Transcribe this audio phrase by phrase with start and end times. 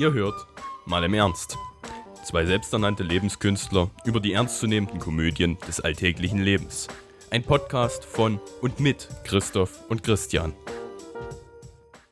[0.00, 0.46] Ihr hört
[0.86, 1.58] mal im Ernst.
[2.24, 6.88] Zwei selbsternannte Lebenskünstler über die ernstzunehmenden Komödien des alltäglichen Lebens.
[7.30, 10.54] Ein Podcast von und mit Christoph und Christian.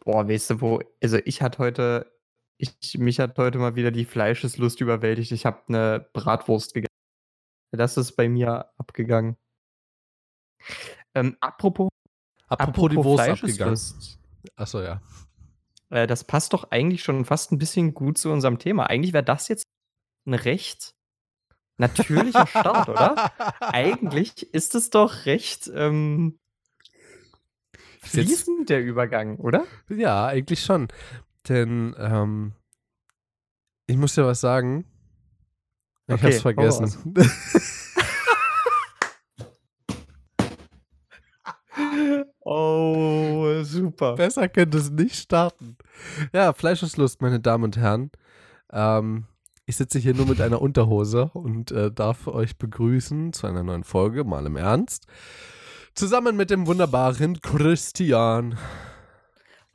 [0.05, 0.83] Boah, weißt du wo?
[1.03, 2.13] Also ich hatte heute,
[2.59, 5.33] ich, mich hat heute mal wieder die Fleischeslust überwältigt.
[5.33, 6.93] Ich habe eine Bratwurst gegessen.
[7.73, 9.39] Das ist bei mir abgegangen.
[11.15, 11.89] Ähm, apropos,
[12.49, 13.81] Apropos, die Wurst abgegangen.
[14.57, 15.01] Achso, ja.
[15.91, 18.85] Äh, das passt doch eigentlich schon fast ein bisschen gut zu unserem Thema.
[18.87, 19.65] Eigentlich wäre das jetzt
[20.27, 20.95] ein recht
[21.77, 23.31] natürlicher Start, oder?
[23.61, 26.39] Eigentlich ist es doch recht ähm,
[28.03, 29.65] fließend, der Übergang, oder?
[29.89, 30.89] Ja, eigentlich schon.
[31.49, 32.53] Denn ähm,
[33.87, 34.85] ich muss dir was sagen.
[36.07, 37.15] Ich Okay, hab's vergessen.
[42.41, 43.08] Oh,
[43.91, 44.15] super.
[44.15, 45.77] Besser könnte es nicht starten.
[46.33, 48.11] Ja, Fleischeslust, meine Damen und Herren.
[48.73, 49.25] Ähm,
[49.67, 53.85] ich sitze hier nur mit einer Unterhose und äh, darf euch begrüßen zu einer neuen
[53.85, 55.07] Folge, mal im Ernst.
[55.95, 58.57] Zusammen mit dem wunderbaren Christian.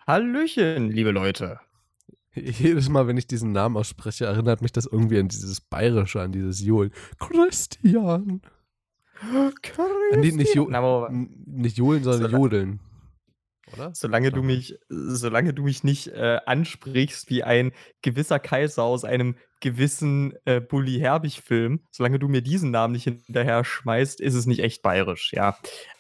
[0.08, 1.60] Hallöchen, liebe Leute.
[2.34, 6.32] Jedes Mal, wenn ich diesen Namen ausspreche, erinnert mich das irgendwie an dieses Bayerische, an
[6.32, 6.92] dieses Johlen.
[7.20, 8.42] Christian.
[10.12, 10.70] An die, nicht, jo
[11.46, 12.80] nicht Johlen, sondern Jodeln.
[13.74, 13.92] Oder?
[13.94, 17.72] solange du mich, solange du mich nicht äh, ansprichst wie ein
[18.02, 23.64] gewisser Kaiser aus einem gewissen äh, Bully Herbig-Film, solange du mir diesen Namen nicht hinterher
[23.64, 25.58] schmeißt, ist es nicht echt bayerisch, ja.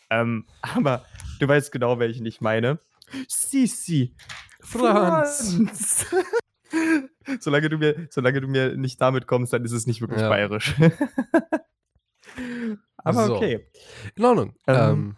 [0.09, 1.05] Ähm, aber
[1.39, 2.79] du weißt genau, welchen ich meine.
[3.27, 4.15] Sisi.
[4.61, 5.55] Franz.
[5.55, 6.05] Franz.
[7.39, 10.29] solange, du mir, solange du mir nicht damit kommst, dann ist es nicht wirklich Ja.
[10.29, 10.73] bayerisch.
[12.97, 13.35] aber So.
[13.35, 13.67] okay.
[14.15, 14.55] In Ordnung.
[14.67, 15.17] Ähm, Ähm.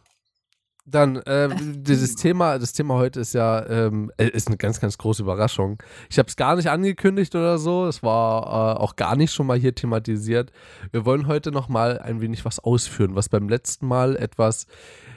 [0.86, 5.00] Dann, äh, dieses Thema, das Thema heute ist ja, ähm, äh, ist eine ganz, ganz
[5.00, 5.81] große Überraschung.
[6.09, 7.88] Ich habe es gar nicht angekündigt oder so.
[7.88, 10.52] Es war äh, auch gar nicht schon mal hier thematisiert.
[10.91, 14.67] Wir wollen heute noch mal ein wenig was ausführen, was beim letzten Mal etwas,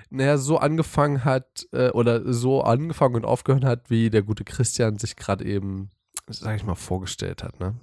[0.08, 4.96] naja, so angefangen hat äh, oder so angefangen und aufgehört hat, wie der gute Christian
[4.96, 5.90] sich gerade eben,
[6.28, 7.60] sag ich mal, vorgestellt hat.
[7.60, 7.74] Ne?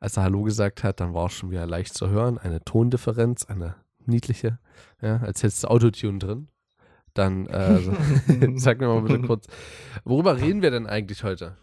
[0.00, 2.38] Als er Hallo gesagt hat, dann war es schon wieder leicht zu hören.
[2.38, 3.74] Eine Tondifferenz, eine
[4.06, 4.58] niedliche,
[5.02, 6.48] ja, als hättest du Autotune drin.
[7.16, 7.80] Dann äh,
[8.56, 9.46] sag mir mal bitte kurz,
[10.04, 11.56] worüber reden wir denn eigentlich heute?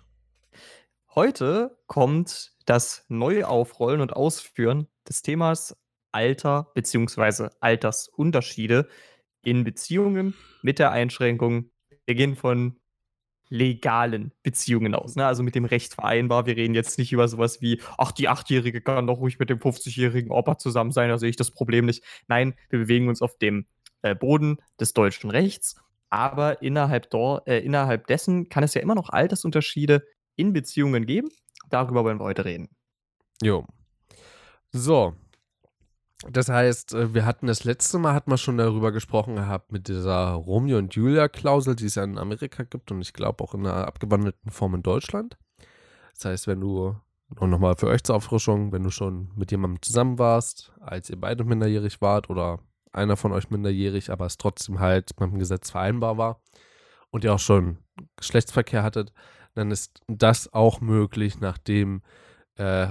[1.13, 5.77] Heute kommt das Neuaufrollen und Ausführen des Themas
[6.11, 7.49] Alter bzw.
[7.59, 8.87] Altersunterschiede
[9.43, 11.69] in Beziehungen mit der Einschränkung,
[12.05, 12.79] wir gehen von
[13.49, 15.27] legalen Beziehungen aus, ne?
[15.27, 16.47] also mit dem Recht vereinbar.
[16.47, 19.59] Wir reden jetzt nicht über sowas wie, ach, die Achtjährige kann doch ruhig mit dem
[19.59, 22.03] 50-jährigen Opa zusammen sein, da sehe ich das Problem nicht.
[22.27, 23.67] Nein, wir bewegen uns auf dem
[24.03, 25.75] äh, Boden des deutschen Rechts,
[26.09, 30.05] aber innerhalb, dor äh, innerhalb dessen kann es ja immer noch Altersunterschiede
[30.35, 31.29] in Beziehungen geben.
[31.69, 32.69] Darüber wollen wir heute reden.
[33.41, 33.65] Jo.
[34.71, 35.15] So.
[36.29, 39.87] Das heißt, äh, wir hatten das letzte Mal, hatten wir schon darüber gesprochen gehabt, mit
[39.87, 43.65] dieser Romeo und Julia-Klausel, die es ja in Amerika gibt und ich glaube auch in
[43.65, 45.37] einer abgewandelten Form in Deutschland.
[46.13, 46.95] Das heißt, wenn du,
[47.35, 51.19] und nochmal für euch zur Auffrischung, wenn du schon mit jemandem zusammen warst, als ihr
[51.19, 52.59] beide minderjährig wart oder
[52.93, 56.41] einer von euch minderjährig, aber es trotzdem halt mit dem Gesetz vereinbar war
[57.09, 57.79] und ihr auch schon
[58.15, 59.13] Geschlechtsverkehr hattet,
[59.55, 62.01] dann ist das auch möglich, nachdem
[62.55, 62.87] äh,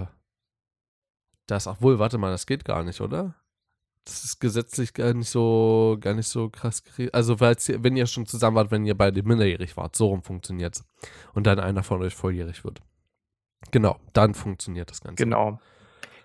[1.46, 3.34] das, ach wohl, warte mal, das geht gar nicht, oder?
[4.04, 7.14] Das ist gesetzlich gar nicht so, gar nicht so krass geregelt.
[7.14, 10.84] Also, wenn ihr schon zusammen wart, wenn ihr beide minderjährig wart, so rum funktioniert's.
[11.34, 12.80] Und dann einer von euch volljährig wird.
[13.70, 15.22] Genau, dann funktioniert das Ganze.
[15.22, 15.60] Genau.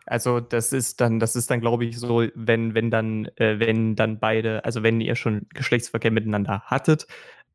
[0.08, 3.96] Also das ist dann, das ist dann, glaube ich, so, wenn, wenn dann, äh, wenn
[3.96, 7.08] dann beide, also wenn ihr schon Geschlechtsverkehr miteinander hattet,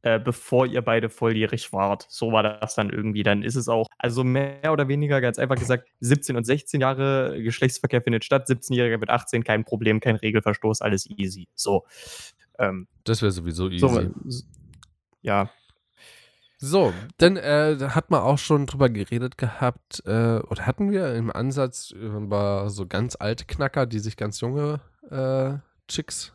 [0.03, 2.07] äh, bevor ihr beide volljährig wart.
[2.09, 3.23] So war das dann irgendwie.
[3.23, 7.41] Dann ist es auch, also mehr oder weniger ganz einfach gesagt, 17 und 16 Jahre
[7.43, 11.49] Geschlechtsverkehr findet statt, 17-Jähriger mit 18, kein Problem, kein Regelverstoß, alles easy.
[11.55, 11.87] So.
[12.59, 13.79] Ähm, Das wäre sowieso easy.
[13.79, 14.43] so
[15.23, 15.51] ja,
[16.65, 21.13] So, dann äh, da hat man auch schon drüber geredet gehabt, äh, oder hatten wir
[21.17, 24.81] im Ansatz über so ganz alte Knacker, die sich ganz junge
[25.11, 25.55] äh,
[25.89, 26.33] Chicks,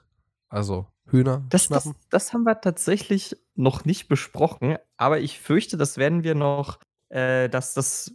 [0.49, 2.01] also Hühner, Das, das, schnappen?
[2.09, 7.47] das haben wir tatsächlich noch nicht besprochen, aber ich fürchte, das werden wir noch, äh,
[7.47, 8.13] das, das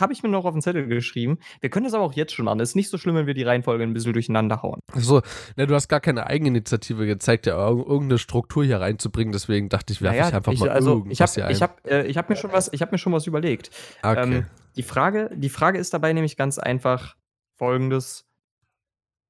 [0.00, 1.38] habe ich mir noch auf den Zettel geschrieben.
[1.60, 2.60] Wir können das aber auch jetzt schon machen.
[2.60, 4.80] Es ist nicht so schlimm, wenn wir die Reihenfolge ein bisschen durcheinander hauen.
[4.94, 5.22] So,
[5.56, 9.92] ne, du hast gar keine Eigeninitiative gezeigt, ja ir- irgendeine Struktur hier reinzubringen, deswegen dachte
[9.92, 11.52] ich, werfe ich einfach mal also ich irgendwas habe ein.
[11.52, 13.70] ich hab, äh, ich hab mir schon was, ich habe mir schon was überlegt.
[14.02, 14.22] okay.
[14.22, 14.46] Ähm,
[14.76, 17.16] die, Frage, die Frage ist dabei nämlich ganz einfach
[17.56, 18.24] folgendes.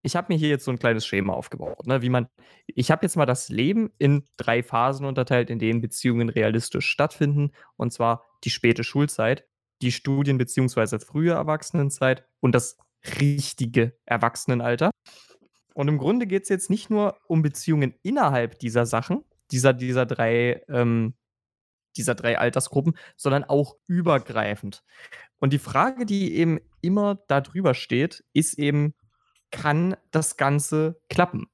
[0.03, 2.29] Ich habe mir hier jetzt so ein kleines Schema aufgebaut, ne, wie man
[2.67, 7.51] ich habe jetzt mal das Leben in drei Phasen unterteilt, in denen Beziehungen realistisch stattfinden,
[7.77, 9.45] und zwar die späte Schulzeit,
[9.83, 10.99] die Studien- bzw.
[10.99, 12.77] frühe Erwachsenenzeit und das
[13.21, 14.91] richtige Erwachsenenalter.
[15.75, 20.07] Und im Grunde geht es jetzt nicht nur um Beziehungen innerhalb dieser Sachen, dieser, dieser
[20.07, 21.15] drei, ähm,
[21.97, 24.83] dieser drei Altersgruppen, sondern auch übergreifend.
[25.39, 28.95] Und die Frage, die eben immer da drüber steht, ist eben,
[29.51, 31.47] kann das Ganze klappen?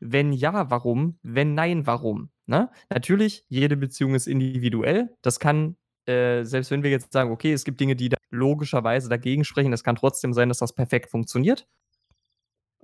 [0.00, 1.18] Wenn ja, warum?
[1.22, 2.30] Wenn nein, warum?
[2.46, 2.70] Ne?
[2.90, 5.16] Natürlich, jede Beziehung ist individuell.
[5.22, 9.08] Das kann, äh, selbst wenn wir jetzt sagen, okay, es gibt Dinge, die da logischerweise
[9.08, 11.66] dagegen sprechen, es kann trotzdem sein, dass das perfekt funktioniert.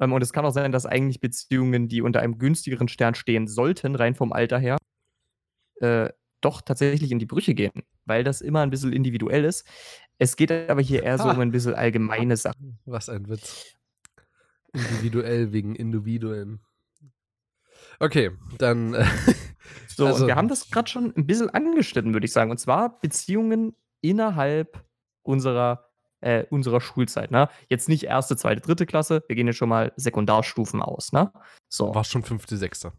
[0.01, 3.47] Ähm, und es kann auch sein, dass eigentlich Beziehungen, die unter einem günstigeren Stern stehen
[3.47, 4.79] sollten, rein vom Alter her,
[5.81, 6.09] äh,
[6.41, 9.67] doch tatsächlich in die Brüche gehen, weil das immer ein bisschen individuell ist.
[10.19, 12.79] Es geht aber hier eher so um ein bisschen allgemeine Sachen.
[12.87, 13.75] Was ein Witz.
[14.73, 16.61] Individuell wegen Individuen.
[18.01, 18.95] Okay, dann.
[18.95, 19.05] Äh,
[19.97, 22.51] So, Also- wir haben das gerade schon ein bisschen angeschnitten, würde ich sagen.
[22.51, 24.83] Und zwar Beziehungen innerhalb
[25.23, 27.31] unserer, äh, unserer Schulzeit.
[27.31, 27.49] Ne?
[27.69, 29.23] Jetzt nicht erste, zweite, dritte Klasse.
[29.29, 31.13] Wir gehen jetzt schon mal Sekundarstufen aus.
[31.13, 31.31] Ne?
[31.69, 31.95] So.
[31.95, 32.93] war schon fünfte, sechste.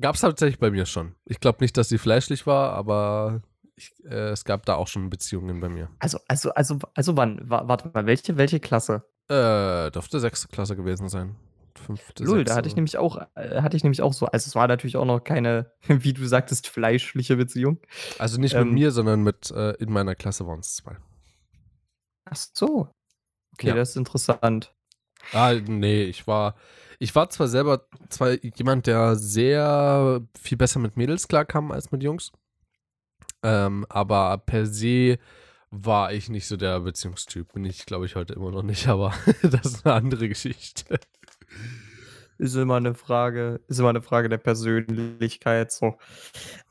[0.00, 1.14] Gab es tatsächlich bei mir schon.
[1.24, 3.40] Ich glaube nicht, dass sie fleischlich war, aber
[3.76, 5.88] ich, äh, es gab da auch schon Beziehungen bei mir.
[6.00, 7.40] Also, also, also, also wann?
[7.48, 9.04] Wa- Warte mal, welche, welche Klasse?
[9.28, 11.36] Äh, dürfte sechste Klasse gewesen sein.
[11.78, 14.26] Fünfte, Lull, da hatte ich nämlich auch, äh, hatte ich nämlich auch so.
[14.26, 17.80] Also es war natürlich auch noch keine, wie du sagtest, fleischliche Beziehung.
[18.18, 20.96] Also nicht ähm, mit mir, sondern mit äh, in meiner Klasse waren es zwei.
[22.24, 22.88] Ach so.
[23.52, 23.74] Okay, Ja.
[23.74, 24.74] das ist interessant.
[25.32, 26.54] Ah, nee, ich war.
[26.98, 32.02] Ich war zwar selber zwar jemand, der sehr viel besser mit Mädels klarkam als mit
[32.02, 32.30] Jungs.
[33.42, 35.18] Ähm, aber per se
[35.70, 37.52] war ich nicht so der Beziehungstyp.
[37.52, 39.12] Bin ich, glaube ich, heute immer noch nicht, aber
[39.42, 40.98] das ist eine andere Geschichte.
[42.38, 45.70] Ist immer eine Frage, ist immer eine Frage der Persönlichkeit.
[45.70, 45.98] So.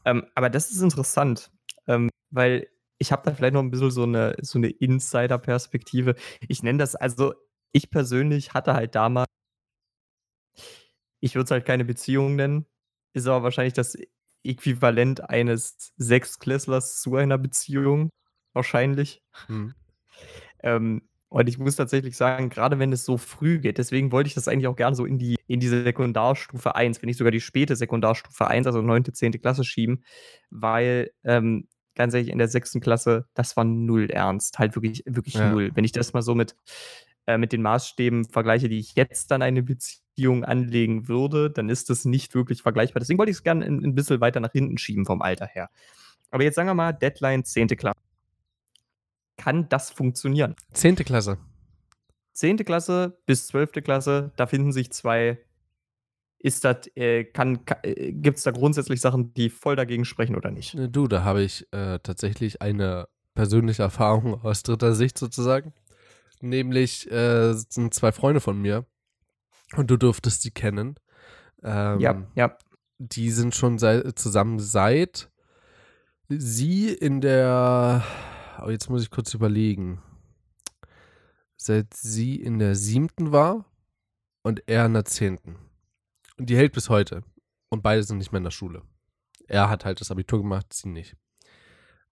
[0.06, 1.52] Ähm, aber das ist interessant,
[1.88, 6.16] ähm, weil ich habe da vielleicht noch ein bisschen so eine, so eine Insider-Perspektive.
[6.48, 7.34] Ich nenne das, also
[7.72, 9.28] ich persönlich hatte halt damals,
[11.20, 12.66] ich würde es halt keine Beziehung nennen,
[13.14, 13.98] ist aber wahrscheinlich das
[14.44, 18.10] Äquivalent eines Sechsklässlers zu einer Beziehung.
[18.54, 19.22] Wahrscheinlich.
[19.48, 19.74] Hm.
[20.60, 24.36] Ähm, und ich muss tatsächlich sagen, gerade wenn es so früh geht, deswegen wollte ich
[24.36, 27.42] das eigentlich auch gerne so in die, in diese Sekundarstufe 1, wenn nicht sogar die
[27.42, 29.32] späte Sekundarstufe 1, also 9., 10.
[29.42, 30.04] Klasse schieben,
[30.52, 32.74] weil ähm, ganz ehrlich, in der 6.
[32.82, 34.60] Klasse, das war null ernst.
[34.60, 35.50] Halt wirklich, wirklich Ja.
[35.52, 35.72] null.
[35.74, 36.56] Wenn ich das mal so mit,
[37.28, 41.90] äh, mit den Maßstäben vergleiche, die ich jetzt dann eine Beziehung anlegen würde, dann ist
[41.90, 43.00] das nicht wirklich vergleichbar.
[43.00, 45.70] Deswegen wollte ich es gerne ein, ein bisschen weiter nach hinten schieben vom Alter her.
[46.32, 47.68] Aber jetzt sagen wir mal, Deadline 10.
[47.70, 47.93] Klasse.
[49.44, 50.56] Kann das funktionieren?
[50.72, 51.38] Zehnte Klasse.
[52.32, 52.58] 10.
[52.58, 53.84] Klasse bis 12.
[53.84, 55.38] Klasse, da finden sich zwei.
[56.40, 60.38] Ist das, äh, kann, ka, äh, gibt es da grundsätzlich Sachen, die voll dagegen sprechen
[60.38, 60.76] oder nicht?
[60.76, 65.74] Äh, Du, da habe ich äh, tatsächlich eine persönliche Erfahrung aus dritter Sicht sozusagen.
[66.40, 68.86] Nämlich äh, sind zwei Freunde von mir
[69.76, 70.96] und du durftest sie kennen.
[71.64, 72.58] Ähm, ja, ja.
[72.98, 75.30] Die sind schon sei, zusammen seit
[76.30, 78.04] sie in der.
[78.66, 80.02] Oh, jetzt muss ich kurz überlegen.
[81.58, 83.66] Seit sie in der siebten war
[84.42, 85.58] und er in der zehnten.
[86.38, 87.24] Und die hält bis heute.
[87.68, 88.84] Und beide sind nicht mehr in der Schule.
[89.48, 91.18] Er hat halt das Abitur gemacht, sie nicht.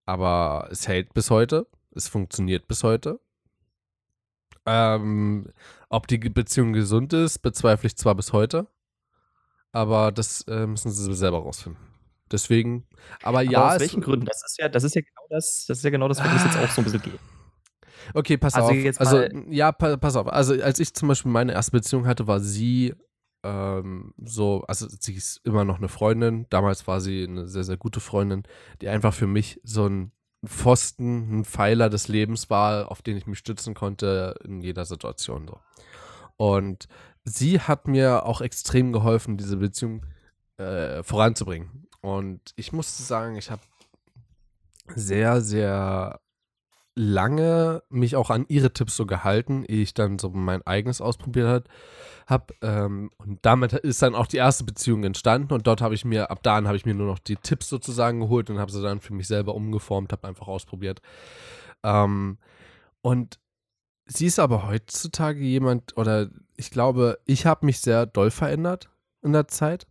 [0.06, 1.68] Aber es hält bis heute.
[1.92, 3.22] Es funktioniert bis heute.
[4.66, 5.48] Ähm,
[5.88, 8.68] ob die Beziehung gesund ist, bezweifle ich zwar bis heute.
[9.72, 11.91] Aber das äh, müssen sie selber rausfinden.
[12.32, 12.88] Deswegen,
[13.24, 13.62] aber ja.
[13.62, 14.26] Aber aus welchen Gründen?
[14.26, 16.44] Das ist ja, das ist ja genau das, das ist ja genau das, worum es
[16.44, 17.20] jetzt auch so ein bisschen geht.
[18.14, 19.00] Okay, pass Also auf.
[19.00, 20.28] also, ja, pa pass auf.
[20.28, 22.94] Also, als ich zum Beispiel meine erste Beziehung hatte, war sie
[23.44, 26.46] ähm, so, also sie ist immer noch eine Freundin.
[26.50, 28.44] Damals war sie eine sehr, sehr gute Freundin,
[28.82, 30.12] die einfach für mich so ein
[30.46, 35.48] Pfosten, ein Pfeiler des Lebens war, auf den ich mich stützen konnte in jeder Situation.
[35.48, 35.60] So.
[36.38, 36.88] Und
[37.24, 40.06] sie hat mir auch extrem geholfen, diese Beziehung
[40.58, 41.88] äh, voranzubringen.
[42.02, 43.62] Und ich musste sagen, ich habe
[44.96, 46.20] sehr, sehr
[46.96, 51.68] lange mich auch an ihre Tipps so gehalten, ehe ich dann so mein eigenes ausprobiert
[52.28, 52.54] habe.
[52.62, 56.30] Ähm, und damit ist dann auch die erste Beziehung entstanden und dort habe ich mir,
[56.32, 59.00] ab da habe ich mir nur noch die Tipps sozusagen geholt und habe sie dann
[59.00, 61.02] für mich selber umgeformt, habe einfach ausprobiert.
[61.84, 62.38] Ähm,
[63.02, 63.40] und
[64.06, 68.90] sie ist aber heutzutage jemand, oder ich glaube, ich habe mich sehr doll verändert
[69.22, 69.88] in der Zeit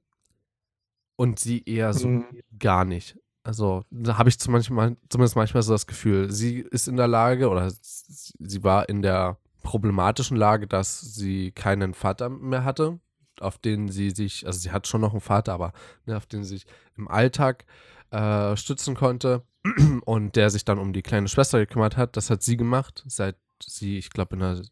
[1.20, 2.24] und sie eher so Mhm.
[2.58, 3.18] gar nicht.
[3.42, 7.08] Also da habe ich zum manchmal, zumindest manchmal so das Gefühl, sie ist in der
[7.08, 13.00] Lage oder sie war in der problematischen Lage, dass sie keinen Vater mehr hatte,
[13.38, 15.72] auf den sie sich, also sie hat schon noch einen Vater, aber
[16.06, 17.66] ne, auf den sie sich im Alltag
[18.10, 19.42] äh, stützen konnte.
[20.06, 22.16] und der sich dann um die kleine Schwester gekümmert hat.
[22.16, 24.62] Das hat sie gemacht, seit sie, ich glaube, in der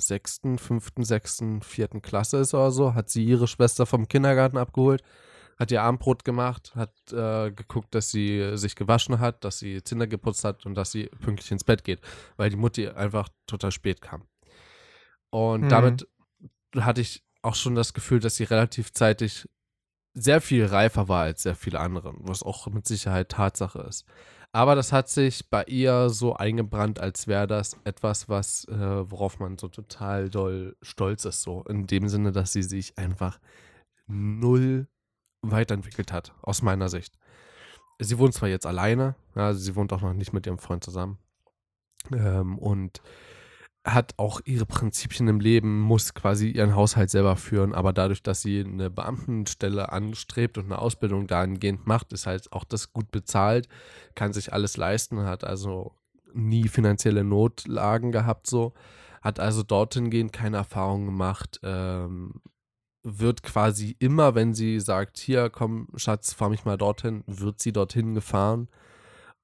[0.00, 5.02] sechsten, fünften, sechsten, vierten Klasse ist oder so, hat sie ihre Schwester vom Kindergarten abgeholt,
[5.58, 10.06] hat ihr Abendbrot gemacht, hat äh, geguckt, dass sie sich gewaschen hat, dass sie Zähne
[10.08, 12.00] geputzt hat und dass sie pünktlich ins Bett geht,
[12.36, 14.22] weil die Mutti einfach total spät kam.
[15.30, 15.68] Und Mhm.
[15.68, 16.08] damit
[16.76, 19.48] hatte ich auch schon das Gefühl, dass sie relativ zeitig
[20.14, 24.04] sehr viel reifer war als sehr viele andere, was auch mit Sicherheit Tatsache ist.
[24.50, 29.38] Aber das hat sich bei ihr so eingebrannt, als wäre das etwas, was, äh, worauf
[29.38, 33.38] man so total doll stolz ist, so in dem Sinne, dass sie sich einfach
[34.06, 34.88] null
[35.42, 37.18] weiterentwickelt hat, aus meiner Sicht.
[37.98, 41.18] Sie wohnt zwar jetzt alleine, also sie wohnt auch noch nicht mit ihrem Freund zusammen
[42.12, 43.00] ähm, und
[43.84, 48.42] hat auch ihre Prinzipien im Leben, muss quasi ihren Haushalt selber führen, aber dadurch, dass
[48.42, 53.68] sie eine Beamtenstelle anstrebt und eine Ausbildung dahingehend macht, ist halt auch das gut bezahlt,
[54.14, 55.94] kann sich alles leisten, hat also
[56.34, 58.74] nie finanzielle Notlagen gehabt, so,
[59.22, 62.34] hat also dorthin gehend keine Erfahrung gemacht, ähm,
[63.02, 67.72] wird quasi immer, wenn sie sagt, hier, komm, Schatz, fahr mich mal dorthin, wird sie
[67.72, 68.68] dorthin gefahren.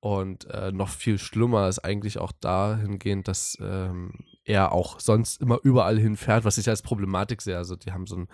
[0.00, 4.12] Und äh, noch viel schlimmer ist eigentlich auch dahingehend, dass ähm,
[4.44, 7.56] er auch sonst immer überall hinfährt, was ich als Problematik sehe.
[7.56, 8.28] Also die haben so ein,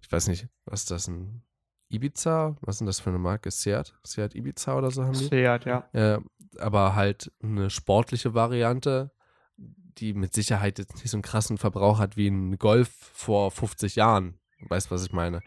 [0.00, 1.42] ich weiß nicht, was ist das, ein
[1.90, 2.56] Ibiza?
[2.60, 3.50] Was ist denn das für eine Marke?
[3.50, 3.94] Seat?
[4.04, 5.24] Seat Ibiza oder so haben die?
[5.24, 5.88] Seat, ja.
[5.92, 6.20] Äh,
[6.58, 9.10] aber halt eine sportliche Variante,
[9.56, 13.96] die mit Sicherheit jetzt nicht so einen krassen Verbrauch hat wie ein Golf vor 50
[13.96, 14.37] Jahren.
[14.60, 15.40] Weißt was ich meine?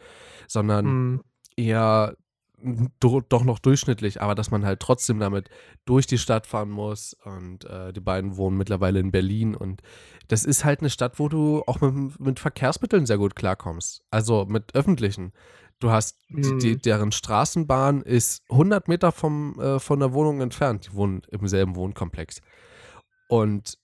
[0.48, 1.22] Sondern Mhm.
[1.58, 2.15] eher
[3.00, 5.50] do, doch noch durchschnittlich, aber dass man halt trotzdem damit
[5.86, 9.82] durch die Stadt fahren muss und äh, die beiden wohnen mittlerweile in Berlin und
[10.27, 14.46] das ist halt eine Stadt, wo du auch mit, mit Verkehrsmitteln sehr gut klarkommst, also
[14.46, 15.34] mit öffentlichen.
[15.80, 16.82] Du hast die, die, Mhm.
[16.84, 20.86] deren Straßenbahn ist 100 Meter vom, äh, von der Wohnung entfernt.
[20.86, 22.41] Die wohnen im selben Wohnkomplex.
[23.27, 23.80] Und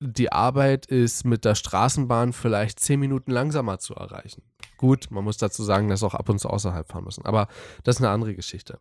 [0.00, 4.42] die Arbeit ist mit der Straßenbahn vielleicht 10 Minuten langsamer zu erreichen.
[4.76, 7.26] Gut, man muss dazu sagen, dass auch ab und zu außerhalb fahren müssen.
[7.26, 7.48] Aber
[7.82, 8.78] das ist eine andere Geschichte.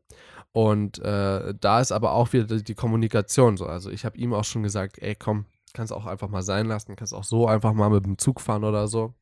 [0.51, 3.65] Und äh, da ist aber auch wieder die, die Kommunikation so.
[3.65, 6.95] Also ich habe ihm auch schon gesagt, ey komm, kannst auch einfach mal sein lassen,
[6.95, 9.15] kannst auch so einfach mal mit dem Zug fahren oder so.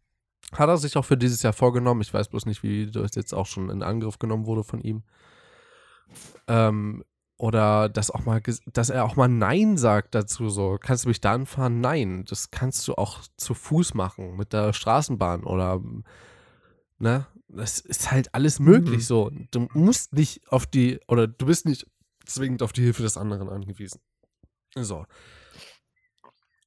[0.52, 2.02] Hat er sich auch für dieses Jahr vorgenommen.
[2.02, 5.04] Ich weiß bloß nicht, wie das jetzt auch schon in Angriff genommen wurde von ihm.
[6.48, 7.04] Ähm,
[7.38, 8.42] oder dass auch mal,
[8.74, 10.50] dass er auch mal Nein sagt dazu.
[10.50, 11.82] So, kannst du mich da anfahren?
[11.82, 15.82] Nein, das kannst du auch zu Fuß machen mit der Straßenbahn oder
[17.00, 17.28] ne?
[17.48, 19.02] Das ist halt alles möglich Mhm.
[19.02, 19.32] so.
[19.52, 21.86] Du musst nicht auf die oder du bist nicht
[22.26, 24.02] zwingend auf die Hilfe des anderen angewiesen.
[24.78, 25.06] So.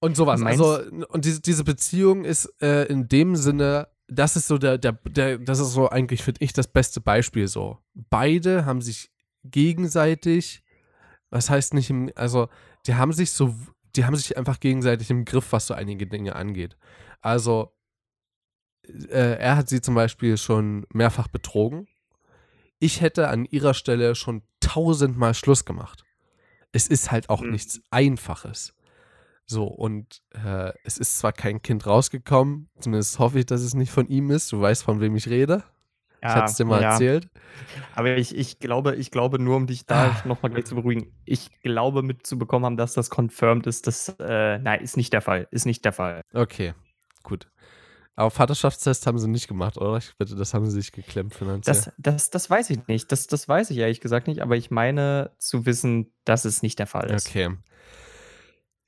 [0.01, 0.41] Und sowas.
[0.41, 4.79] Meinst- also, und diese, diese Beziehung ist äh, in dem Sinne, das ist so der,
[4.79, 7.79] der, der, das ist so eigentlich, finde ich, das beste Beispiel so.
[7.95, 9.11] Beide haben sich
[9.51, 10.63] gegenseitig,
[11.31, 12.49] was heißt nicht im, also,
[12.87, 13.55] die haben sich so,
[13.97, 16.77] die haben sich einfach gegenseitig im Griff, was so einige Dinge angeht.
[17.21, 17.73] Also,
[18.87, 21.89] äh, er hat sie zum Beispiel schon mehrfach betrogen.
[22.79, 26.05] Ich hätte an ihrer Stelle schon tausendmal Schluss gemacht.
[26.73, 27.51] Es ist halt auch Mhm.
[27.51, 28.75] nichts Einfaches.
[29.47, 33.91] So, und äh, es ist zwar kein Kind rausgekommen, zumindest hoffe ich, dass es nicht
[33.91, 34.53] von ihm ist.
[34.53, 35.65] Du weißt, von wem ich rede.
[36.21, 36.93] Ich hatte es dir mal ja.
[36.93, 37.29] erzählt.
[37.95, 40.23] Aber ich, ich glaube, ich glaube nur, um dich da Ah.
[40.25, 44.81] nochmal gleich zu beruhigen, ich glaube mitzubekommen haben, dass das confirmed ist, das, äh, nein,
[44.81, 46.23] ist nicht der Fall, ist nicht der Fall.
[46.33, 46.75] Okay,
[47.23, 47.49] gut.
[48.15, 49.97] Aber Vaterschaftstest haben sie nicht gemacht, oder?
[49.99, 51.75] Ich bitte, das haben sie sich geklemmt finanziell.
[51.75, 54.73] Das, das, das weiß ich nicht, das, das weiß ich ehrlich gesagt nicht, aber ich
[54.73, 57.29] meine zu wissen, dass es nicht der Fall ist.
[57.29, 57.51] Okay.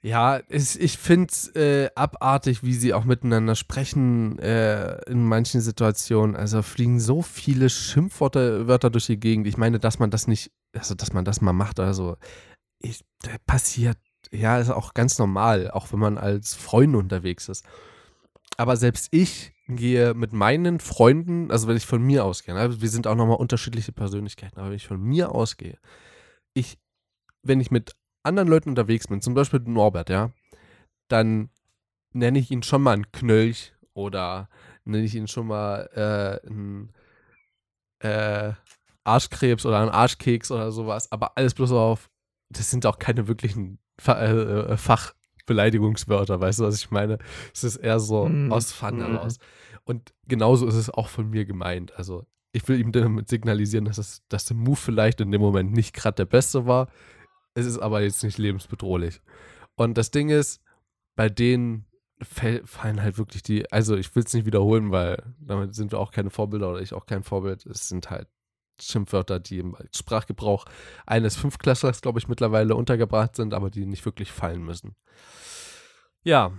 [0.02, 5.60] Ja, ich, ich finde es äh, abartig, wie sie auch miteinander sprechen äh, in manchen
[5.60, 6.36] Situationen.
[6.36, 9.46] Also fliegen so viele Schimpfwörter Wörter durch die Gegend.
[9.46, 12.16] Ich meine, dass man das nicht, also dass man das mal macht oder so,
[12.78, 13.98] ich, äh, passiert.
[14.32, 17.66] Ja, ist auch ganz normal, auch wenn man als Freund unterwegs ist.
[18.56, 22.88] Aber selbst ich gehe mit meinen Freunden, also wenn ich von mir ausgehe, ne, wir
[22.88, 25.78] sind auch nochmal unterschiedliche Persönlichkeiten, aber wenn ich von mir ausgehe,
[26.54, 26.78] ich,
[27.42, 30.30] wenn ich mit anderen Leuten unterwegs bin, zum Beispiel Norbert, ja,
[31.08, 31.50] dann
[32.12, 34.48] nenne ich ihn schon mal einen Knölch oder
[34.84, 36.92] nenne ich ihn schon mal äh, einen
[38.00, 38.52] äh,
[39.04, 42.10] Arschkrebs oder einen Arschkeks oder sowas, aber alles bloß auf,
[42.50, 47.18] das sind auch keine wirklichen Fa äh, äh, Fachbeleidigungswörter, weißt du, was ich meine?
[47.54, 48.52] Es ist eher so Mhm.
[48.52, 49.00] aus Fun Mhm.
[49.00, 49.38] heraus.
[49.84, 51.94] Und genauso ist es auch von mir gemeint.
[51.96, 55.72] Also ich will ihm damit signalisieren, dass, es, dass der Move vielleicht in dem Moment
[55.72, 56.88] nicht gerade der beste war.
[57.54, 59.20] Es ist aber jetzt nicht lebensbedrohlich.
[59.76, 60.62] Und das Ding ist,
[61.16, 61.86] bei denen
[62.22, 66.12] fallen halt wirklich die, also ich will es nicht wiederholen, weil damit sind wir auch
[66.12, 67.64] keine Vorbilder oder ich auch kein Vorbild.
[67.66, 68.28] Es sind halt
[68.80, 70.66] Schimpfwörter, die im Sprachgebrauch
[71.06, 74.96] eines Fünftklässlers, glaube ich, mittlerweile untergebracht sind, aber die nicht wirklich fallen müssen.
[76.22, 76.52] Ja.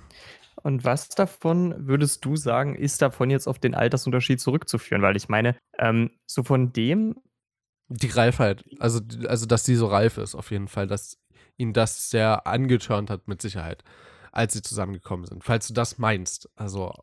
[0.63, 5.01] Und was davon würdest du sagen, ist davon jetzt auf den Altersunterschied zurückzuführen?
[5.01, 7.15] Weil ich meine, ähm, so von dem.
[7.93, 8.63] Die Reifheit.
[8.79, 10.88] Also, also, dass sie so reif ist, auf jeden Fall.
[10.88, 11.17] Dass
[11.57, 13.83] ihn das sehr angetörnt hat, mit Sicherheit,
[14.31, 15.43] als sie zusammengekommen sind.
[15.43, 16.50] Falls du das meinst.
[16.55, 16.93] Also.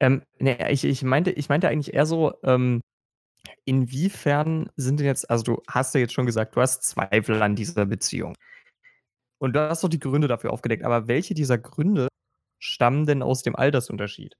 [0.00, 2.82] Ähm, nee, ich, ich, meinte, ich meinte eigentlich eher so, ähm,
[3.64, 7.56] inwiefern sind denn jetzt, also du hast ja jetzt schon gesagt, du hast Zweifel an
[7.56, 8.34] dieser Beziehung.
[9.38, 10.84] Und du hast doch die Gründe dafür aufgedeckt.
[10.84, 12.08] Aber welche dieser Gründe
[12.60, 14.36] stammen denn aus dem Altersunterschied?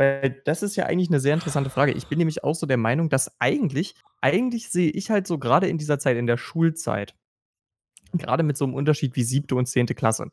[0.00, 1.92] Weil das ist ja eigentlich eine sehr interessante Frage.
[1.92, 5.68] Ich bin nämlich auch so der Meinung, dass eigentlich, eigentlich sehe ich halt so gerade
[5.68, 7.14] in dieser Zeit, in der Schulzeit,
[8.14, 10.32] gerade mit so einem Unterschied wie siebte und zehnte Klasse,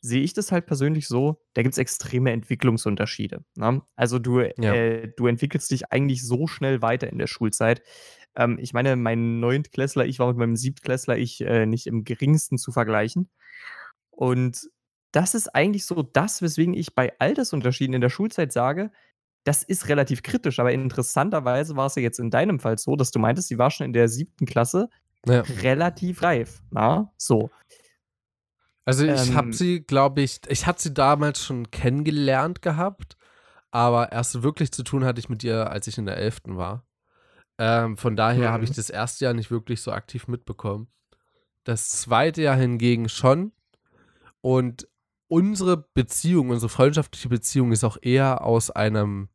[0.00, 3.44] sehe ich das halt persönlich so, da gibt es extreme Entwicklungsunterschiede.
[3.54, 3.80] Ne?
[3.94, 4.74] Also du, ja.
[4.74, 7.82] äh, du entwickelst dich eigentlich so schnell weiter in der Schulzeit.
[8.34, 12.58] Ähm, ich meine, mein Neuntklässler, ich war mit meinem Siebtklässler, ich äh, nicht im geringsten
[12.58, 13.30] zu vergleichen.
[14.10, 14.68] Und
[15.16, 18.90] das ist eigentlich so das, weswegen ich bei Altersunterschieden in der Schulzeit sage,
[19.44, 23.12] das ist relativ kritisch, aber interessanterweise war es ja jetzt in deinem Fall so, dass
[23.12, 24.90] du meintest, sie war schon in der siebten Klasse
[25.26, 25.40] ja.
[25.62, 26.60] relativ reif.
[26.70, 27.12] Na?
[27.16, 27.50] So.
[28.84, 33.16] Also ich ähm, habe sie, glaube ich, ich hatte sie damals schon kennengelernt gehabt,
[33.70, 36.40] aber erst wirklich zu tun hatte ich mit ihr, als ich in der 11.
[36.48, 36.84] war.
[37.56, 38.52] Ähm, von daher mhm.
[38.52, 40.88] habe ich das erste Jahr nicht wirklich so aktiv mitbekommen.
[41.64, 43.52] Das zweite Jahr hingegen schon.
[44.42, 44.86] Und
[45.28, 49.28] unsere Beziehung, unsere freundschaftliche Beziehung ist auch eher aus einem,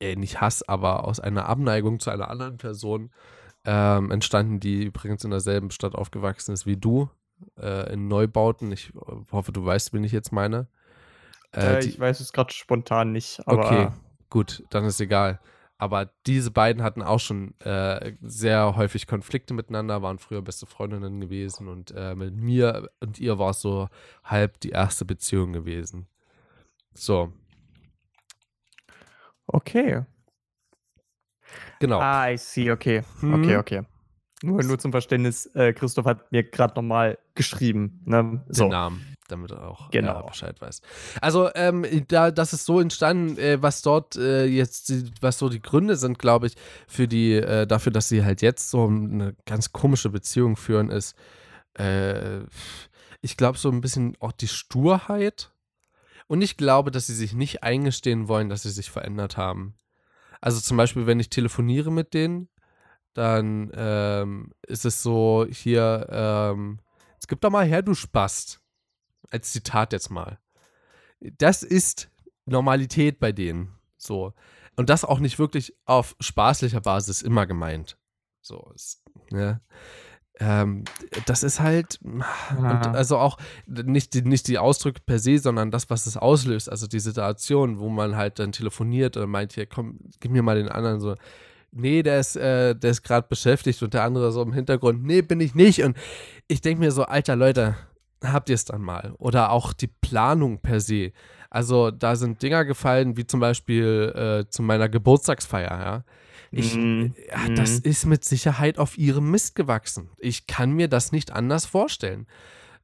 [0.00, 3.10] äh, nicht Hass, aber aus einer Abneigung zu einer anderen Person
[3.64, 7.08] ähm, entstanden, die übrigens in derselben Stadt aufgewachsen ist wie du,
[7.58, 8.72] äh, in Neubauten.
[8.72, 8.92] Ich
[9.32, 10.68] hoffe, du weißt, wen ich jetzt meine.
[11.52, 13.40] Äh, äh, ich weiß es gerade spontan nicht.
[13.46, 13.88] okay,
[14.28, 15.40] gut, dann ist egal.
[15.84, 21.20] Aber diese beiden hatten auch schon äh, sehr häufig Konflikte miteinander, waren früher beste Freundinnen
[21.20, 23.90] gewesen und äh, mit mir und ihr war es so
[24.24, 26.06] halb die erste Beziehung gewesen.
[26.94, 27.34] So.
[29.46, 30.06] Okay.
[31.80, 32.00] Genau.
[32.00, 33.02] Ah, I see, okay.
[33.20, 33.34] Hm.
[33.34, 33.82] Okay, okay.
[34.42, 38.00] Nur, nur zum Verständnis, äh, Christoph hat mir gerade nochmal geschrieben.
[38.06, 38.42] Ne?
[38.48, 38.64] So.
[38.64, 40.20] Den Namen damit er auch genau.
[40.20, 40.80] äh, Bescheid weiß.
[41.20, 45.62] Also, ähm, da, das ist so entstanden, äh, was dort äh, jetzt, was so die
[45.62, 46.56] Gründe sind, glaube ich,
[46.86, 51.16] für die, äh, dafür, dass sie halt jetzt so eine ganz komische Beziehung führen, ist,
[51.78, 52.40] äh,
[53.20, 55.50] ich glaube, so ein bisschen auch die Sturheit.
[56.26, 59.74] Und ich glaube, dass sie sich nicht eingestehen wollen, dass sie sich verändert haben.
[60.40, 62.48] Also zum Beispiel, wenn ich telefoniere mit denen,
[63.14, 66.80] dann ähm, ist es so hier, ähm,
[67.18, 68.60] es gibt doch mal her, du Spast
[69.34, 70.38] als Zitat jetzt mal.
[71.20, 72.08] Das ist
[72.46, 73.74] Normalität bei denen.
[73.96, 74.32] So.
[74.76, 77.98] Und das auch nicht wirklich auf spaßlicher Basis immer gemeint.
[78.40, 79.60] So, ist, ne?
[80.40, 80.84] Ähm,
[81.26, 82.00] das ist halt,
[82.92, 86.88] also auch nicht die, nicht die Ausdrücke per se, sondern das, was es auslöst, also
[86.88, 90.68] die Situation, wo man halt dann telefoniert und meint, hier, komm, gib mir mal den
[90.68, 91.14] anderen so,
[91.70, 95.22] nee, der ist, äh, der ist gerade beschäftigt und der andere so im Hintergrund, nee,
[95.22, 95.84] bin ich nicht.
[95.84, 95.96] Und
[96.48, 97.76] ich denke mir so, alter Leute,
[98.32, 99.14] habt ihr es dann mal.
[99.18, 101.12] Oder auch die Planung per se.
[101.50, 104.12] Also da sind Dinger gefallen, wie zum Beispiel
[104.44, 106.04] äh, zu meiner Geburtstagsfeier, ja.
[106.50, 107.88] Ich, mm, ja, das mm.
[107.88, 110.10] ist mit Sicherheit auf ihrem Mist gewachsen.
[110.18, 112.26] Ich kann mir das nicht anders vorstellen.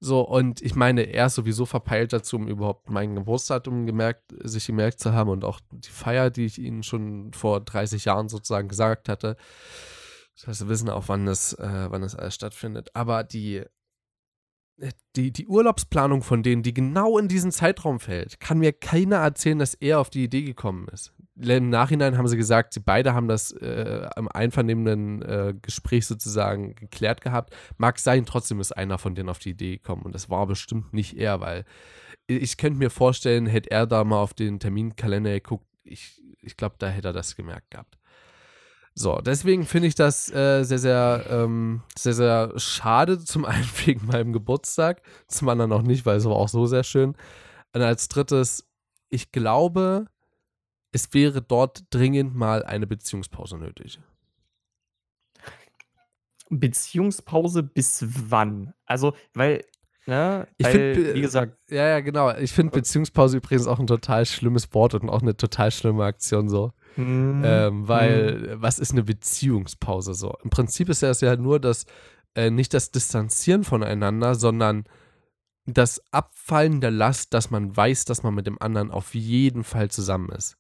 [0.03, 4.67] So, und ich meine, er ist sowieso verpeilt dazu, um überhaupt mein Geburtsdatum gemerkt, sich
[4.67, 8.69] gemerkt zu haben und auch die Feier, die ich ihnen schon vor 30 Jahren sozusagen
[8.69, 9.37] gesagt hatte.
[10.37, 12.89] Das heißt, wir wissen auch, wann das, äh, wann das alles stattfindet.
[12.95, 13.63] Aber die
[15.17, 19.59] die, die Urlaubsplanung von denen, die genau in diesen Zeitraum fällt, kann mir keiner erzählen,
[19.59, 21.13] dass er auf die Idee gekommen ist.
[21.37, 26.75] Im Nachhinein haben sie gesagt, sie beide haben das äh, im einvernehmenden äh, Gespräch sozusagen
[26.75, 27.55] geklärt gehabt.
[27.79, 30.93] Mag sein, trotzdem ist einer von denen auf die Idee gekommen und das war bestimmt
[30.93, 31.65] nicht er, weil
[32.27, 36.77] ich könnte mir vorstellen, hätte er da mal auf den Terminkalender geguckt, ich, ich glaube,
[36.79, 37.99] da hätte er das gemerkt gehabt.
[39.01, 43.19] So, deswegen finde ich das äh, sehr, sehr, ähm, sehr, sehr schade.
[43.19, 46.85] Zum einen wegen meinem Geburtstag, zum anderen auch nicht, weil es war auch so sehr
[46.85, 47.17] schön.
[47.73, 48.69] Und als drittes,
[49.09, 50.05] ich glaube,
[50.93, 54.01] es wäre dort dringend mal eine Beziehungspause nötig.
[56.51, 58.75] Beziehungspause bis wann?
[58.85, 59.65] Also, weil,
[60.05, 61.57] ne, ich finde, wie gesagt.
[61.71, 62.37] Ja, ja, genau.
[62.37, 66.51] Ich finde Beziehungspause übrigens auch ein total schlimmes Wort und auch eine total schlimme Aktion
[66.51, 66.75] so.
[67.01, 67.43] Mhm.
[67.45, 68.63] Ähm, weil, mhm.
[68.63, 70.35] was ist eine Beziehungspause so?
[70.43, 71.87] Im Prinzip ist es ja nur das,
[72.35, 74.85] äh, nicht das Distanzieren voneinander, sondern
[75.67, 79.91] das Abfallen der Last, dass man weiß, dass man mit dem anderen auf jeden Fall
[79.91, 80.57] zusammen ist.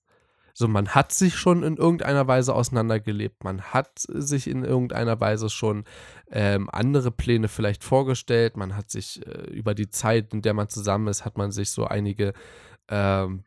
[0.53, 5.48] So, man hat sich schon in irgendeiner Weise auseinandergelebt, man hat sich in irgendeiner Weise
[5.48, 5.85] schon
[6.31, 10.68] ähm, andere Pläne vielleicht vorgestellt, man hat sich äh, über die Zeit, in der man
[10.68, 12.33] zusammen ist, hat man sich so einige
[12.88, 13.44] ähm,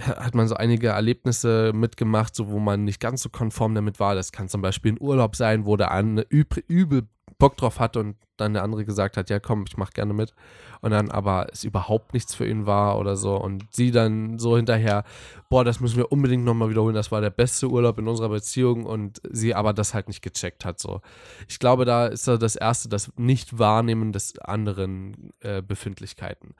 [0.00, 4.14] hat man so einige Erlebnisse mitgemacht, so wo man nicht ganz so konform damit war.
[4.14, 8.16] Das kann zum Beispiel ein Urlaub sein, wo der eine übel Bock drauf hatte und
[8.36, 10.34] dann der andere gesagt hat, ja komm, ich mach gerne mit.
[10.80, 13.36] Und dann aber es überhaupt nichts für ihn war oder so.
[13.36, 15.04] Und sie dann so hinterher,
[15.48, 18.84] boah, das müssen wir unbedingt nochmal wiederholen, das war der beste Urlaub in unserer Beziehung
[18.84, 20.78] und sie aber das halt nicht gecheckt hat.
[20.78, 21.00] So.
[21.48, 26.54] Ich glaube, da ist das erste, das Nicht-Wahrnehmen des anderen äh, Befindlichkeiten.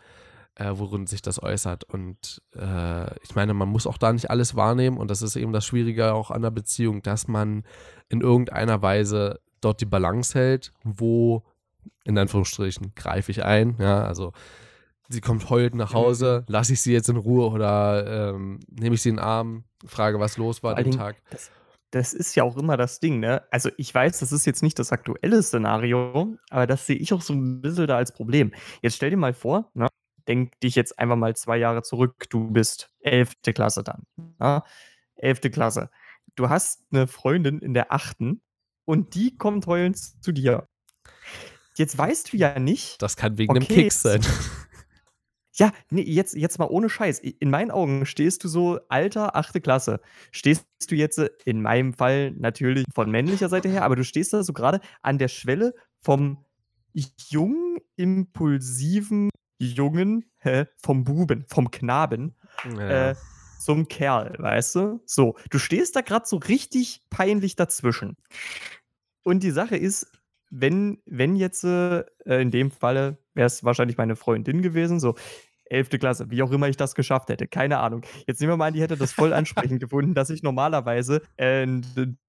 [0.58, 1.84] Äh, worin sich das äußert.
[1.84, 5.52] Und äh, ich meine, man muss auch da nicht alles wahrnehmen und das ist eben
[5.52, 7.62] das Schwierige auch an der Beziehung, dass man
[8.08, 11.42] in irgendeiner Weise dort die Balance hält, wo,
[12.04, 13.76] in Anführungsstrichen, greife ich ein.
[13.78, 14.32] Ja, also
[15.10, 16.52] sie kommt heulend nach Hause, mhm.
[16.54, 20.20] lasse ich sie jetzt in Ruhe oder ähm, nehme ich sie in den Arm, frage,
[20.20, 21.16] was los war den Tag.
[21.28, 21.50] Das,
[21.90, 23.42] das ist ja auch immer das Ding, ne?
[23.50, 27.20] Also ich weiß, das ist jetzt nicht das aktuelle Szenario, aber das sehe ich auch
[27.20, 28.52] so ein bisschen da als Problem.
[28.80, 29.88] Jetzt stell dir mal vor, ne?
[30.28, 33.34] Denk dich jetzt einfach mal zwei Jahre zurück, du bist 11.
[33.54, 34.06] Klasse dann.
[34.40, 34.64] Ja?
[35.16, 35.40] 11.
[35.52, 35.90] Klasse.
[36.34, 38.42] Du hast eine Freundin in der achten
[38.84, 40.68] und die kommt heulend zu dir.
[41.76, 43.00] Jetzt weißt du ja nicht.
[43.02, 44.20] Das kann wegen okay, dem Keks sein.
[45.58, 47.18] Ja, nee, jetzt, jetzt mal ohne Scheiß.
[47.20, 50.00] In meinen Augen stehst du so, alter, achte Klasse.
[50.30, 54.42] Stehst du jetzt in meinem Fall natürlich von männlicher Seite her, aber du stehst da
[54.42, 56.44] so gerade an der Schwelle vom
[57.28, 62.34] jungen, impulsiven Jungen, hä, vom Buben, vom Knaben,
[62.76, 63.10] ja.
[63.10, 63.14] äh,
[63.58, 65.00] zum Kerl, weißt du?
[65.06, 68.16] So, du stehst da gerade so richtig peinlich dazwischen.
[69.22, 70.06] Und die Sache ist,
[70.50, 75.14] wenn, wenn jetzt äh, in dem Falle wäre es wahrscheinlich meine Freundin gewesen, so
[75.66, 75.90] 11.
[75.90, 78.02] Klasse, wie auch immer ich das geschafft hätte, keine Ahnung.
[78.26, 81.66] Jetzt nehmen wir mal an, die hätte das voll ansprechend gefunden, dass ich normalerweise äh,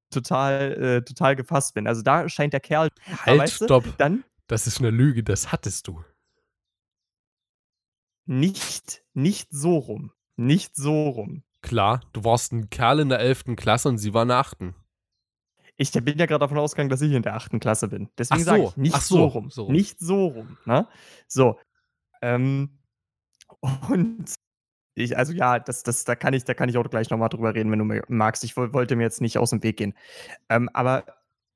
[0.09, 1.87] total, äh, total gefasst bin.
[1.87, 2.89] Also da scheint der Kerl.
[3.25, 3.85] Halt, weißt du, stopp.
[3.97, 6.03] Dann, das ist eine Lüge, das hattest du.
[8.27, 10.11] Nicht, nicht so rum.
[10.35, 11.43] Nicht so rum.
[11.61, 13.55] Klar, du warst ein Kerl in der 11.
[13.55, 14.57] Klasse und sie war in der 8.
[15.77, 17.59] Ich bin ja gerade davon ausgegangen, dass ich in der 8.
[17.59, 18.09] Klasse bin.
[18.17, 18.45] Deswegen so.
[18.45, 19.49] sage ich nicht so, so, rum.
[19.49, 19.71] So.
[19.71, 20.57] Nicht so rum.
[20.65, 20.87] Ne?
[21.27, 21.57] So.
[22.21, 22.79] Ähm,
[23.89, 24.35] und
[24.95, 27.53] ich, also ja, das, das, da kann ich, da kann ich auch gleich nochmal drüber
[27.53, 28.43] reden, wenn du magst.
[28.43, 29.93] Ich wollte mir jetzt nicht aus dem Weg gehen.
[30.49, 31.05] Ähm, aber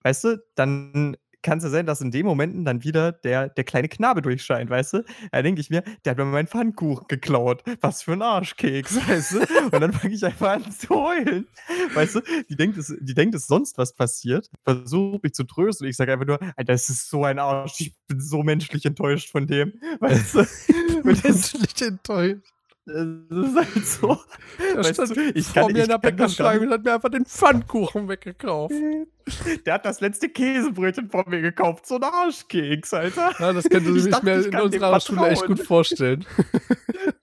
[0.04, 3.64] weißt du, dann kann es ja sein, dass in den Momenten dann wieder der, der
[3.64, 5.04] kleine Knabe durchscheint, weißt du?
[5.32, 7.64] Da denke ich mir, der hat mir meinen Pfannkuchen geklaut.
[7.82, 9.40] Was für ein Arschkeks, weißt du?
[9.66, 11.48] Und dann fange ich einfach an zu heulen.
[11.94, 12.22] Weißt du?
[12.50, 14.50] Die denkt, es, die denkt, es sonst was passiert.
[14.64, 15.88] Versucht mich zu trösten.
[15.88, 17.80] Ich sage einfach nur, Alter, das ist so ein Arsch.
[17.80, 19.74] Ich bin so menschlich enttäuscht von dem.
[20.00, 20.46] Weißt du?
[21.04, 22.54] menschlich enttäuscht.
[22.86, 24.18] Das ist halt so.
[24.76, 27.26] Der stand du, ich vor kann, mir in der Bäckerscheibe und hat mir einfach den
[27.26, 28.74] Pfannkuchen weggekauft.
[29.66, 31.86] Der hat das letzte Käsebrötchen von mir gekauft.
[31.86, 33.34] So ein Arschkeks, Alter.
[33.38, 36.26] Ja, das könnte sich nicht mehr in unserer Schule echt gut vorstellen.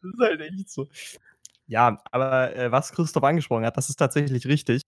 [0.01, 0.89] Das ist halt echt so.
[1.67, 4.83] Ja, aber äh, was Christoph angesprochen hat, das ist tatsächlich richtig.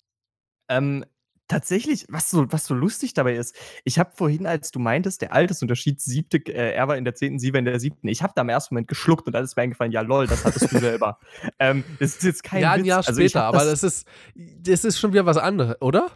[0.69, 1.05] Ähm,
[1.51, 5.33] Tatsächlich, was so, was so lustig dabei ist, ich habe vorhin, als du meintest, der
[5.33, 8.33] Altersunterschied siebte, äh, er war in der zehnten, sie war in der siebten, ich habe
[8.37, 10.79] da im ersten Moment geschluckt und alles ist mir eingefallen, ja lol, das hattest du
[10.79, 11.19] selber.
[11.59, 12.87] ähm, das ist jetzt kein Ja, ein Witz.
[12.87, 16.13] Jahr also später, aber das, das ist, das ist schon wieder was anderes, oder?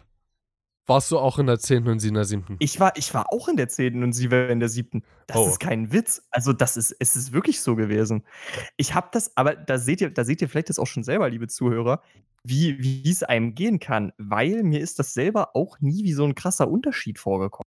[0.87, 1.87] Warst du auch in der 10.
[1.87, 2.57] und sie in der 7.?
[2.59, 4.03] Ich war, ich war auch in der 10.
[4.03, 5.03] und sie war in der 7.
[5.25, 5.47] Das oh.
[5.47, 6.27] ist kein Witz.
[6.29, 8.23] Also, das ist, es ist wirklich so gewesen.
[8.77, 11.29] Ich habe das, aber da seht ihr, da seht ihr vielleicht das auch schon selber,
[11.29, 12.01] liebe Zuhörer,
[12.43, 16.23] wie, wie es einem gehen kann, weil mir ist das selber auch nie wie so
[16.23, 17.65] ein krasser Unterschied vorgekommen.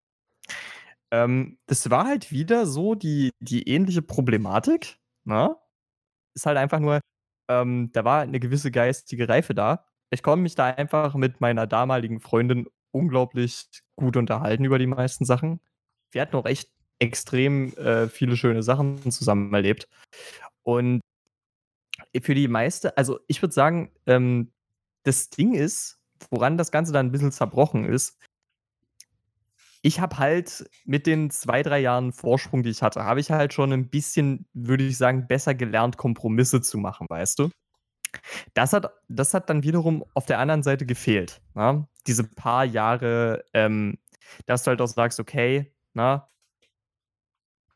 [1.11, 4.99] Ähm, das war halt wieder so die, die ähnliche Problematik.
[5.25, 5.49] Na?
[5.49, 5.57] Ne?
[6.37, 7.01] Ist halt einfach nur,
[7.51, 9.85] ähm, da war eine gewisse geistige Reife da.
[10.11, 15.25] Ich konnte mich da einfach mit meiner damaligen Freundin unglaublich gut unterhalten über die meisten
[15.25, 15.61] Sachen.
[16.11, 19.89] Wir hatten auch echt extrem äh, viele schöne Sachen zusammen erlebt.
[20.63, 21.01] Und
[22.23, 24.53] für die meiste, also ich würde sagen, ähm,
[25.05, 28.19] das Ding ist, woran das Ganze dann ein bisschen zerbrochen ist,
[29.83, 33.53] ich habe halt mit den zwei, drei Jahren Vorsprung, die ich hatte, habe ich halt
[33.55, 37.51] schon ein bisschen, würde ich sagen, besser gelernt, Kompromisse zu machen, weißt du?
[38.55, 41.41] Das hat, das hat dann wiederum auf der anderen Seite gefehlt.
[41.55, 41.73] Na?
[41.73, 41.89] Ne?
[42.07, 43.99] Diese paar Jahre, ähm,
[44.47, 46.29] dass du halt auch sagst, okay, na,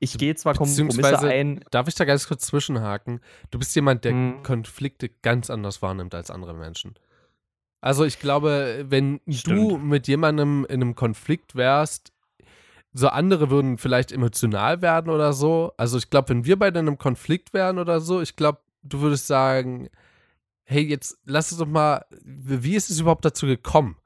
[0.03, 1.65] ich gehe zwar Kompromisse ein.
[1.71, 3.21] Darf ich da ganz kurz zwischenhaken?
[3.53, 4.43] Du bist jemand, der hm.
[4.43, 6.97] Konflikte ganz anders wahrnimmt als andere Menschen.
[7.81, 9.59] Also ich glaube, wenn Stimmt.
[9.59, 12.13] du mit jemandem in einem Konflikt wärst,
[12.93, 15.73] so andere würden vielleicht emotional werden oder so.
[15.77, 19.03] Also ich glaube, wenn wir beide in einem Konflikt wären oder so, ich glaube, du
[19.03, 19.89] würdest sagen,
[20.73, 23.97] hey, jetzt lass es doch mal, wie ist es überhaupt dazu gekommen?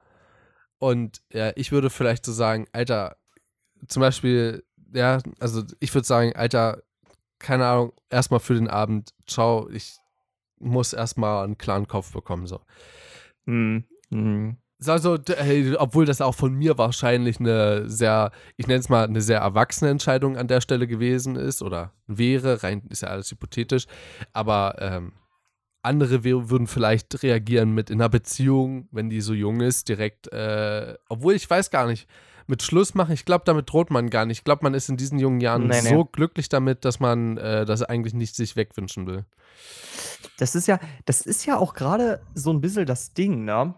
[0.78, 3.16] Und ja, ich würde vielleicht so sagen, Alter,
[3.88, 6.82] zum Beispiel, ja, also ich würde sagen, Alter,
[7.38, 9.96] keine Ahnung, erstmal für den Abend, ciao, ich
[10.58, 12.60] muss erstmal einen klaren Kopf bekommen, so.
[13.46, 13.84] Hm.
[14.10, 14.56] Hm.
[14.86, 19.22] Also, hey, obwohl das auch von mir wahrscheinlich eine sehr, ich nenne es mal, eine
[19.22, 23.86] sehr erwachsene Entscheidung an der Stelle gewesen ist oder wäre, rein ist ja alles hypothetisch,
[24.34, 25.12] aber ähm,
[25.86, 30.94] andere würden vielleicht reagieren mit in einer Beziehung, wenn die so jung ist, direkt, äh,
[31.08, 32.08] obwohl ich weiß gar nicht,
[32.46, 34.38] mit Schluss machen, ich glaube, damit droht man gar nicht.
[34.38, 36.08] Ich glaube, man ist in diesen jungen Jahren nee, so nee.
[36.12, 39.24] glücklich damit, dass man äh, das eigentlich nicht sich wegwünschen will.
[40.38, 43.74] Das ist ja, das ist ja auch gerade so ein bisschen das Ding, ne?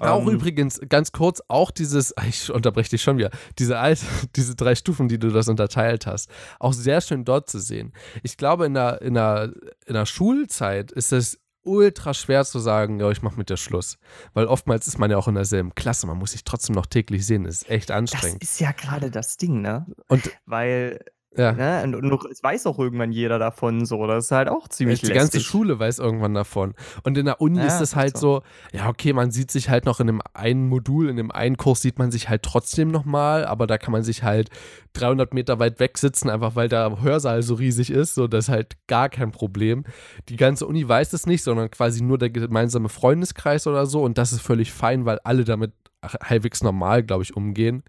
[0.00, 4.04] Auch ähm, übrigens, ganz kurz, auch dieses, ich unterbreche dich schon wieder, diese, alte,
[4.36, 7.92] diese drei Stufen, die du das unterteilt hast, auch sehr schön dort zu sehen.
[8.22, 9.52] Ich glaube, in der, in der,
[9.86, 13.98] in der Schulzeit ist es ultra schwer zu sagen, ja, ich mache mit der Schluss.
[14.34, 17.26] Weil oftmals ist man ja auch in derselben Klasse, man muss sich trotzdem noch täglich
[17.26, 18.42] sehen, das ist echt anstrengend.
[18.42, 19.86] Das ist ja gerade das Ding, ne?
[20.08, 21.04] Und weil
[21.36, 21.52] ja.
[21.52, 21.82] Ne?
[21.84, 24.06] Und, und es weiß auch irgendwann jeder davon so.
[24.06, 25.20] Das ist halt auch ziemlich Die lästig.
[25.20, 26.74] ganze Schule weiß irgendwann davon.
[27.02, 28.42] Und in der Uni ja, ist es halt so.
[28.72, 31.56] so, ja, okay, man sieht sich halt noch in dem einen Modul, in dem einen
[31.56, 34.50] Kurs sieht man sich halt trotzdem nochmal, aber da kann man sich halt
[34.94, 38.14] 300 Meter weit weg sitzen, einfach weil der Hörsaal so riesig ist.
[38.14, 39.84] So, das ist halt gar kein Problem.
[40.28, 44.02] Die ganze Uni weiß es nicht, sondern quasi nur der gemeinsame Freundeskreis oder so.
[44.02, 45.72] Und das ist völlig fein, weil alle damit
[46.02, 47.82] halbwegs normal, glaube ich, umgehen.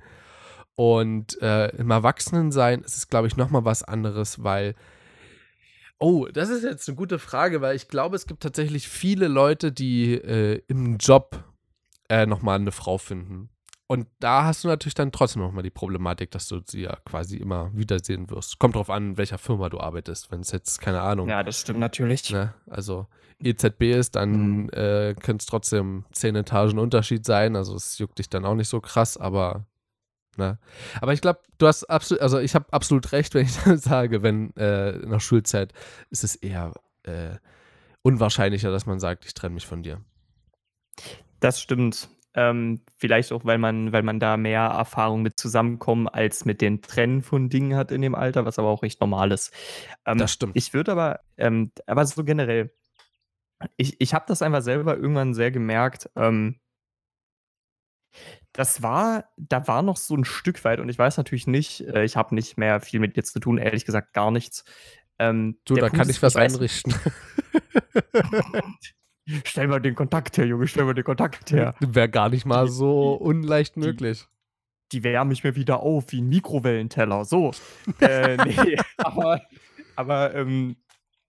[0.77, 4.75] Und äh, im Erwachsenensein ist es, glaube ich, nochmal was anderes, weil.
[5.97, 9.71] Oh, das ist jetzt eine gute Frage, weil ich glaube, es gibt tatsächlich viele Leute,
[9.71, 11.43] die äh, im Job
[12.09, 13.49] äh, nochmal eine Frau finden.
[13.87, 17.37] Und da hast du natürlich dann trotzdem nochmal die Problematik, dass du sie ja quasi
[17.37, 18.59] immer wiedersehen wirst.
[18.59, 20.29] Kommt drauf an, in welcher Firma du arbeitest.
[20.29, 21.27] Wenn es jetzt, keine Ahnung.
[21.27, 22.31] Ja, das stimmt natürlich.
[22.31, 22.53] Ne?
[22.69, 23.07] Also
[23.41, 24.69] EZB ist, dann mhm.
[24.73, 27.55] äh, könnte es trotzdem zehn Etagen Unterschied sein.
[27.55, 29.65] Also es juckt dich dann auch nicht so krass, aber
[30.37, 30.59] Ne?
[31.01, 34.55] Aber ich glaube, du hast absolut, also ich habe absolut recht, wenn ich sage, wenn
[34.55, 35.73] äh, der Schulzeit
[36.09, 36.73] ist es eher
[37.03, 37.35] äh,
[38.01, 40.01] unwahrscheinlicher, dass man sagt, ich trenne mich von dir.
[41.39, 42.09] Das stimmt.
[42.33, 46.83] Ähm, vielleicht auch, weil man, weil man da mehr Erfahrung mit zusammenkommen als mit den
[46.83, 49.51] Trennen von Dingen hat in dem Alter, was aber auch recht normal ist.
[50.05, 50.55] Ähm, das stimmt.
[50.55, 52.71] Ich würde aber, ähm, aber so generell,
[53.75, 56.59] ich, ich habe das einfach selber irgendwann sehr gemerkt, ähm,
[58.57, 62.03] das war da war noch so ein Stück weit und ich weiß natürlich nicht äh,
[62.03, 64.65] ich habe nicht mehr viel mit dir zu tun, ehrlich gesagt gar nichts.
[65.19, 66.93] Ähm, Du, da Punkt kann ich was weiß einrichten.
[69.45, 71.75] Stell mal den Kontakt her, Junge, stell mal den Kontakt her.
[71.81, 74.25] Wäre gar nicht mal Die so unleicht die möglich.
[74.93, 77.51] die wärme ich mir wieder auf wie ein Mikrowellenteller, so.
[77.99, 79.41] Äh, ne, aber
[79.95, 80.77] aber, ähm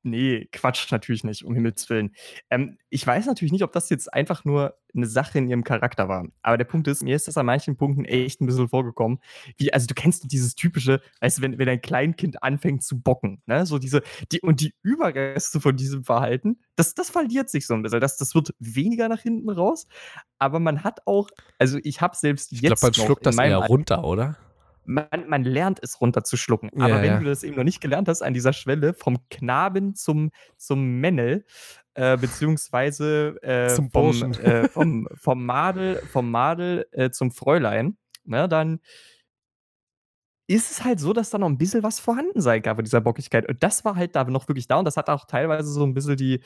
[0.03, 2.15] Nee, Quatsch natürlich nicht, um Himmels Willen.
[2.51, 6.09] Ähm, ich weiß natürlich nicht, ob das jetzt einfach nur eine Sache in ihrem Charakter
[6.09, 6.27] war.
[6.43, 9.19] Aber der Punkt ist, mir ist das an manchen Punkten echt ein bisschen vorgekommen.
[9.57, 13.43] Wie, also du kennst dieses typische, weißt du, wenn, wenn ein Kleinkind anfängt zu bocken,
[13.47, 13.67] ne?
[13.67, 17.83] So diese, die, und die Überreste von diesem Verhalten, das, das verliert sich so ein
[17.83, 18.01] bisschen.
[18.01, 19.87] Das, das wird weniger nach hinten raus.
[20.39, 22.63] Aber man hat auch, also ich habe selbst jetzt.
[22.63, 24.39] Ich glaube, man schluckt das eher runter, oder?
[24.89, 26.71] Man, man lernt es runterzuschlucken.
[26.81, 27.19] Aber ja, wenn ja.
[27.19, 31.45] du das eben noch nicht gelernt hast, an dieser Schwelle vom Knaben zum, zum Männel,
[31.95, 38.49] äh, beziehungsweise äh, zum vom, äh, vom, vom Madel, vom Madel äh, zum Fräulein, ne,
[38.49, 38.81] dann
[40.47, 43.03] ist es halt so, dass da noch ein bisschen was vorhanden sein gab bei dieser
[43.03, 43.47] Bockigkeit.
[43.47, 45.93] Und das war halt da noch wirklich da und das hat auch teilweise so ein
[45.93, 46.41] bisschen die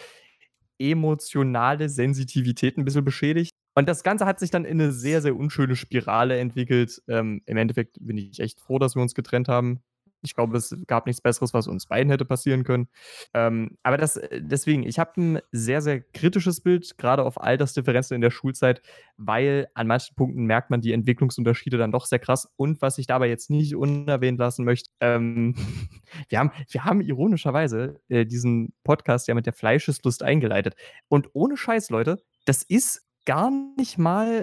[0.79, 3.55] emotionale Sensitivität ein bisschen beschädigt.
[3.75, 7.03] Und das Ganze hat sich dann in eine sehr, sehr unschöne Spirale entwickelt.
[7.09, 9.83] Ähm, Im Endeffekt bin ich echt froh, dass wir uns getrennt haben.
[10.25, 12.89] Ich glaube, es gab nichts Besseres, was uns beiden hätte passieren können.
[13.35, 18.15] Ähm, aber das, äh, deswegen, ich habe ein sehr, sehr kritisches Bild, gerade auf Altersdifferenzen
[18.15, 18.83] in der Schulzeit,
[19.17, 22.49] weil an manchen Punkten merkt man die Entwicklungsunterschiede dann doch sehr krass.
[22.57, 25.55] Und was ich dabei jetzt nicht unerwähnt lassen möchte, ähm,
[26.29, 30.77] wir, haben, wir haben ironischerweise äh, diesen Podcast ja mit der Fleischeslust eingeleitet.
[31.09, 34.43] Und ohne Scheiß, Leute, das ist gar nicht mal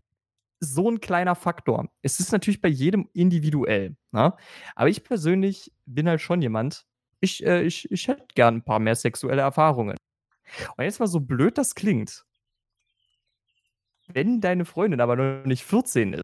[0.60, 1.90] so ein kleiner Faktor.
[2.02, 4.36] Es ist natürlich bei jedem individuell, ne?
[4.76, 6.86] Aber ich persönlich bin halt schon jemand,
[7.22, 9.98] ich, äh, ich, ich hätte gern ein paar mehr sexuelle Erfahrungen.
[10.78, 12.26] Und jetzt mal so blöd das klingt,
[14.08, 16.24] wenn deine Freundin aber noch nicht 14 ist,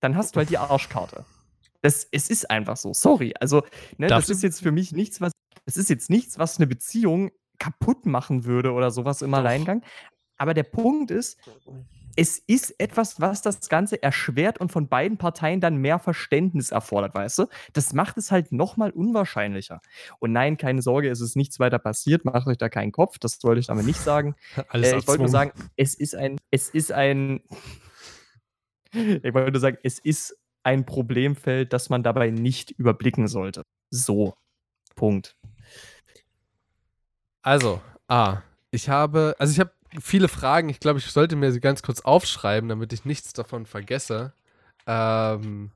[0.00, 1.24] dann hast du halt die Arschkarte.
[1.80, 2.92] Das, es ist einfach so.
[2.92, 3.34] Sorry.
[3.40, 3.62] Also,
[3.98, 5.32] ne, das ist jetzt für mich nichts, was.
[5.66, 9.82] Es ist jetzt nichts, was eine Beziehung kaputt machen würde oder sowas im Alleingang.
[10.36, 11.38] Aber der Punkt ist,
[12.16, 17.14] es ist etwas, was das Ganze erschwert und von beiden Parteien dann mehr Verständnis erfordert,
[17.14, 17.46] weißt du?
[17.72, 19.80] Das macht es halt nochmal unwahrscheinlicher.
[20.20, 23.42] Und nein, keine Sorge, es ist nichts weiter passiert, macht euch da keinen Kopf, das
[23.42, 24.36] wollte ich damit nicht sagen.
[24.68, 27.40] Alles Äh, ich wollte nur sagen, es ist ein, es ist ein,
[28.92, 33.62] ich wollte nur sagen, es ist ein Problemfeld, das man dabei nicht überblicken sollte.
[33.90, 34.34] So.
[34.94, 35.36] Punkt.
[37.42, 38.42] Also, A.
[38.70, 40.68] Ich habe, also ich habe viele Fragen.
[40.68, 44.32] Ich glaube, ich sollte mir sie ganz kurz aufschreiben, damit ich nichts davon vergesse.
[44.86, 45.70] Ähm,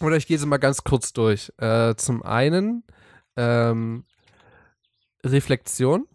[0.00, 1.52] oder ich gehe sie mal ganz kurz durch.
[1.58, 2.84] Äh, zum einen
[3.36, 4.04] ähm,
[5.24, 6.06] Reflexion.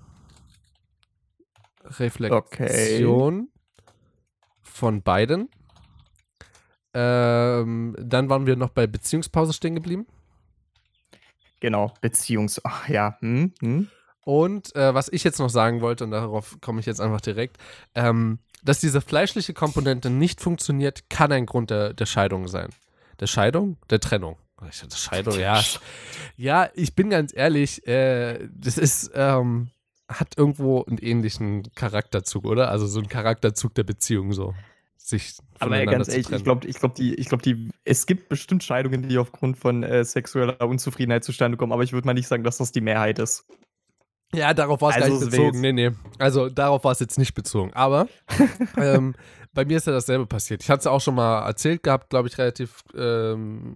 [1.84, 3.50] Reflexion
[4.62, 5.50] von beiden.
[6.94, 10.08] Ähm, dann waren wir noch bei Beziehungspause stehen geblieben.
[11.60, 12.62] Genau, Beziehungs...
[12.64, 13.90] Ach ja, hm, hm.
[14.30, 17.58] Und äh, was ich jetzt noch sagen wollte, und darauf komme ich jetzt einfach direkt,
[17.96, 22.70] ähm, dass diese fleischliche Komponente nicht funktioniert, kann ein Grund der, der Scheidung sein.
[23.20, 23.78] Der Scheidung?
[23.90, 24.38] Der Trennung.
[24.70, 25.60] Ich hatte Scheidung, ja.
[26.38, 29.72] Ja, ich bin ganz ehrlich, äh, das ist, ähm,
[30.08, 32.70] hat irgendwo einen ähnlichen Charakterzug, oder?
[32.70, 34.54] Also so einen Charakterzug der Beziehung, so.
[34.96, 38.64] Sich Aber ganz ehrlich, ich glaube, ich glaub, die, ich glaub, die, es gibt bestimmt
[38.64, 42.44] Scheidungen, die aufgrund von äh, sexueller Unzufriedenheit zustande kommen, aber ich würde mal nicht sagen,
[42.44, 43.48] dass das die Mehrheit ist.
[44.34, 45.62] Ja, darauf war es Also, gar nicht bezogen.
[45.62, 45.92] Nee, nee.
[46.20, 47.74] Also darauf war es jetzt nicht bezogen.
[47.74, 48.08] Aber
[48.78, 49.16] ähm,
[49.54, 50.62] bei mir ist ja dasselbe passiert.
[50.62, 53.76] Ich hatte es auch schon mal erzählt gehabt, glaube ich, relativ, ähm,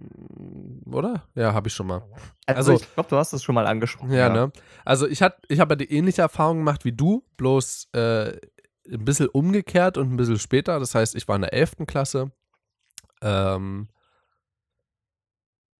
[0.86, 1.24] oder?
[1.34, 2.02] Ja, habe ich schon mal.
[2.46, 4.12] Also, Also- ich glaube, du hast es schon mal angesprochen.
[4.12, 4.52] Ja, ne?
[4.84, 8.28] Also ich, hat, ich habe ja die ähnliche Erfahrung gemacht wie du, bloß äh,
[8.92, 10.78] ein bisschen umgekehrt und ein bisschen später.
[10.78, 11.86] Das heißt, ich war in der 11.
[11.86, 12.30] Klasse.
[13.22, 13.88] Ähm,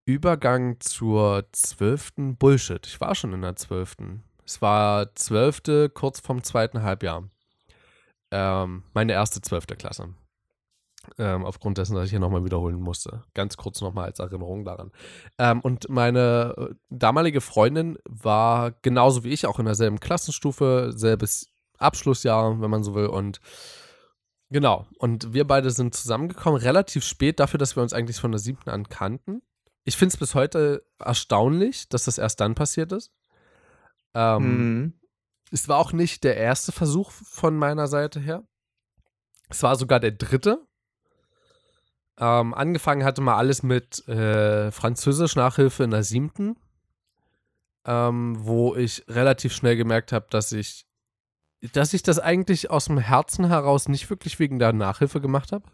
[0.07, 2.13] Übergang zur 12.
[2.39, 2.87] Bullshit.
[2.87, 3.97] Ich war schon in der 12.
[4.47, 5.91] Es war 12.
[5.95, 7.29] kurz vorm zweiten Halbjahr.
[8.31, 9.67] Ähm, meine erste 12.
[9.79, 10.15] Klasse.
[11.19, 13.23] Ähm, aufgrund dessen, dass ich hier nochmal wiederholen musste.
[13.35, 14.91] Ganz kurz nochmal als Erinnerung daran.
[15.39, 21.49] Ähm, und meine äh, damalige Freundin war genauso wie ich auch in derselben Klassenstufe, selbes
[21.79, 23.07] Abschlussjahr, wenn man so will.
[23.07, 23.41] Und
[24.51, 24.87] genau.
[24.99, 28.71] Und wir beide sind zusammengekommen, relativ spät dafür, dass wir uns eigentlich von der siebten
[28.71, 29.43] an kannten.
[29.85, 33.13] Ich finde es bis heute erstaunlich, dass das erst dann passiert ist.
[34.15, 34.93] Ähm, Mhm.
[35.51, 38.45] es war auch nicht der erste Versuch von meiner Seite her.
[39.49, 40.67] Es war sogar der dritte.
[42.19, 46.57] Ähm, angefangen hatte mal alles mit äh, Französisch-Nachhilfe in der siebten,
[47.85, 50.87] ähm, wo ich relativ schnell gemerkt habe, dass ich,
[51.73, 55.65] dass ich das eigentlich aus dem Herzen heraus nicht wirklich wegen der Nachhilfe gemacht habe.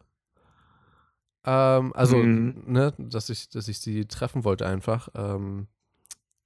[1.45, 2.65] Ähm, also, Mhm.
[2.67, 5.09] ne, dass ich, dass ich sie treffen wollte einfach.
[5.15, 5.69] Ähm,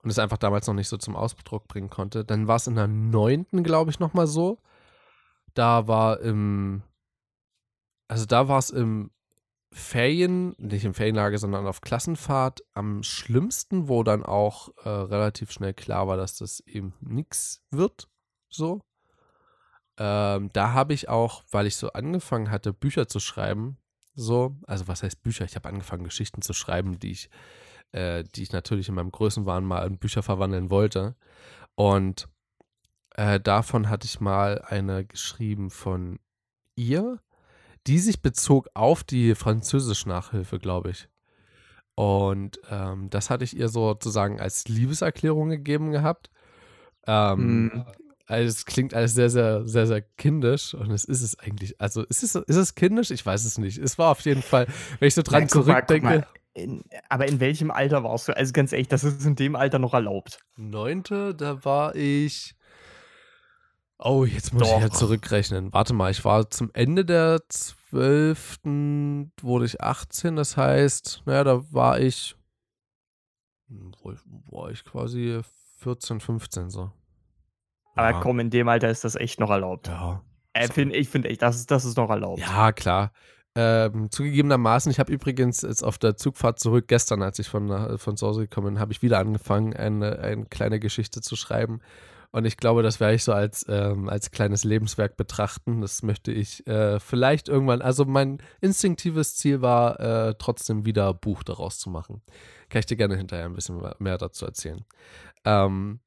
[0.04, 2.24] und es einfach damals noch nicht so zum Ausdruck bringen konnte.
[2.24, 4.58] Dann war es in der neunten, glaube ich, nochmal so.
[5.54, 6.82] Da war im,
[8.06, 9.10] also da war es im
[9.72, 15.74] Ferien, nicht im Ferienlager, sondern auf Klassenfahrt am schlimmsten, wo dann auch äh, relativ schnell
[15.74, 18.08] klar war, dass das eben nichts wird.
[18.50, 18.82] So.
[19.96, 23.78] Ähm, da habe ich auch, weil ich so angefangen hatte, Bücher zu schreiben,
[24.14, 25.44] so, also was heißt Bücher?
[25.44, 27.30] Ich habe angefangen, Geschichten zu schreiben, die ich,
[27.94, 31.14] äh, die ich natürlich in meinem Größenwahn mal in Bücher verwandeln wollte.
[31.76, 32.28] Und
[33.14, 36.18] äh, davon hatte ich mal eine geschrieben von
[36.76, 37.20] ihr,
[37.86, 41.08] die sich bezog auf die Französisch-Nachhilfe, glaube ich.
[41.94, 46.30] Und ähm, das hatte ich ihr sozusagen als Liebeserklärung gegeben gehabt.
[47.06, 47.84] Ähm, Mhm.
[48.26, 51.80] also es klingt alles sehr, sehr, sehr, sehr kindisch und es ist es eigentlich.
[51.80, 53.12] Also ist es, ist es kindisch?
[53.12, 53.78] Ich weiß es nicht.
[53.78, 54.66] Es war auf jeden Fall,
[54.98, 56.26] wenn ich so dran Ja, guck mal, guck zurückdenke, mal.
[56.54, 58.36] In, aber in welchem Alter warst du?
[58.36, 60.38] Also ganz ehrlich, das ist in dem Alter noch erlaubt.
[60.56, 62.54] neunte, da war ich.
[63.98, 64.94] Oh, jetzt muss ich ja Doch.
[64.94, 65.72] zurückrechnen.
[65.72, 71.72] Warte mal, ich war zum Ende der zwölften, wurde ich 18, das heißt, naja, da
[71.72, 72.36] war ich.
[73.68, 73.92] hm,
[74.50, 75.40] war ich quasi
[75.78, 76.92] 14, 15 so.
[77.96, 78.20] Aber Ja.
[78.20, 79.88] komm, in dem Alter ist das echt noch erlaubt.
[79.88, 80.22] Ja.
[80.52, 82.40] Äh, find, ich finde echt, das ist, das ist noch erlaubt.
[82.40, 83.12] Ja, klar.
[83.56, 87.98] Ähm, zugegebenermaßen, ich habe übrigens jetzt auf der Zugfahrt zurück, gestern, als ich von, äh,
[87.98, 91.80] von zu Hause gekommen bin, habe ich wieder angefangen, eine, eine kleine Geschichte zu schreiben.
[92.32, 95.82] Und ich glaube, das werde ich so als, ähm, als kleines Lebenswerk betrachten.
[95.82, 101.44] Das möchte ich äh, vielleicht irgendwann, also mein instinktives Ziel war, äh, trotzdem wieder Buch
[101.44, 102.22] daraus zu machen.
[102.70, 104.84] Kann ich dir gerne hinterher ein bisschen mehr dazu erzählen.
[105.44, 106.00] Ähm,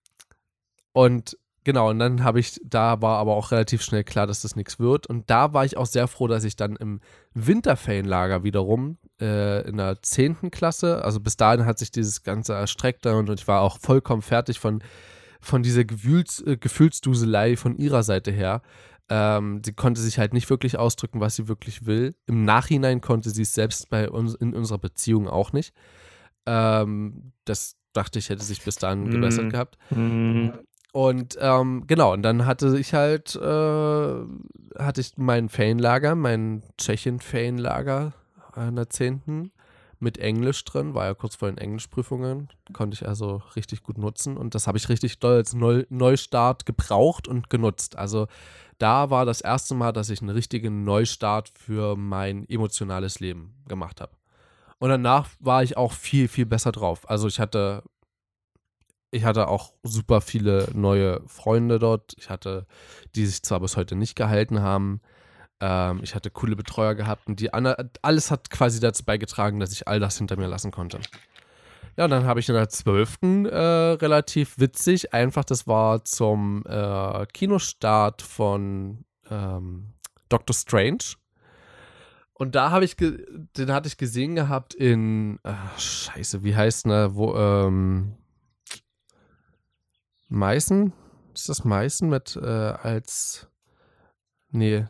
[0.92, 1.38] und
[1.68, 4.80] genau, und dann habe ich, da war aber auch relativ schnell klar, dass das nichts
[4.80, 5.06] wird.
[5.06, 7.02] Und da war ich auch sehr froh, dass ich dann im
[7.34, 10.50] Winterferienlager wiederum äh, in der 10.
[10.50, 14.60] Klasse, also bis dahin hat sich dieses Ganze erstreckt und, ich war auch vollkommen fertig
[14.60, 14.82] von,
[15.42, 18.62] von dieser Gefühls, äh, Gefühlsduselei von ihrer Seite her.
[19.10, 22.16] Ähm, sie konnte sich halt nicht wirklich ausdrücken, was sie wirklich will.
[22.28, 25.74] Im Nachhinein konnte sie es selbst bei uns in unserer Beziehung auch nicht.
[26.46, 29.50] Ähm, das dachte ich, hätte sich bis dahin gebessert Mm.
[29.50, 29.78] gehabt.
[29.90, 30.50] Mm,
[30.94, 38.14] Und ähm, genau, und dann hatte ich halt, äh, hatte ich mein Ferienlager, mein Tschechien-Ferienlager
[38.56, 39.52] in der 10.
[40.00, 44.38] mit Englisch drin, war ja kurz vor den Englischprüfungen, konnte ich also richtig gut nutzen
[44.38, 47.98] und das habe ich richtig doll als Neu Neustart gebraucht und genutzt.
[47.98, 48.28] Also
[48.80, 54.02] da war das erste Mal, dass ich einen richtigen Neustart für mein emotionales Leben gemacht
[54.02, 54.14] habe.
[54.80, 57.10] Und danach war ich auch viel, viel besser drauf.
[57.10, 57.84] Also ich hatte
[59.12, 62.14] ich hatte auch super viele neue Freunde dort.
[62.18, 62.66] Ich hatte,
[63.16, 65.02] die sich zwar bis heute nicht gehalten haben.
[65.60, 69.88] Ähm, ich hatte coole Betreuer gehabt und die alles hat quasi dazu beigetragen, dass ich
[69.88, 71.00] all das hinter mir lassen konnte.
[71.96, 73.18] Ja, und dann habe ich in der 12.
[73.46, 79.94] Äh, relativ witzig, einfach, das war zum äh, Kinostart von ähm,
[80.30, 81.16] Doctor Strange.
[82.34, 87.16] Und da habe ich, den hatte ich gesehen gehabt in, äh, scheiße, wie heißt ne,
[87.16, 88.16] wo, ähm,
[90.30, 90.94] Meißen?
[91.34, 93.48] Ist das Meißen mit äh, als
[94.50, 94.86] nee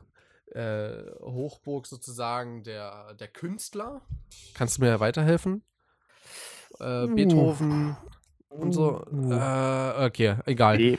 [0.53, 4.01] äh, Hochburg sozusagen der, der Künstler?
[4.53, 5.63] Kannst du mir weiterhelfen?
[6.79, 7.15] Äh, Uh.
[7.15, 7.97] Beethoven
[8.49, 9.03] und so.
[9.11, 9.31] Uh.
[9.33, 10.77] Äh, okay, egal.
[10.77, 10.97] Be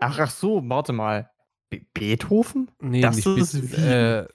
[0.00, 1.30] ach, ach so, warte mal.
[1.70, 2.70] Be Beethoven?
[2.80, 3.76] Nee, Das nicht ist wie?
[3.82, 4.28] äh,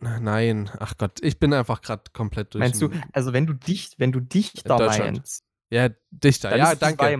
[0.00, 2.60] Nein, ach Gott, ich bin einfach gerade komplett durch.
[2.60, 6.56] Meinst du, also wenn du dicht, wenn du Dichter meinst, Ja, Dichter.
[6.56, 7.18] Ja, danke.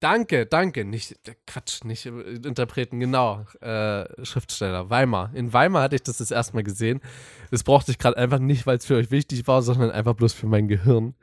[0.00, 0.84] Danke, danke.
[0.84, 3.46] Nicht, äh, Quatsch, nicht äh, Interpreten, genau.
[3.60, 5.30] Äh, Schriftsteller, Weimar.
[5.34, 7.00] In Weimar hatte ich das das erste Mal gesehen.
[7.50, 10.34] Das brauchte ich gerade einfach nicht, weil es für euch wichtig war, sondern einfach bloß
[10.34, 11.14] für mein Gehirn.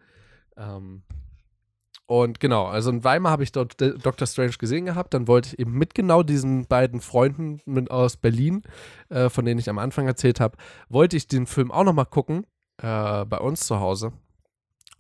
[0.58, 1.04] Ähm,
[2.06, 5.14] und genau, also in Weimar habe ich dort D- Doctor Strange gesehen gehabt.
[5.14, 8.64] Dann wollte ich eben mit genau diesen beiden Freunden mit, aus Berlin,
[9.10, 10.58] äh, von denen ich am Anfang erzählt habe,
[10.90, 12.46] wollte ich den Film auch nochmal gucken,
[12.78, 14.14] äh, bei uns zu Hause.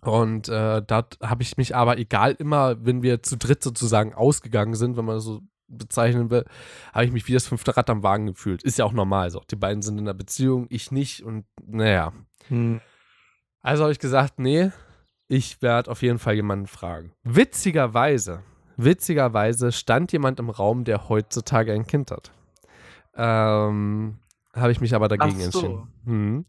[0.03, 4.75] Und äh, da habe ich mich aber, egal immer, wenn wir zu dritt sozusagen ausgegangen
[4.75, 6.45] sind, wenn man das so bezeichnen will,
[6.93, 8.63] habe ich mich wie das fünfte Rad am Wagen gefühlt.
[8.63, 9.41] Ist ja auch normal so.
[9.49, 12.13] Die beiden sind in einer Beziehung, ich nicht und naja.
[12.47, 12.81] Hm.
[13.61, 14.71] Also habe ich gesagt, nee,
[15.27, 17.13] ich werde auf jeden Fall jemanden fragen.
[17.23, 18.43] Witzigerweise,
[18.77, 22.31] witzigerweise stand jemand im Raum, der heutzutage ein Kind hat.
[23.15, 24.19] Ähm,
[24.53, 25.45] habe ich mich aber dagegen so.
[25.45, 25.87] entschieden.
[26.03, 26.45] Mhm.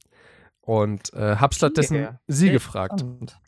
[0.60, 3.00] Und äh, habe stattdessen sie Sehr gefragt.
[3.00, 3.38] spannend.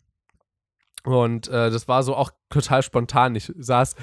[1.07, 3.35] Und äh, das war so auch total spontan.
[3.35, 3.95] Ich saß,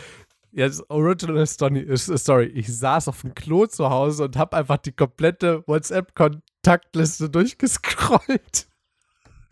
[0.53, 4.79] jetzt Original Story, ist- Story, ich saß auf dem Klo zu Hause und habe einfach
[4.79, 8.67] die komplette WhatsApp-Kontaktliste durchgescrollt.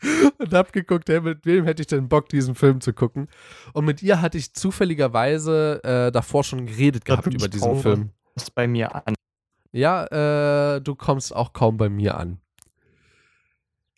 [0.38, 3.28] Und hab geguckt, hey, mit wem hätte ich denn Bock, diesen Film zu gucken?
[3.72, 7.76] Und mit ihr hatte ich zufälligerweise äh, davor schon geredet gehabt über diesen.
[7.76, 8.10] Film.
[8.34, 9.14] Das ist bei mir an.
[9.70, 10.06] Ja,
[10.74, 12.41] äh, du kommst auch kaum bei mir an.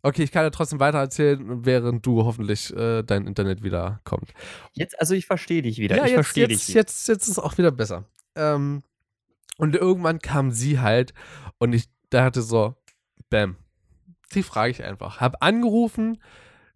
[0.07, 4.35] Okay, ich kann ja trotzdem weiter erzählen, während du hoffentlich äh, dein Internet wieder kommt.
[4.75, 5.97] Jetzt, also ich verstehe dich wieder.
[5.97, 6.69] Ja, ich jetzt, verstehe dich.
[6.69, 8.05] jetzt, jetzt ist es auch wieder besser.
[8.37, 8.83] Ähm,
[9.57, 11.15] und irgendwann kam sie halt
[11.57, 12.75] und ich dachte so,
[13.31, 13.57] bam,
[14.35, 15.23] die frage ich einfach.
[15.23, 16.23] Hab angerufen,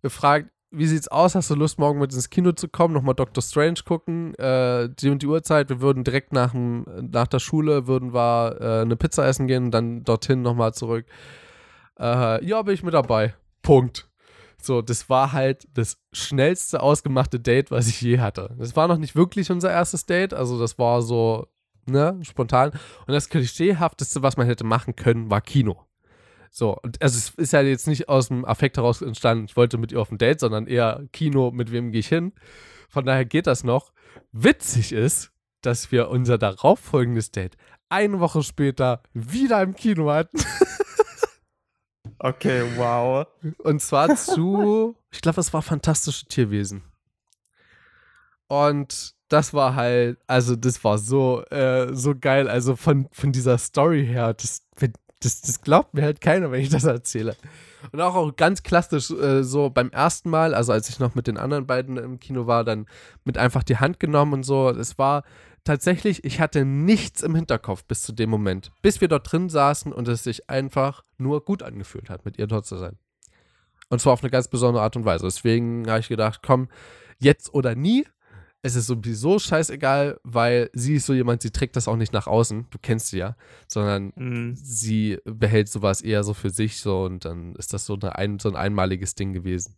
[0.00, 1.34] gefragt, wie sieht's aus?
[1.34, 2.94] Hast du Lust, morgen mit ins Kino zu kommen?
[2.94, 4.34] Nochmal Doctor Strange gucken?
[4.36, 5.68] Äh, die und die Uhrzeit.
[5.68, 9.66] Wir würden direkt nach, dem, nach der Schule würden wir äh, eine Pizza essen gehen
[9.66, 11.04] und dann dorthin nochmal zurück.
[11.98, 13.34] Äh, ja, bin ich mit dabei.
[13.62, 14.08] Punkt.
[14.60, 18.54] So, das war halt das schnellste ausgemachte Date, was ich je hatte.
[18.58, 21.46] Das war noch nicht wirklich unser erstes Date, also das war so,
[21.86, 22.70] ne, spontan.
[23.06, 25.84] Und das Klischeehafteste, was man hätte machen können, war Kino.
[26.50, 29.78] So, und also es ist ja jetzt nicht aus dem Affekt heraus entstanden, ich wollte
[29.78, 32.32] mit ihr auf ein Date, sondern eher Kino, mit wem gehe ich hin.
[32.88, 33.92] Von daher geht das noch.
[34.32, 35.30] Witzig ist,
[35.60, 37.56] dass wir unser darauffolgendes Date
[37.90, 40.38] eine Woche später wieder im Kino hatten.
[42.18, 43.26] Okay, wow.
[43.58, 46.82] Und zwar zu, ich glaube, es war Fantastische Tierwesen.
[48.48, 52.48] Und das war halt, also das war so, äh, so geil.
[52.48, 54.62] Also von, von dieser Story her, das,
[55.20, 57.36] das, das glaubt mir halt keiner, wenn ich das erzähle.
[57.92, 61.26] Und auch, auch ganz klassisch, äh, so beim ersten Mal, also als ich noch mit
[61.26, 62.86] den anderen beiden im Kino war, dann
[63.24, 64.70] mit einfach die Hand genommen und so.
[64.70, 65.24] Es war
[65.68, 69.92] tatsächlich, ich hatte nichts im Hinterkopf bis zu dem Moment, bis wir dort drin saßen
[69.92, 72.98] und es sich einfach nur gut angefühlt hat, mit ihr dort zu sein.
[73.90, 75.26] Und zwar auf eine ganz besondere Art und Weise.
[75.26, 76.68] Deswegen habe ich gedacht, komm,
[77.18, 78.06] jetzt oder nie.
[78.62, 82.26] Es ist sowieso scheißegal, weil sie ist so jemand, sie trägt das auch nicht nach
[82.26, 82.66] außen.
[82.70, 83.36] Du kennst sie ja,
[83.68, 84.54] sondern Mhm.
[84.56, 88.38] sie behält sowas eher so für sich so und dann ist das so, eine ein,
[88.38, 89.76] so ein einmaliges Ding gewesen.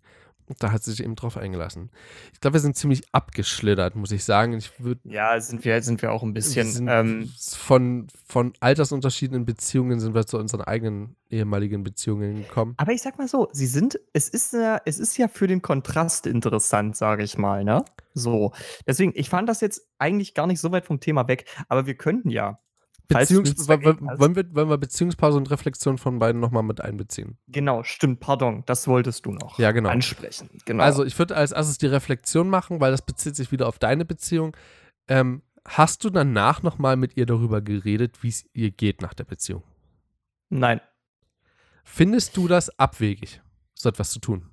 [0.58, 1.90] Da hat sie sich eben drauf eingelassen.
[2.32, 4.54] Ich glaube, wir sind ziemlich abgeschlittert, muss ich sagen.
[4.54, 6.88] Ich würde Ja, sind wir, sind wir auch ein bisschen.
[6.88, 12.74] Ähm, von, von Altersunterschieden in Beziehungen sind wir zu unseren eigenen ehemaligen Beziehungen gekommen.
[12.76, 15.62] aber ich sag mal so, sie sind, es ist ja, es ist ja für den
[15.62, 17.84] Kontrast interessant, sage ich mal, ne?
[18.14, 18.52] So.
[18.86, 21.94] Deswegen, ich fand das jetzt eigentlich gar nicht so weit vom Thema weg, aber wir
[21.94, 22.58] könnten ja.
[23.18, 27.38] Beziehungs wollen, wir, wollen wir Beziehungspause und Reflexion von beiden nochmal mit einbeziehen?
[27.48, 29.88] Genau, stimmt, pardon, das wolltest du noch Ja, genau.
[29.90, 30.48] ansprechen.
[30.64, 30.82] Genau.
[30.82, 34.04] Also, ich würde als erstes die Reflexion machen, weil das bezieht sich wieder auf deine
[34.04, 34.56] Beziehung.
[35.08, 39.24] Ähm, hast du danach nochmal mit ihr darüber geredet, wie es ihr geht nach der
[39.24, 39.62] Beziehung?
[40.48, 40.80] Nein.
[41.84, 43.40] Findest du das abwegig,
[43.74, 44.46] so etwas zu tun?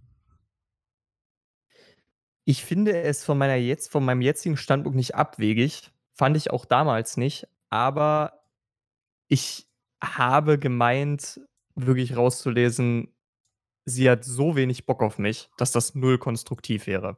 [2.46, 5.92] Ich finde es von meiner jetzt, von meinem jetzigen Standpunkt nicht abwegig.
[6.14, 7.48] Fand ich auch damals nicht.
[7.70, 8.40] Aber
[9.28, 9.68] ich
[10.02, 11.42] habe gemeint,
[11.76, 13.14] wirklich rauszulesen,
[13.86, 17.18] sie hat so wenig Bock auf mich, dass das null konstruktiv wäre.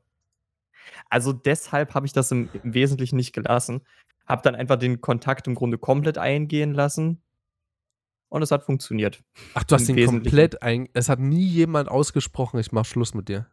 [1.10, 3.82] Also deshalb habe ich das im, im Wesentlichen nicht gelassen.
[4.26, 7.22] Habe dann einfach den Kontakt im Grunde komplett eingehen lassen.
[8.30, 9.24] Und es hat funktioniert.
[9.56, 10.30] Ach, du hast Im ihn Wesentlichen.
[10.30, 10.88] komplett ein.
[10.94, 13.48] Es hat nie jemand ausgesprochen, ich mach Schluss mit dir.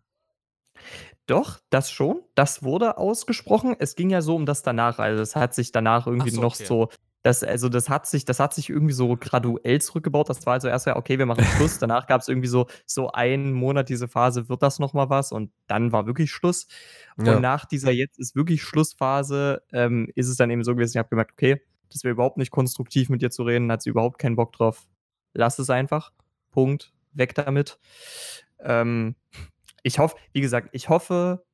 [1.26, 2.20] Doch, das schon.
[2.34, 3.74] Das wurde ausgesprochen.
[3.78, 4.98] Es ging ja so um das danach.
[4.98, 6.66] Also es hat sich danach irgendwie so, noch okay.
[6.66, 6.88] so.
[7.26, 10.28] Das, also das hat sich, das hat sich irgendwie so graduell zurückgebaut.
[10.28, 11.76] Das war also erst ja, okay, wir machen Schluss.
[11.80, 15.32] Danach gab es irgendwie so, so einen Monat diese Phase, wird das nochmal was?
[15.32, 16.68] Und dann war wirklich Schluss.
[17.20, 17.34] Ja.
[17.34, 20.98] Und nach dieser jetzt ist wirklich Schlussphase, ähm, ist es dann eben so gewesen, ich
[20.98, 21.60] habe gemerkt, okay,
[21.92, 24.86] das wäre überhaupt nicht konstruktiv mit dir zu reden, hat sie überhaupt keinen Bock drauf.
[25.34, 26.12] Lass es einfach.
[26.52, 26.92] Punkt.
[27.12, 27.80] Weg damit.
[28.60, 29.16] Ähm,
[29.82, 31.44] ich hoffe, wie gesagt, ich hoffe,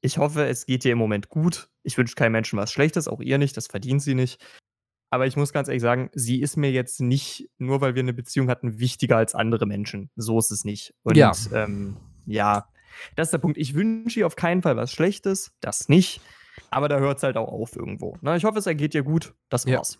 [0.00, 1.68] ich hoffe, es geht dir im Moment gut.
[1.82, 4.42] Ich wünsche keinem Menschen was Schlechtes, auch ihr nicht, das verdient sie nicht.
[5.12, 8.12] Aber ich muss ganz ehrlich sagen, sie ist mir jetzt nicht, nur weil wir eine
[8.12, 10.10] Beziehung hatten, wichtiger als andere Menschen.
[10.14, 10.94] So ist es nicht.
[11.02, 11.32] Und Ja.
[11.52, 11.96] ähm,
[12.26, 12.68] ja,
[13.16, 13.58] das ist der Punkt.
[13.58, 16.20] Ich wünsche ihr auf keinen Fall was Schlechtes, das nicht.
[16.70, 18.16] Aber da hört es halt auch auf irgendwo.
[18.20, 19.34] Na, ich hoffe, es ergeht dir gut.
[19.48, 19.78] Das Ja.
[19.78, 19.98] war's.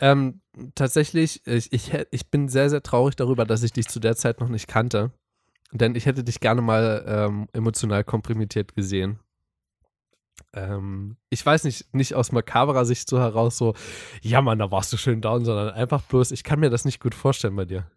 [0.00, 0.40] Ähm,
[0.74, 4.40] tatsächlich, ich, ich, ich bin sehr, sehr traurig darüber, dass ich dich zu der Zeit
[4.40, 5.12] noch nicht kannte.
[5.72, 9.18] Denn ich hätte dich gerne mal ähm, emotional komprimiert gesehen.
[10.54, 13.74] Ähm, ich weiß nicht, nicht aus makaberer Sicht so heraus, so,
[14.22, 17.00] ja Mann, da warst du schön down, sondern einfach bloß, ich kann mir das nicht
[17.00, 17.90] gut vorstellen bei dir.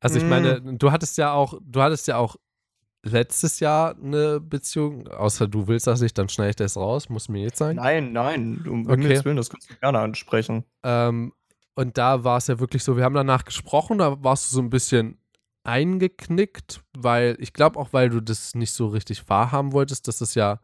[0.00, 2.36] Also ich meine, du hattest ja auch, du hattest ja auch
[3.02, 7.30] letztes Jahr eine Beziehung, außer du willst das nicht, dann schneide ich das raus, muss
[7.30, 7.76] mir jetzt sein.
[7.76, 9.02] Nein, nein, um Okay.
[9.02, 10.64] Himmels Willen, das kannst du gerne ansprechen.
[10.82, 11.32] Ähm,
[11.74, 14.60] und da war es ja wirklich so, wir haben danach gesprochen, da warst du so
[14.60, 15.18] ein bisschen
[15.64, 20.34] eingeknickt, weil ich glaube auch, weil du das nicht so richtig wahrhaben wolltest, dass das
[20.34, 20.60] ja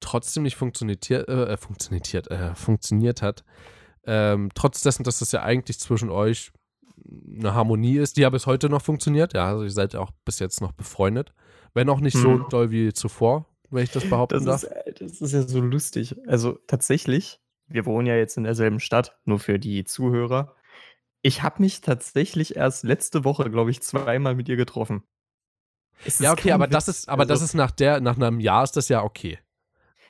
[0.00, 3.44] trotzdem nicht funktioniert, äh, funktioniert, äh, funktioniert hat.
[4.04, 6.50] Ähm, trotz dessen, dass das ja eigentlich zwischen euch
[7.38, 9.34] eine Harmonie ist, die ja bis heute noch funktioniert.
[9.34, 11.32] Ja, also ihr seid ja auch bis jetzt noch befreundet.
[11.74, 12.46] Wenn auch nicht so Mhm.
[12.48, 14.62] doll wie zuvor, wenn ich das behaupten Das darf.
[14.62, 16.16] ist, äh, das ist ja so lustig.
[16.26, 20.54] Also tatsächlich, wir wohnen ja jetzt in derselben Stadt, nur für die Zuhörer.
[21.22, 25.02] Ich habe mich tatsächlich erst letzte Woche, glaube ich, zweimal mit ihr getroffen.
[26.04, 26.98] Es Ja, okay, aber das Witz.
[27.00, 29.38] ist, aber das Also, ist nach der, nach einem Jahr ist das ja okay.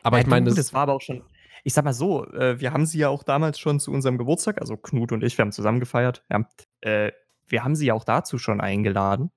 [0.02, 1.24] Aber ja, ich meine, das, das war aber auch schon.
[1.64, 4.60] Ich sag mal so, äh, wir haben sie ja auch damals schon zu unserem Geburtstag,
[4.60, 6.24] also Knut und ich, wir haben zusammen gefeiert.
[6.30, 6.46] Ja,
[6.80, 7.12] äh,
[7.48, 9.30] wir haben sie ja auch dazu schon eingeladen.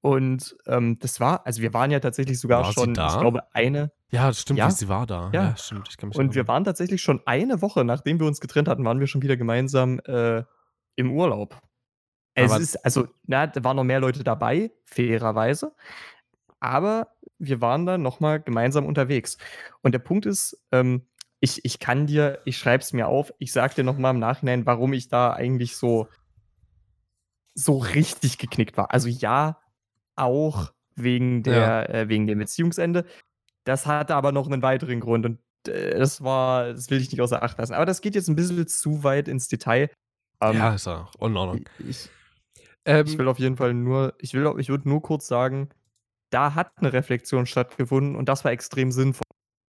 [0.00, 3.08] Und ähm, das war, also wir waren ja tatsächlich sogar War schon, da?
[3.14, 4.70] ich glaube, eine, ja, das stimmt, Ja.
[4.70, 5.30] sie war da.
[5.34, 5.48] Ja.
[5.50, 5.88] Ja, stimmt.
[5.90, 6.48] Ich kann mich Und wir erinnern.
[6.48, 9.98] waren tatsächlich schon eine Woche, nachdem wir uns getrennt hatten, waren wir schon wieder gemeinsam
[10.06, 10.44] äh,
[11.00, 11.60] im Urlaub.
[12.34, 15.74] Es Aber- ist, also, na, da waren noch mehr Leute dabei, fairerweise.
[16.60, 19.38] Aber wir waren dann nochmal gemeinsam unterwegs.
[19.82, 21.06] Und der Punkt ist, ähm,
[21.40, 24.66] ich, ich kann dir, ich schreibe es mir auf, ich sag dir nochmal im Nachhinein,
[24.66, 26.06] warum ich da eigentlich so,
[27.54, 28.92] so richtig geknickt war.
[28.92, 29.58] Also ja,
[30.16, 33.06] auch wegen der, äh, wegen dem Beziehungsende.
[33.64, 37.20] Das hatte aber noch einen weiteren Grund und äh, das war, das will ich nicht
[37.20, 37.72] außer Acht lassen.
[37.74, 39.90] Aber das geht jetzt ein bisschen zu weit ins Detail.
[40.40, 41.64] Ähm, ja, ist auch in Ordnung.
[41.86, 42.08] ich,
[42.84, 45.68] Ähm, ich will auf jeden Fall nur, ich will, ich würde nur kurz sagen,
[46.30, 49.24] da hat eine Reflexion stattgefunden und das war extrem sinnvoll.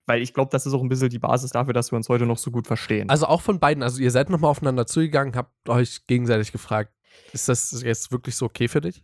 [0.05, 2.25] Weil ich glaube, das ist auch ein bisschen die Basis dafür, dass wir uns heute
[2.25, 3.09] noch so gut verstehen.
[3.09, 6.93] also auch von beiden, also ihr seid nochmal aufeinander zugegangen, habt euch gegenseitig gefragt,
[7.31, 9.03] ist das jetzt wirklich so okay für dich?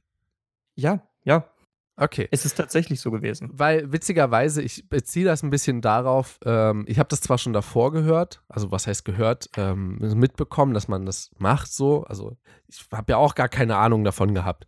[0.75, 1.49] ja, ja,
[1.97, 2.27] Okay.
[2.31, 3.49] es ist tatsächlich so gewesen.
[3.53, 7.91] Weil witzigerweise, ich beziehe das ein bisschen darauf, ähm, ich habe das zwar schon davor
[7.91, 12.35] gehört, also was heißt gehört, ähm, mitbekommen, dass man das macht so, also
[12.67, 14.65] ich habe ja auch gar keine Ahnung davon gehabt.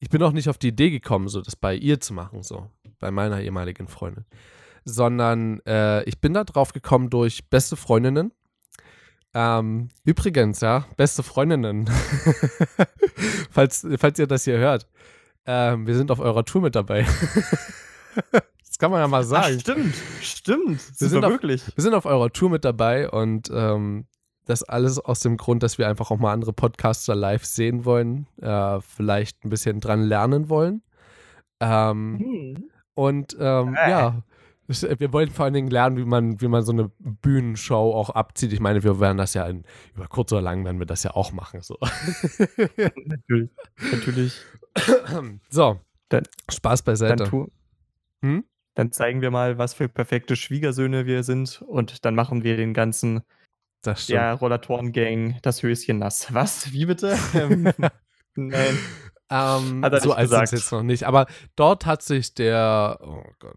[0.00, 2.68] Ich bin auch nicht auf die Idee gekommen, so das bei ihr zu machen, so,
[2.98, 4.24] bei meiner ehemaligen Freundin.
[4.84, 8.32] Sondern äh, ich bin da drauf gekommen durch beste Freundinnen.
[9.34, 11.88] Ähm, übrigens, ja, beste Freundinnen.
[13.50, 14.86] falls, falls ihr das hier hört.
[15.46, 17.06] Ähm, wir sind auf eurer Tour mit dabei.
[18.32, 19.56] das kann man ja mal sagen.
[19.56, 21.00] Ach, stimmt, stimmt.
[21.00, 21.64] Wir sind, auf, wirklich.
[21.74, 24.06] wir sind auf eurer Tour mit dabei und ähm,
[24.46, 28.26] das alles aus dem Grund, dass wir einfach auch mal andere Podcaster live sehen wollen,
[28.40, 30.82] äh, vielleicht ein bisschen dran lernen wollen.
[31.60, 32.70] Ähm, Hm.
[32.94, 33.90] und ähm, Äh.
[33.90, 34.22] ja,
[34.68, 38.52] wir wollen vor allen Dingen lernen, wie man, wie man so eine Bühnenshow auch abzieht.
[38.52, 41.12] Ich meine, wir werden das ja in, über kurz oder lang werden wir das ja
[41.12, 41.62] auch machen.
[41.62, 41.78] So,
[43.06, 43.50] Natürlich.
[43.92, 44.40] Natürlich.
[45.50, 47.24] so Dann- Spaß Dann, beiseite.
[47.24, 47.50] tu,
[48.22, 48.44] Hm?
[48.74, 52.74] dann zeigen wir mal, was für perfekte Schwiegersöhne wir sind und dann machen wir den
[52.74, 53.22] ganzen
[53.82, 56.32] Das der Rollatoren-Gang das Höschen nass.
[56.34, 56.72] Was?
[56.72, 57.16] Wie bitte?
[57.34, 57.72] Ähm,
[58.38, 58.78] Nein.
[59.30, 61.04] Ähm, Hat er so alt ist jetzt noch nicht.
[61.04, 62.98] Aber dort hat sich der.
[63.02, 63.56] Oh Gott.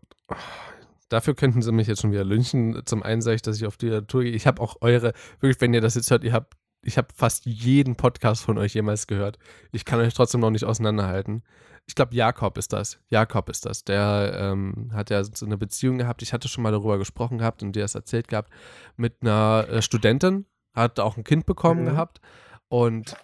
[1.09, 2.81] Dafür könnten sie mich jetzt schon wieder lynchen.
[2.85, 4.31] Zum einen sage ich, dass ich auf die Tour gehe.
[4.31, 7.45] Ich habe auch eure, wirklich, wenn ihr das jetzt hört, ihr habt, ich habe fast
[7.45, 9.37] jeden Podcast von euch jemals gehört.
[9.71, 11.43] Ich kann euch trotzdem noch nicht auseinanderhalten.
[11.87, 12.99] Ich glaube, Jakob ist das.
[13.09, 13.83] Jakob ist das.
[13.83, 16.21] Der ähm, hat ja so eine Beziehung gehabt.
[16.21, 18.51] Ich hatte schon mal darüber gesprochen gehabt und dir das erzählt gehabt.
[18.95, 20.45] Mit einer äh, Studentin.
[20.75, 21.85] Hat auch ein Kind bekommen Mhm.
[21.89, 22.21] gehabt.
[22.67, 23.17] Und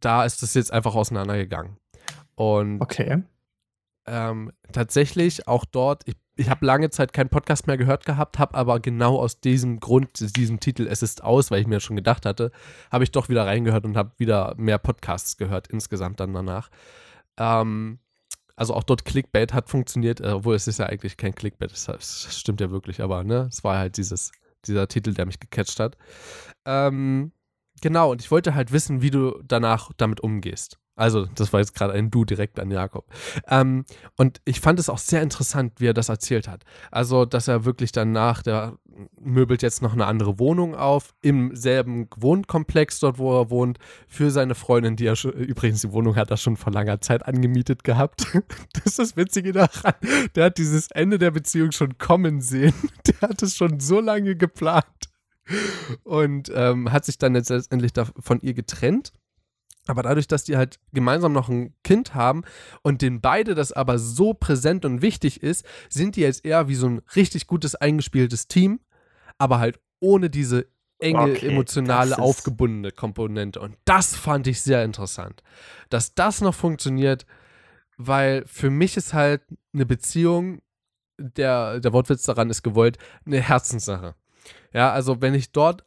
[0.00, 1.78] da ist es jetzt einfach auseinandergegangen.
[2.36, 3.24] Und Okay.
[4.06, 8.54] ähm, tatsächlich auch dort, ich, ich habe lange Zeit keinen Podcast mehr gehört gehabt, habe
[8.54, 12.26] aber genau aus diesem Grund, diesem Titel Es ist aus, weil ich mir schon gedacht
[12.26, 12.52] hatte,
[12.92, 16.70] habe ich doch wieder reingehört und habe wieder mehr Podcasts gehört insgesamt dann danach.
[17.38, 17.98] Ähm,
[18.54, 22.38] also auch dort Clickbait hat funktioniert, äh, obwohl es ist ja eigentlich kein Clickbait, das,
[22.38, 24.30] stimmt ja wirklich, aber ne, es war halt dieses,
[24.66, 25.96] dieser Titel, der mich gecatcht hat.
[26.66, 27.32] Ähm,
[27.80, 30.78] genau, und ich wollte halt wissen, wie du danach damit umgehst.
[30.96, 33.06] Also, das war jetzt gerade ein Du direkt an Jakob.
[33.48, 33.84] Ähm,
[34.16, 36.64] und ich fand es auch sehr interessant, wie er das erzählt hat.
[36.90, 38.78] Also, dass er wirklich danach, der
[39.20, 43.78] möbelt jetzt noch eine andere Wohnung auf, im selben Wohnkomplex dort, wo er wohnt,
[44.08, 47.26] für seine Freundin, die er schon, übrigens die Wohnung hat er schon vor langer Zeit
[47.26, 48.26] angemietet gehabt.
[48.72, 49.94] Das ist das Witzige daran.
[50.34, 52.74] Der hat dieses Ende der Beziehung schon kommen sehen.
[53.06, 54.84] Der hat es schon so lange geplant.
[56.04, 59.12] Und ähm, hat sich dann letztendlich von ihr getrennt.
[59.86, 62.42] Aber dadurch, dass die halt gemeinsam noch ein Kind haben
[62.82, 66.74] und den beide das aber so präsent und wichtig ist, sind die jetzt eher wie
[66.74, 68.80] so ein richtig gutes eingespieltes Team,
[69.38, 70.66] aber halt ohne diese
[70.98, 73.60] enge, Okay, emotionale, aufgebundene Komponente.
[73.60, 75.42] Und das fand ich sehr interessant.
[75.90, 77.26] Dass das noch funktioniert,
[77.96, 80.62] weil für mich ist halt eine Beziehung,
[81.18, 84.14] der, der Wortwitz daran ist gewollt, eine Herzenssache.
[84.72, 85.84] Ja, also wenn ich dort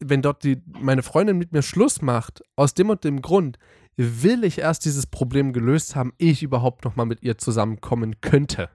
[0.00, 3.58] wenn dort die, meine Freundin mit mir Schluss macht, aus dem und dem Grund,
[3.96, 8.20] will ich erst dieses Problem gelöst haben, ehe ich überhaupt noch mal mit ihr zusammenkommen
[8.20, 8.68] könnte.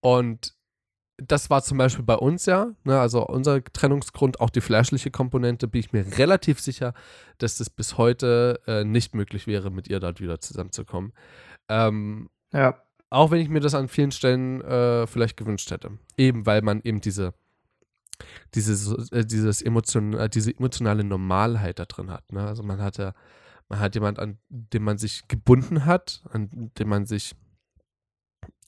[0.00, 0.54] Und
[1.16, 5.68] das war zum Beispiel bei uns ja, ne, also unser Trennungsgrund, auch die fleischliche Komponente,
[5.68, 6.92] bin ich mir relativ sicher,
[7.38, 11.12] dass das bis heute äh, nicht möglich wäre, mit ihr dort wieder zusammenzukommen.
[11.68, 12.82] Ähm, Ja.
[13.10, 15.92] auch wenn ich mir das an vielen Stellen äh, vielleicht gewünscht hätte.
[16.16, 17.32] Eben weil man eben diese,
[18.54, 22.32] diese, äh, dieses emotion, äh, diese emotionale Normalheit da drin hat.
[22.32, 22.46] Ne?
[22.46, 23.12] Also man hat ja,
[23.68, 27.34] man hat jemand, an dem man sich gebunden hat, an dem man sich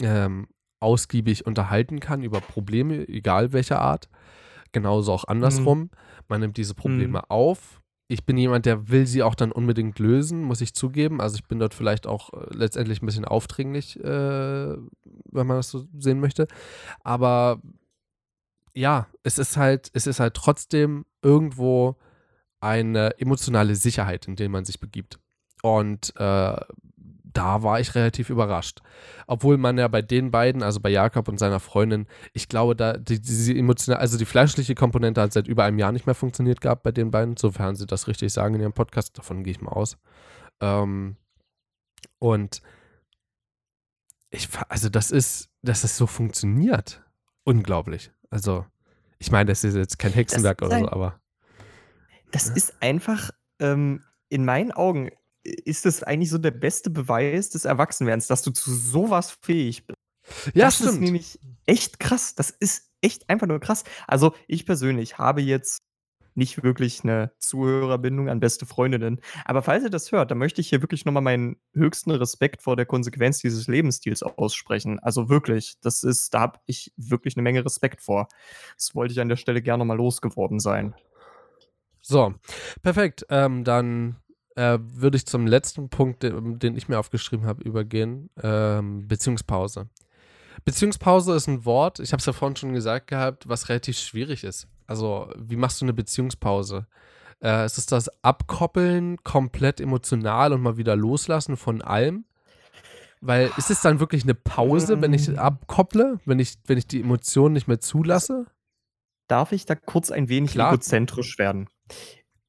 [0.01, 0.49] ähm,
[0.81, 4.09] ausgiebig unterhalten kann über Probleme, egal welcher Art.
[4.73, 5.91] Genauso auch andersrum.
[6.29, 7.81] Man nimmt diese Probleme auf.
[8.09, 11.21] Ich bin jemand, der will sie auch dann unbedingt lösen, muss ich zugeben.
[11.21, 15.71] Also ich bin dort vielleicht auch äh, letztendlich ein bisschen aufdringlich, äh, wenn man das
[15.71, 16.47] so sehen möchte.
[17.03, 17.61] Aber
[18.77, 21.97] ja, es ist halt, es ist halt trotzdem irgendwo
[22.61, 25.19] eine emotionale Sicherheit, in der man sich begibt.
[25.63, 26.57] Und äh,
[27.37, 28.81] da war ich relativ überrascht.
[29.27, 32.95] Obwohl man ja bei den beiden, also bei Jakob und seiner Freundin, ich glaube, da
[32.97, 36.61] die, diese emotionale, also die fleischliche Komponente hat seit über einem Jahr nicht mehr funktioniert
[36.61, 39.61] gehabt bei den beiden, sofern sie das richtig sagen in ihrem Podcast, davon gehe ich
[39.61, 39.97] mal aus.
[40.61, 41.17] Ähm,
[42.19, 42.63] und
[44.31, 47.03] ich, also das ist, dass es so funktioniert,
[47.45, 48.11] unglaublich.
[48.31, 48.65] Also,
[49.19, 51.21] ich meine, das ist jetzt kein Hexenwerk ist oder so, ein- aber
[52.33, 52.55] Das Ja.
[52.55, 55.11] ist einfach, ähm, in meinen Augen,
[55.45, 59.97] ist es eigentlich so der beste Beweis des Erwachsenwerdens, dass du zu sowas fähig bist.
[60.55, 61.03] ja, das ist stimmt.
[61.03, 62.35] nämlich echt krass.
[62.35, 63.85] Das ist echt einfach nur krass.
[64.09, 65.79] Also, ich persönlich habe jetzt
[66.37, 69.21] nicht wirklich eine Zuhörerbindung an beste Freundinnen.
[69.45, 72.63] Aber falls ihr das hört, dann möchte ich hier wirklich noch mal meinen höchsten Respekt
[72.63, 74.99] vor der Konsequenz dieses Lebensstils aussprechen.
[75.01, 78.29] Also wirklich, das ist da habe ich wirklich eine Menge Respekt vor.
[78.77, 80.95] Das wollte ich an der Stelle gerne mal losgeworden sein.
[82.03, 82.35] So,
[82.83, 83.27] perfekt.
[83.31, 84.17] Ähm, dann
[84.55, 88.31] äh, würde ich zum letzten Punkt, den, den ich mir aufgeschrieben habe, übergehen.
[88.43, 89.89] Ähm, Beziehungspause.
[90.65, 94.43] Beziehungspause ist ein Wort, ich habe es ja vorhin schon gesagt gehabt, was relativ schwierig
[94.45, 94.69] ist.
[94.87, 96.87] Also, wie machst du eine Beziehungspause?
[97.41, 102.25] Äh, es ist das Abkoppeln, komplett emotional und mal wieder loslassen von allem.
[103.21, 105.39] Weil ist es dann wirklich eine Pause, wenn ich Ähm.
[105.39, 108.47] abkopple, wenn ich, wenn ich die Emotionen nicht mehr zulasse?
[109.29, 110.73] Darf ich da kurz ein wenig Klar.
[110.73, 111.69] egozentrisch werden?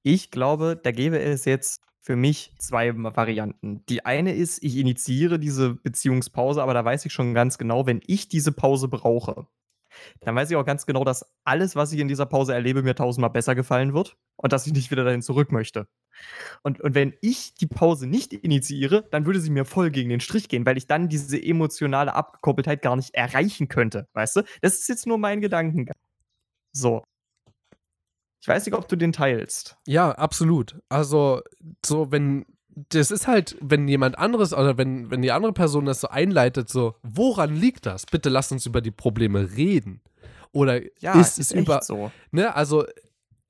[0.04, 3.84] Ich glaube, da gäbe es jetzt für mich zwei Varianten.
[3.88, 8.02] Die eine ist, ich initiiere diese Beziehungspause, aber da weiß ich schon ganz genau, wenn
[8.06, 9.48] ich diese Pause brauche,
[10.22, 12.96] dann weiß ich auch ganz genau, dass alles, was ich in dieser Pause erlebe, mir
[12.96, 15.88] tausendmal besser gefallen wird und dass ich nicht wieder dahin zurück möchte.
[16.64, 20.20] Und, und wenn ich die Pause nicht initiiere, dann würde sie mir voll gegen den
[20.20, 24.08] Strich gehen, weil ich dann diese emotionale Abgekoppeltheit gar nicht erreichen könnte.
[24.14, 24.42] Weißt du?
[24.62, 25.96] Das ist jetzt nur mein Gedankengang.
[26.74, 27.04] So.
[28.42, 29.78] Ich weiß nicht, ob du den teilst.
[29.86, 30.80] Ja, absolut.
[30.90, 31.42] Also,
[31.84, 32.46] so, wenn,
[32.90, 36.70] das ist halt, wenn jemand anderes oder wenn, wenn die andere Person das so einleitet,
[36.70, 38.06] so, woran liegt das?
[38.06, 40.02] Bitte lass uns über die Probleme reden.
[40.52, 42.12] Oder ist es echt über, so.
[42.32, 42.86] ne, also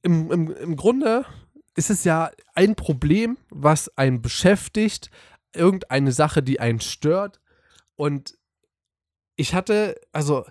[0.02, 1.26] im, im, im Grunde
[1.76, 5.12] ist es ja ein Problem, was einen beschäftigt,
[5.54, 7.42] irgendeine Sache, die einen stört.
[7.96, 8.38] Und
[9.36, 10.46] ich hatte, also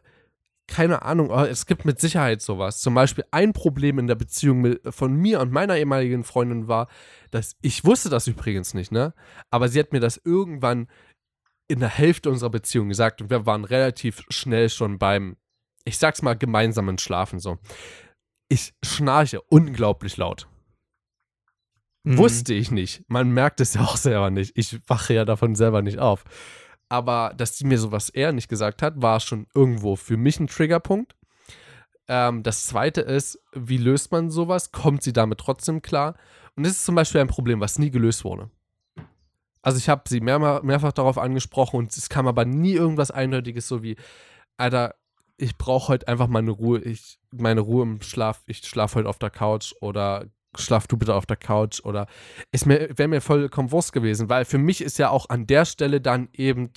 [0.68, 2.80] keine Ahnung, aber es gibt mit Sicherheit sowas.
[2.80, 6.88] Zum Beispiel ein Problem in der Beziehung mit, von mir und meiner ehemaligen Freundin war,
[7.30, 9.14] dass ich wusste das übrigens nicht, ne?
[9.50, 10.88] Aber sie hat mir das irgendwann
[11.68, 15.36] in der Hälfte unserer Beziehung gesagt und wir waren relativ schnell schon beim,
[15.84, 17.58] ich sag's mal, gemeinsamen Schlafen so.
[18.48, 20.48] Ich schnarche unglaublich laut.
[22.04, 22.18] Mhm.
[22.18, 23.02] Wusste ich nicht.
[23.08, 24.52] Man merkt es ja auch selber nicht.
[24.56, 26.24] Ich wache ja davon selber nicht auf.
[26.88, 30.46] Aber dass sie mir sowas eher nicht gesagt hat, war schon irgendwo für mich ein
[30.46, 31.16] Triggerpunkt.
[32.08, 34.70] Ähm, das zweite ist, wie löst man sowas?
[34.70, 36.16] Kommt sie damit trotzdem klar?
[36.54, 38.50] Und das ist zum Beispiel ein Problem, was nie gelöst wurde.
[39.62, 43.66] Also ich habe sie mehr, mehrfach darauf angesprochen und es kam aber nie irgendwas Eindeutiges,
[43.66, 43.96] so wie,
[44.56, 44.94] Alter,
[45.38, 49.18] ich brauche heute einfach meine Ruhe, ich, meine Ruhe im Schlaf, ich schlafe heute auf
[49.18, 50.26] der Couch oder
[50.58, 52.06] schlaf du bitte auf der Couch oder
[52.52, 55.64] ist mir, wäre mir vollkommen Wurst gewesen, weil für mich ist ja auch an der
[55.64, 56.70] Stelle dann eben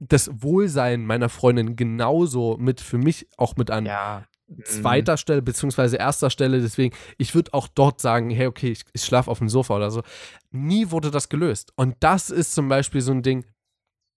[0.00, 4.24] das Wohlsein meiner Freundin genauso mit für mich auch mit an Ja.
[4.64, 6.60] zweiter Stelle beziehungsweise erster Stelle.
[6.60, 9.90] Deswegen, ich würde auch dort sagen, hey, okay, ich, ich schlafe auf dem Sofa oder
[9.90, 10.02] so.
[10.50, 11.72] Nie wurde das gelöst.
[11.76, 13.46] Und das ist zum Beispiel so ein Ding,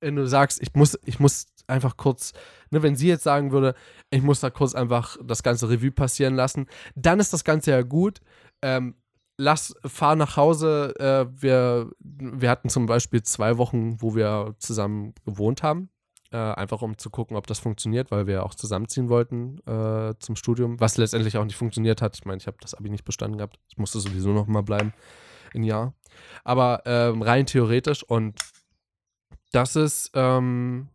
[0.02, 2.34] wenn du sagst, ich muss, ich muss einfach kurz,
[2.72, 3.76] ne, wenn sie jetzt sagen würde,
[4.10, 7.82] ich muss da kurz einfach das ganze Revue passieren lassen, dann ist das Ganze ja
[7.82, 8.22] gut.
[8.62, 8.96] Ähm,
[9.38, 10.94] lass, fahr nach Hause.
[11.00, 15.90] Äh, wir, wir hatten zum Beispiel zwei Wochen, wo wir zusammen gewohnt haben.
[16.32, 20.36] Äh, einfach um zu gucken, ob das funktioniert, weil wir auch zusammenziehen wollten äh, zum
[20.36, 22.18] Studium, was letztendlich auch nicht funktioniert hat.
[22.18, 23.60] Ich meine, ich habe das Abi nicht bestanden gehabt.
[23.70, 24.94] Ich musste sowieso noch mal bleiben,
[25.54, 25.94] ein Jahr.
[26.44, 28.40] Aber ähm, rein theoretisch und
[29.52, 30.90] das ist, ähm,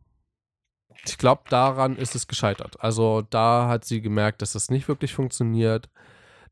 [1.07, 2.80] ich glaube, daran ist es gescheitert.
[2.80, 5.88] Also da hat sie gemerkt, dass das nicht wirklich funktioniert.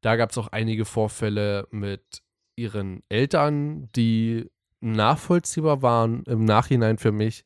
[0.01, 2.23] Da gab es auch einige Vorfälle mit
[2.57, 7.45] ihren Eltern, die nachvollziehbar waren im Nachhinein für mich,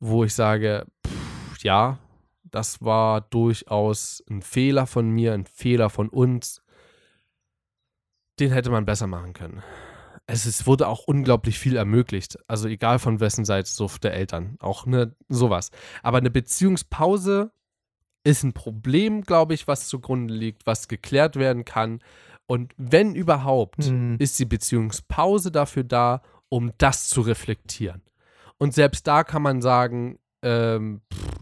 [0.00, 1.98] wo ich sage, pff, ja,
[2.44, 6.62] das war durchaus ein Fehler von mir, ein Fehler von uns.
[8.38, 9.62] Den hätte man besser machen können.
[10.30, 12.38] Es ist, wurde auch unglaublich viel ermöglicht.
[12.48, 14.56] Also egal von wessen Seite, so der Eltern.
[14.60, 15.70] Auch ne, sowas.
[16.02, 17.50] Aber eine Beziehungspause
[18.24, 22.00] ist ein Problem, glaube ich, was zugrunde liegt, was geklärt werden kann.
[22.46, 24.16] Und wenn überhaupt, Mhm.
[24.18, 26.20] ist die Beziehungspause dafür da,
[26.50, 28.02] um das zu reflektieren.
[28.58, 31.38] Und selbst da kann man sagen, ähm, pff,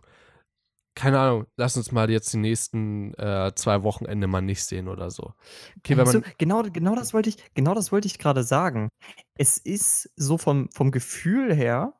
[0.97, 5.11] keine Ahnung, lass uns mal jetzt die nächsten äh, zwei Wochenende mal nicht sehen oder
[5.11, 5.35] so.
[5.79, 8.89] Okay, du, genau, genau das wollte ich, genau das wollte ich gerade sagen.
[9.35, 11.93] Es ist so vom, vom Gefühl her,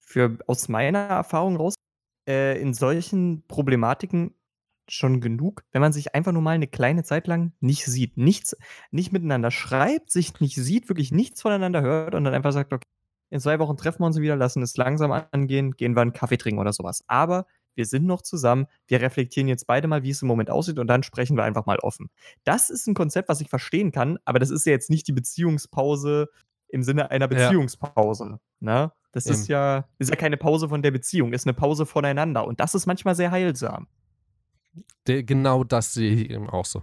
[0.00, 1.74] für, aus meiner Erfahrung raus,
[2.26, 4.34] äh, in solchen Problematiken
[4.90, 8.56] schon genug, wenn man sich einfach nur mal eine kleine Zeit lang nicht sieht, nichts,
[8.90, 12.88] nicht miteinander schreibt, sich nicht sieht, wirklich nichts voneinander hört und dann einfach sagt, okay,
[13.30, 16.38] in zwei Wochen treffen wir uns wieder, lassen es langsam angehen, gehen wir einen Kaffee
[16.38, 17.04] trinken oder sowas.
[17.06, 17.44] Aber
[17.78, 20.88] wir sind noch zusammen, wir reflektieren jetzt beide mal, wie es im Moment aussieht und
[20.88, 22.10] dann sprechen wir einfach mal offen.
[22.42, 25.12] Das ist ein Konzept, was ich verstehen kann, aber das ist ja jetzt nicht die
[25.12, 26.28] Beziehungspause
[26.66, 27.46] im Sinne einer Ja.
[27.48, 28.40] Beziehungspause.
[28.58, 28.92] Ne?
[29.12, 29.34] Das Eben.
[29.36, 32.74] ist ja, ist ja keine Pause von der Beziehung, ist eine Pause voneinander und das
[32.74, 33.86] ist manchmal sehr heilsam.
[35.06, 36.82] De, genau das sehe ich eben auch so.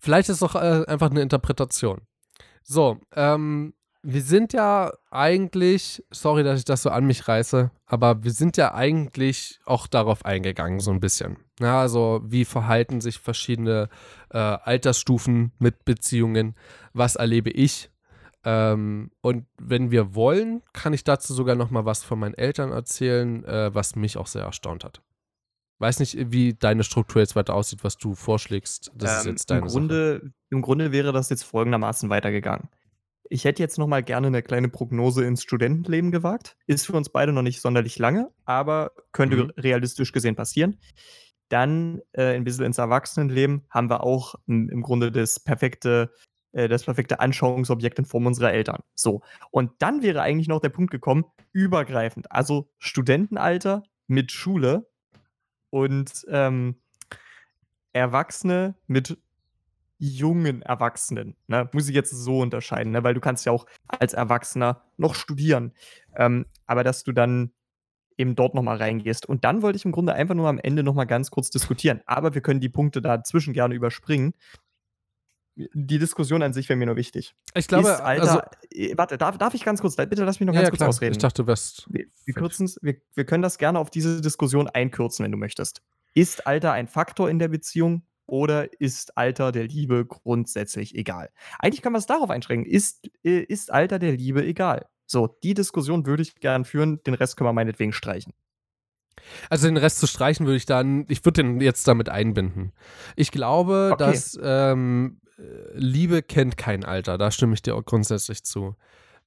[0.00, 2.00] Vielleicht ist es doch äh, einfach eine Interpretation.
[2.64, 8.22] So, ähm, wir sind ja eigentlich, sorry, dass ich das so an mich reiße, aber
[8.22, 11.38] wir sind ja eigentlich auch darauf eingegangen, so ein bisschen.
[11.60, 13.88] Ja, also, wie verhalten sich verschiedene
[14.30, 16.54] äh, Altersstufen mit Beziehungen?
[16.92, 17.90] Was erlebe ich?
[18.44, 22.70] Ähm, und wenn wir wollen, kann ich dazu sogar noch mal was von meinen Eltern
[22.70, 25.02] erzählen, äh, was mich auch sehr erstaunt hat.
[25.80, 28.90] Weiß nicht, wie deine Struktur jetzt weiter aussieht, was du vorschlägst.
[28.94, 32.68] Das ist Ähm, jetzt deine im, Grunde, Im Grunde wäre das jetzt folgendermaßen weitergegangen.
[33.30, 36.56] Ich hätte jetzt noch mal gerne eine kleine Prognose ins Studentenleben gewagt.
[36.66, 39.52] Ist für uns beide noch nicht sonderlich lange, aber könnte Mhm.
[39.56, 40.78] realistisch gesehen passieren.
[41.50, 46.12] Dann, äh, 'n bisschen ins Erwachsenenleben haben wir auch im im Grunde das perfekte
[46.52, 48.80] äh, das perfekte Anschauungsobjekt in Form unserer Eltern.
[48.94, 54.88] So, und dann wäre eigentlich noch der Punkt gekommen, übergreifend, also Studentenalter mit Schule
[55.70, 56.76] und, ähm,
[57.92, 59.18] Erwachsene mit
[59.98, 61.68] jungen Erwachsenen, ne?
[61.72, 63.02] Muss ich jetzt so unterscheiden, ne?
[63.02, 65.72] Weil du kannst ja auch als Erwachsener noch studieren.
[66.16, 67.52] Ähm, aber dass du dann
[68.18, 69.26] eben dort noch mal reingehst.
[69.26, 72.02] Und dann wollte ich im Grunde einfach nur am Ende noch mal ganz kurz diskutieren,
[72.06, 74.34] aber wir können die Punkte dazwischen gerne überspringen.
[75.54, 77.34] Die Diskussion an sich wäre mir nur wichtig.
[77.54, 78.40] Ich glaube, ist Alter also,
[78.70, 80.88] äh, warte, darf darf ich ganz kurz bitte lass mich noch ganz ja, kurz klar.
[80.88, 81.12] ausreden.
[81.12, 81.86] Ich dachte, du wärst.
[81.90, 85.82] Wir, wir, kürzen's, wir, wir können das gerne auf diese Diskussion einkürzen, wenn du möchtest.
[86.14, 91.30] Ist Alter ein Faktor in der Beziehung oder ist Alter der Liebe grundsätzlich egal?
[91.58, 92.70] Eigentlich können wir es darauf einschränken.
[92.70, 94.86] Ist, äh, ist Alter der Liebe egal?
[95.06, 98.34] So, die Diskussion würde ich gern führen, den Rest können wir meinetwegen streichen.
[99.50, 102.72] Also den Rest zu streichen würde ich dann, ich würde den jetzt damit einbinden.
[103.16, 104.04] Ich glaube, Okay.
[104.04, 105.42] dass ähm, äh,
[105.74, 108.76] Liebe kennt kein Alter, da stimme ich dir auch grundsätzlich zu.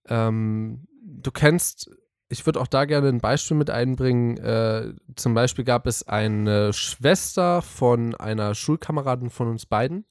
[0.07, 1.89] Ähm, du kennst,
[2.31, 4.37] ich würde auch da gerne ein Beispiel mit einbringen.
[4.37, 10.05] Äh, zum Beispiel gab es eine Schwester von einer Schulkameradin von uns beiden,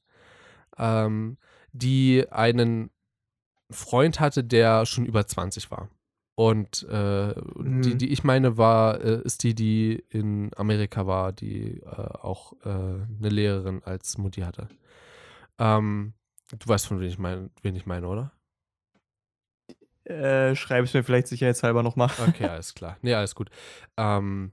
[0.77, 1.37] ähm,
[1.73, 2.91] die einen
[3.69, 5.89] Freund hatte, der schon über 20 war.
[6.35, 7.97] Und äh, die, Mhm.
[7.97, 12.69] die ich meine, war, äh, ist die, die in Amerika war, die äh, auch äh,
[12.69, 14.67] eine Lehrerin als Mutti hatte.
[15.59, 16.13] Ähm,
[16.57, 18.31] du weißt, von wen ich meine, wen ich meine, oder?
[20.11, 22.09] Äh, schreib es mir vielleicht sicherheitshalber nochmal.
[22.27, 22.97] Okay, alles klar.
[23.01, 23.49] Nee, alles gut.
[23.97, 24.51] Ähm,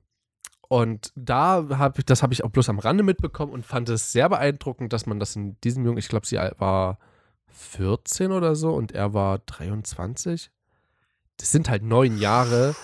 [0.69, 4.13] und da habe ich, das habe ich auch bloß am Rande mitbekommen und fand es
[4.13, 6.99] sehr beeindruckend, dass man das in diesem Jungen, ich glaube, sie war
[7.49, 10.51] 14 oder so und er war 23.
[11.39, 12.75] Das sind halt neun Jahre,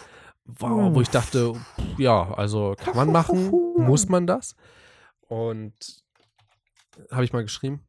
[0.44, 4.56] wow, wo ich dachte, pff, ja, also kann man machen, muss man das?
[5.28, 6.02] Und
[7.10, 7.84] habe ich mal geschrieben.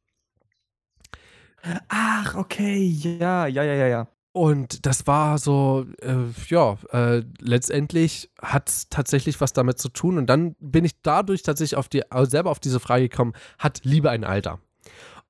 [1.87, 4.07] Ach, okay, ja, ja, ja, ja, ja.
[4.35, 10.17] Und das war so, äh, ja, äh, letztendlich hat es tatsächlich was damit zu tun.
[10.17, 13.79] Und dann bin ich dadurch tatsächlich auf die, äh, selber auf diese Frage gekommen, hat
[13.85, 14.59] Liebe ein Alter?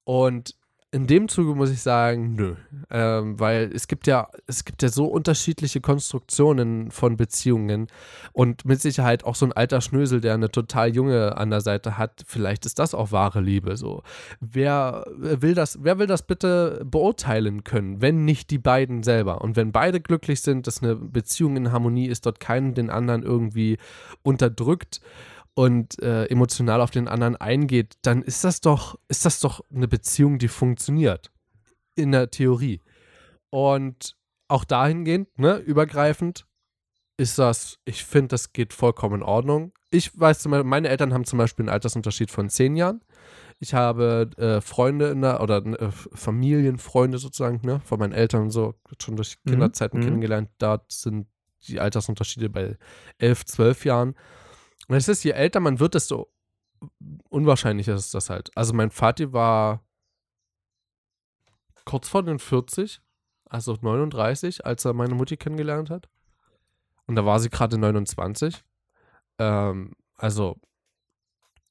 [0.05, 0.55] Und
[0.95, 2.55] in dem Zuge muss ich sagen, nö.
[2.89, 7.87] Ähm, weil es gibt ja, es gibt ja so unterschiedliche Konstruktionen von Beziehungen
[8.31, 11.97] und mit Sicherheit auch so ein alter Schnösel, der eine total junge an der Seite
[11.97, 12.23] hat.
[12.25, 13.75] Vielleicht ist das auch wahre Liebe.
[13.75, 14.03] So,
[14.39, 19.41] wer will das, wer will das bitte beurteilen können, wenn nicht die beiden selber?
[19.41, 23.21] Und wenn beide glücklich sind, dass eine Beziehung in Harmonie ist, dort keinen den anderen
[23.21, 23.79] irgendwie
[24.23, 25.01] unterdrückt
[25.55, 29.87] und äh, emotional auf den anderen eingeht, dann ist das doch, ist das doch eine
[29.87, 31.31] Beziehung, die funktioniert.
[31.95, 32.81] In der Theorie.
[33.49, 34.17] Und
[34.49, 36.45] auch dahingehend, ne, übergreifend,
[37.17, 39.71] ist das, ich finde, das geht vollkommen in Ordnung.
[39.89, 43.01] Ich weiß zum Beispiel, meine Eltern haben zum Beispiel einen Altersunterschied von zehn Jahren.
[43.59, 48.51] Ich habe äh, Freunde in der, oder äh, Familienfreunde sozusagen, ne, von meinen Eltern und
[48.51, 50.03] so, schon durch Mhm, Kinderzeiten mhm.
[50.03, 50.49] kennengelernt.
[50.57, 51.27] Dort sind
[51.69, 52.77] die Altersunterschiede bei
[53.17, 54.15] elf, zwölf Jahren.
[54.87, 56.31] Und es ist, je älter man wird, desto
[57.29, 58.55] unwahrscheinlicher ist das halt.
[58.55, 59.83] Also mein Vati war
[61.85, 63.01] kurz vor den 40,
[63.45, 66.09] also 39, als er meine Mutti kennengelernt hat.
[67.07, 68.63] Und da war sie gerade 29.
[69.37, 70.59] Ähm, also,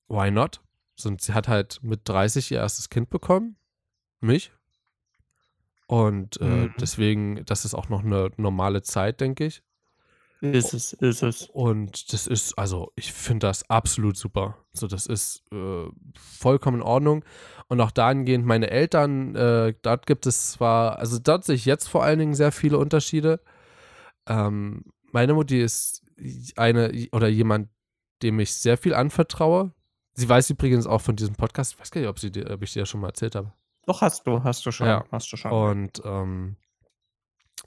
[0.08, 0.60] why not?
[1.04, 3.56] Und sie hat halt mit 30 ihr erstes Kind bekommen.
[4.20, 4.52] Mich.
[5.86, 6.74] Und äh, Mhm.
[6.78, 9.62] deswegen, das ist auch noch eine normale Zeit, denke ich.
[10.40, 11.48] Ist es, ist es.
[11.48, 14.58] Und das ist, also ich finde das absolut super.
[14.72, 17.24] So, das ist äh, vollkommen in Ordnung.
[17.68, 21.88] Und auch dahingehend, meine Eltern, äh, dort gibt es zwar, also dort sehe ich jetzt
[21.88, 23.40] vor allen Dingen sehr viele Unterschiede.
[24.26, 26.02] Ähm, meine Mutti ist
[26.56, 27.68] eine oder jemand,
[28.22, 29.72] dem ich sehr viel anvertraue.
[30.14, 32.62] Sie weiß übrigens auch von diesem Podcast, ich weiß gar nicht, ob, sie dir, ob
[32.62, 33.52] ich dir ja schon mal erzählt habe.
[33.86, 34.86] Doch, hast du, hast du schon.
[34.86, 35.04] Ja.
[35.10, 35.50] Hast du schon.
[35.50, 36.56] Und ähm,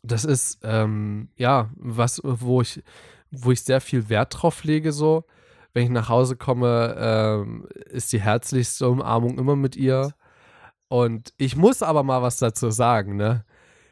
[0.03, 2.83] das ist, ähm, ja, was, wo ich,
[3.31, 5.25] wo ich sehr viel Wert drauf lege, so.
[5.73, 10.13] Wenn ich nach Hause komme, ähm, ist die herzlichste Umarmung immer mit ihr.
[10.87, 13.45] Und ich muss aber mal was dazu sagen, ne?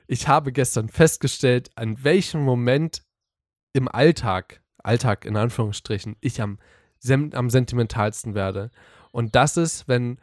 [0.08, 3.02] Ich habe gestern festgestellt, an welchem Moment
[3.74, 6.60] im Alltag, Alltag in Anführungsstrichen, ich am,
[7.34, 8.72] am sentimentalsten werde.
[9.12, 10.20] Und das ist, wenn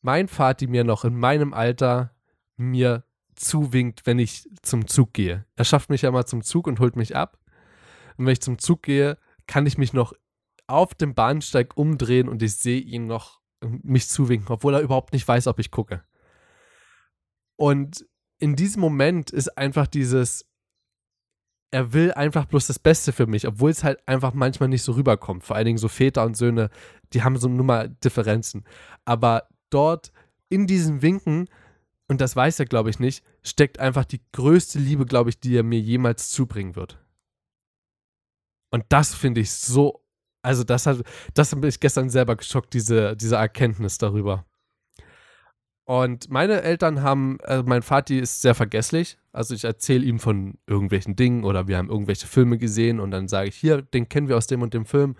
[0.00, 2.14] mein Vati mir noch in meinem Alter
[2.56, 3.04] mir
[3.36, 5.44] zuwinkt, wenn ich zum Zug gehe.
[5.56, 7.38] Er schafft mich ja mal zum Zug und holt mich ab.
[8.16, 10.12] Und wenn ich zum Zug gehe, kann ich mich noch
[10.66, 15.26] auf dem Bahnsteig umdrehen und ich sehe ihn noch mich zuwinken, obwohl er überhaupt nicht
[15.26, 16.02] weiß, ob ich gucke.
[17.56, 18.06] Und
[18.38, 20.46] in diesem Moment ist einfach dieses,
[21.70, 24.92] er will einfach bloß das Beste für mich, obwohl es halt einfach manchmal nicht so
[24.92, 25.44] rüberkommt.
[25.44, 26.70] Vor allen Dingen so Väter und Söhne,
[27.12, 28.64] die haben so nur mal Differenzen.
[29.04, 30.12] Aber dort
[30.48, 31.48] in diesen Winken,
[32.08, 35.56] und das weiß er, glaube ich, nicht, steckt einfach die größte Liebe, glaube ich, die
[35.56, 36.98] er mir jemals zubringen wird.
[38.70, 40.02] Und das finde ich so,
[40.42, 41.02] also das hat,
[41.34, 44.44] das bin ich gestern selber geschockt, diese, diese Erkenntnis darüber.
[45.84, 49.18] Und meine Eltern haben, also mein Vati ist sehr vergesslich.
[49.32, 53.28] Also ich erzähle ihm von irgendwelchen Dingen oder wir haben irgendwelche Filme gesehen und dann
[53.28, 55.14] sage ich, hier, den kennen wir aus dem und dem Film.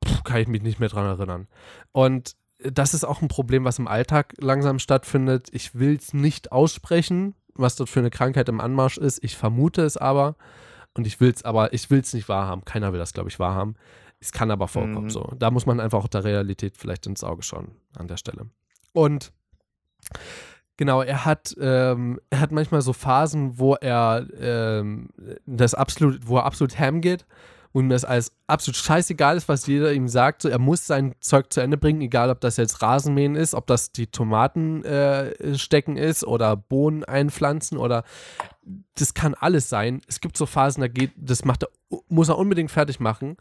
[0.00, 1.46] Puh, kann ich mich nicht mehr dran erinnern.
[1.92, 5.48] Und das ist auch ein Problem, was im Alltag langsam stattfindet.
[5.52, 9.22] Ich will es nicht aussprechen, was dort für eine Krankheit im Anmarsch ist.
[9.24, 10.36] Ich vermute es aber.
[10.94, 12.64] Und ich will es aber, ich will es nicht wahrhaben.
[12.64, 13.76] Keiner will das, glaube ich, wahrhaben.
[14.18, 15.04] Es kann aber vorkommen.
[15.04, 15.10] Mhm.
[15.10, 15.32] So.
[15.38, 18.50] Da muss man einfach auch der Realität vielleicht ins Auge schauen an der Stelle.
[18.92, 19.32] Und
[20.76, 25.10] Genau, er hat, ähm, er hat manchmal so Phasen, wo er ähm,
[25.44, 27.26] das absolut, wo er absolut ham geht
[27.72, 30.42] und das alles absolut scheißegal ist, was jeder ihm sagt.
[30.42, 33.66] So, er muss sein Zeug zu Ende bringen, egal ob das jetzt Rasenmähen ist, ob
[33.66, 38.02] das die Tomaten äh, stecken ist oder Bohnen einpflanzen oder
[38.96, 40.00] das kann alles sein.
[40.08, 41.68] Es gibt so Phasen, da geht, das macht er,
[42.08, 43.36] muss er unbedingt fertig machen.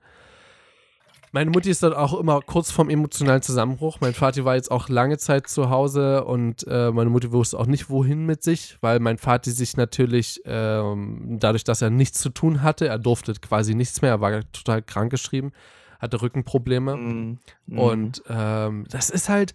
[1.32, 4.00] Meine Mutti ist dann auch immer kurz vorm emotionalen Zusammenbruch.
[4.02, 7.68] Mein Vater war jetzt auch lange Zeit zu Hause und äh, meine Mutti wusste auch
[7.68, 12.30] nicht, wohin mit sich, weil mein Vater sich natürlich ähm, dadurch, dass er nichts zu
[12.30, 15.52] tun hatte, er durfte quasi nichts mehr, er war total krankgeschrieben,
[16.00, 16.96] hatte Rückenprobleme.
[16.96, 17.78] Mm, mm.
[17.78, 19.54] Und ähm, das ist halt,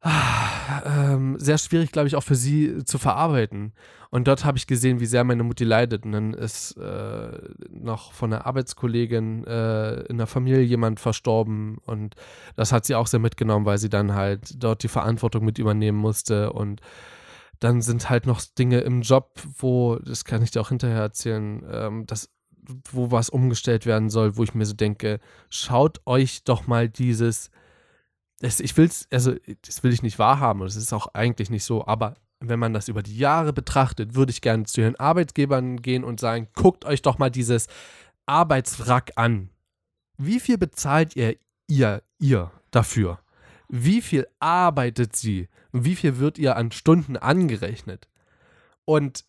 [0.00, 3.72] ah, ähm, sehr schwierig, glaube ich, auch für sie zu verarbeiten.
[4.16, 6.06] Und dort habe ich gesehen, wie sehr meine Mutti leidet.
[6.06, 7.38] Und dann ist äh,
[7.68, 11.76] noch von einer Arbeitskollegin äh, in der Familie jemand verstorben.
[11.84, 12.14] Und
[12.54, 15.98] das hat sie auch sehr mitgenommen, weil sie dann halt dort die Verantwortung mit übernehmen
[15.98, 16.54] musste.
[16.54, 16.80] Und
[17.60, 21.62] dann sind halt noch Dinge im Job, wo, das kann ich dir auch hinterher erzählen,
[21.70, 22.30] ähm, dass
[22.90, 27.50] wo was umgestellt werden soll, wo ich mir so denke, schaut euch doch mal dieses
[28.40, 31.86] das, ich will's, also das will ich nicht wahrhaben, das ist auch eigentlich nicht so,
[31.86, 36.04] aber wenn man das über die Jahre betrachtet, würde ich gerne zu ihren Arbeitgebern gehen
[36.04, 37.66] und sagen, guckt euch doch mal dieses
[38.26, 39.50] Arbeitswrack an.
[40.18, 43.20] Wie viel bezahlt ihr, ihr, ihr dafür?
[43.68, 45.48] Wie viel arbeitet sie?
[45.72, 48.08] Wie viel wird ihr an Stunden angerechnet?
[48.84, 49.24] Und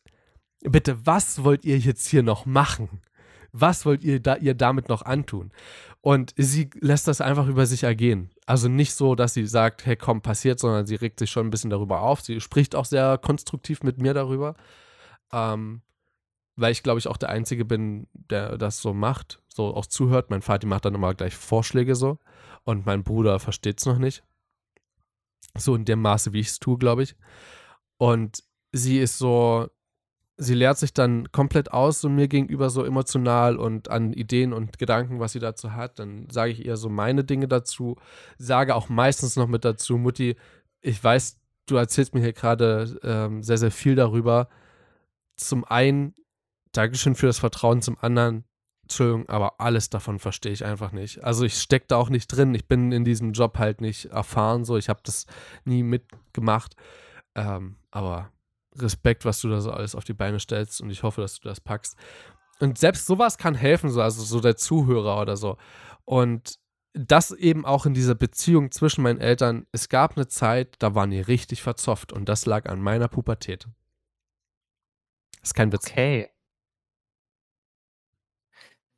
[0.61, 3.01] bitte, was wollt ihr jetzt hier noch machen?
[3.51, 5.51] Was wollt ihr, da, ihr damit noch antun?
[6.07, 8.29] Und sie lässt das einfach über sich ergehen.
[8.45, 11.49] Also nicht so, dass sie sagt, hey, komm, passiert, sondern sie regt sich schon ein
[11.49, 12.21] bisschen darüber auf.
[12.21, 14.55] Sie spricht auch sehr konstruktiv mit mir darüber.
[15.33, 15.81] Ähm,
[16.55, 20.29] weil ich, glaube ich, auch der Einzige bin, der das so macht, so auch zuhört.
[20.29, 22.19] Mein Vater macht dann immer gleich Vorschläge so.
[22.63, 24.23] Und mein Bruder versteht es noch nicht.
[25.57, 27.17] So in dem Maße, wie ich es tue, glaube ich.
[27.97, 29.67] Und sie ist so,
[30.37, 34.77] sie lehrt sich dann komplett aus so mir gegenüber so emotional und an Ideen und
[34.77, 35.99] Gedanken, was sie dazu hat.
[35.99, 37.95] Dann sage ich ihr so meine Dinge dazu,
[38.37, 40.35] sage auch meistens noch mit dazu, Mutti,
[40.81, 44.47] ich weiß, du erzählst mir hier gerade ähm, sehr, sehr viel darüber.
[45.35, 46.13] Zum einen,
[46.71, 48.43] Dankeschön für das Vertrauen, zum anderen,
[48.83, 51.23] Entschuldigung, aber alles davon verstehe ich einfach nicht.
[51.23, 52.53] Also ich stecke da auch nicht drin.
[52.53, 55.25] Ich bin in diesem Job halt nicht erfahren, so ich habe das
[55.65, 56.75] nie mitgemacht.
[57.35, 58.31] Ähm, aber
[58.81, 61.47] Respekt, was du da so alles auf die Beine stellst und ich hoffe, dass du
[61.47, 61.97] das packst.
[62.59, 65.57] Und selbst sowas kann helfen, so, also so der Zuhörer oder so.
[66.05, 66.59] Und
[66.93, 69.67] das eben auch in dieser Beziehung zwischen meinen Eltern.
[69.71, 73.67] Es gab eine Zeit, da waren die richtig verzofft und das lag an meiner Pubertät.
[75.39, 75.87] Das ist kein Witz.
[75.87, 76.29] Okay.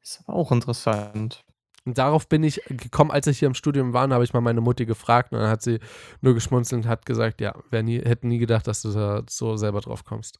[0.01, 1.43] Ist aber auch interessant.
[1.89, 4.61] Und darauf bin ich gekommen, als ich hier im Studium war, habe ich mal meine
[4.61, 5.79] Mutti gefragt und dann hat sie
[6.21, 9.57] nur geschmunzelt und hat gesagt, ja, wir nie, hätten nie gedacht, dass du da so
[9.57, 10.39] selber drauf kommst.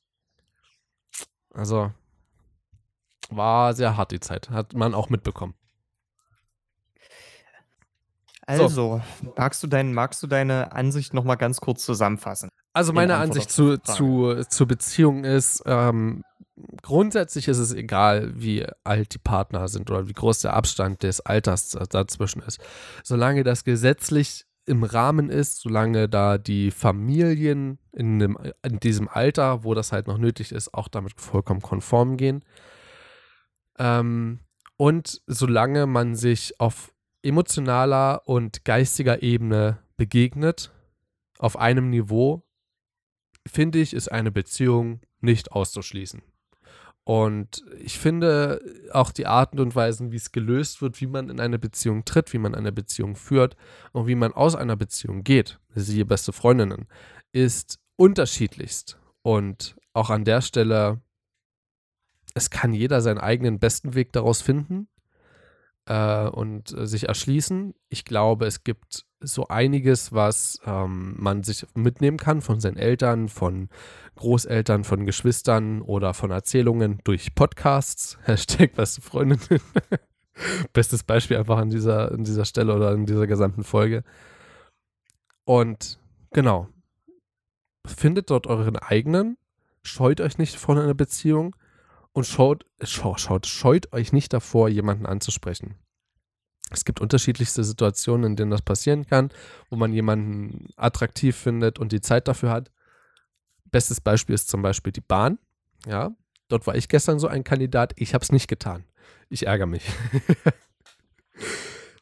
[1.51, 1.91] Also
[3.31, 5.55] war sehr hart die Zeit, hat man auch mitbekommen.
[8.49, 9.01] Also, so.
[9.37, 12.49] magst, du dein, magst du deine Ansicht nochmal ganz kurz zusammenfassen?
[12.73, 16.23] Also meine Ansicht zu, zu, zur Beziehung ist, ähm,
[16.81, 21.21] grundsätzlich ist es egal, wie alt die Partner sind oder wie groß der Abstand des
[21.21, 22.59] Alters dazwischen ist.
[23.03, 29.63] Solange das gesetzlich im Rahmen ist, solange da die Familien in, dem, in diesem Alter,
[29.63, 32.43] wo das halt noch nötig ist, auch damit vollkommen konform gehen.
[33.79, 34.39] Ähm,
[34.77, 40.71] und solange man sich auf emotionaler und geistiger Ebene begegnet,
[41.37, 42.43] auf einem Niveau,
[43.47, 46.21] finde ich, ist eine Beziehung nicht auszuschließen.
[47.03, 48.61] Und ich finde
[48.91, 52.33] auch die Arten und Weisen, wie es gelöst wird, wie man in eine Beziehung tritt,
[52.33, 53.55] wie man eine Beziehung führt
[53.93, 56.87] und wie man aus einer Beziehung geht, siehe beste Freundinnen,
[57.31, 58.99] ist unterschiedlichst.
[59.23, 61.01] Und auch an der Stelle,
[62.35, 64.87] es kann jeder seinen eigenen besten Weg daraus finden
[65.89, 67.73] äh, und äh, sich erschließen.
[67.89, 73.27] Ich glaube, es gibt so einiges, was ähm, man sich mitnehmen kann von seinen Eltern,
[73.27, 73.69] von
[74.15, 78.17] Großeltern, von Geschwistern oder von Erzählungen durch Podcasts.
[78.23, 79.61] Hashtag beste Freundinnen.
[80.73, 84.03] Bestes Beispiel einfach an dieser, an dieser Stelle oder in dieser gesamten Folge.
[85.43, 85.99] Und
[86.31, 86.69] genau,
[87.85, 89.37] findet dort euren eigenen,
[89.81, 91.55] scheut euch nicht vor einer Beziehung
[92.13, 95.75] und schaut, schaut, schaut, scheut euch nicht davor, jemanden anzusprechen.
[96.71, 99.31] Es gibt unterschiedlichste Situationen, in denen das passieren kann,
[99.69, 102.71] wo man jemanden attraktiv findet und die Zeit dafür hat.
[103.65, 105.39] Bestes Beispiel ist zum Beispiel die Bahn.
[105.87, 106.11] Ja,
[106.47, 107.93] dort war ich gestern so ein Kandidat.
[107.95, 108.85] Ich habe es nicht getan.
[109.29, 109.83] Ich ärgere mich.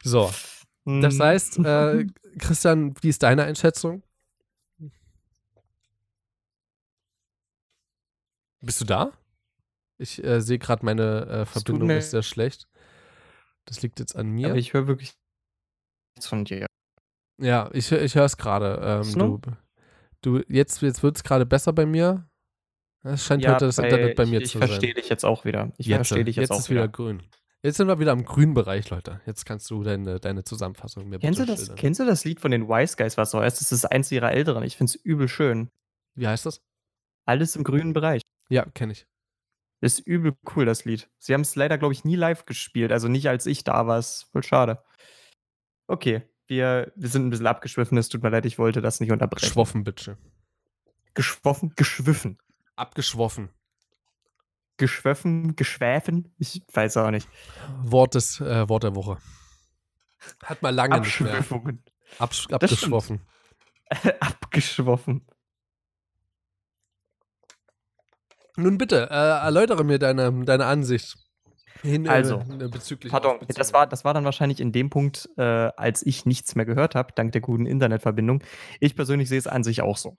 [0.02, 0.30] so,
[0.84, 1.22] das Mhm.
[1.22, 2.06] heißt, äh,
[2.38, 4.02] Christian, wie ist deine Einschätzung?
[8.60, 9.12] Bist du da?
[9.98, 12.68] Ich äh, sehe gerade, meine äh, Verbindung ist sehr schlecht.
[13.64, 14.48] Das liegt jetzt an mir.
[14.48, 15.14] Aber ich höre wirklich
[16.16, 16.66] nichts von dir.
[17.40, 18.80] Ja, ich, ich höre es gerade.
[18.82, 19.40] Ähm, du,
[20.22, 22.28] du, jetzt jetzt wird es gerade besser bei mir.
[23.02, 25.02] Es scheint heute das Internet bei mir ich, zu Ich verstehe sein.
[25.02, 25.72] dich jetzt auch wieder.
[25.78, 26.92] Ich verstehe dich jetzt, jetzt auch ist wieder wieder.
[26.92, 27.22] grün.
[27.62, 29.20] Jetzt sind wir wieder im grünen Bereich, Leute.
[29.26, 31.76] Jetzt kannst du deine, deine Zusammenfassung mir Kennst du, das, schildern.
[31.76, 33.60] kennst du das Lied von den Wise Guys, was so heißt?
[33.60, 34.62] Das ist eins ihrer älteren.
[34.62, 35.70] Ich finde es übel schön.
[36.14, 36.60] Wie heißt das?
[37.24, 38.22] Alles im grünen Bereich.
[38.48, 39.06] Ja, kenne ich.
[39.80, 41.08] Ist übel cool, das Lied.
[41.18, 42.90] Sie haben es leider, glaube ich, nie live gespielt.
[42.90, 43.98] Also nicht als ich da war.
[43.98, 44.82] Ist voll schade.
[45.86, 47.96] Okay, wir, wir sind ein bisschen abgeschwiffen.
[47.96, 49.46] Es tut mir leid, ich wollte das nicht unterbrechen.
[49.46, 50.18] Geschwoffen, bitte.
[51.14, 52.38] Geschwoffen, geschwiffen.
[52.74, 53.50] Abgeschwoffen.
[54.78, 56.34] Geschwöffen, geschwäfen.
[56.38, 57.28] Ich weiß auch nicht.
[57.82, 59.18] Wort, des, äh, Wort der Woche.
[60.44, 61.44] Hat mal lange nicht mehr.
[62.18, 63.20] Absch abgeschwoffen.
[64.20, 65.26] Abgeschwoffen.
[68.58, 71.16] Nun bitte, äh, erläutere mir deine, deine Ansicht.
[71.82, 75.42] Hin, Also, äh, bezüglich Pardon, das war, das war dann wahrscheinlich in dem Punkt, äh,
[75.42, 78.42] als ich nichts mehr gehört habe, dank der guten Internetverbindung.
[78.80, 80.18] Ich persönlich sehe es an sich auch so.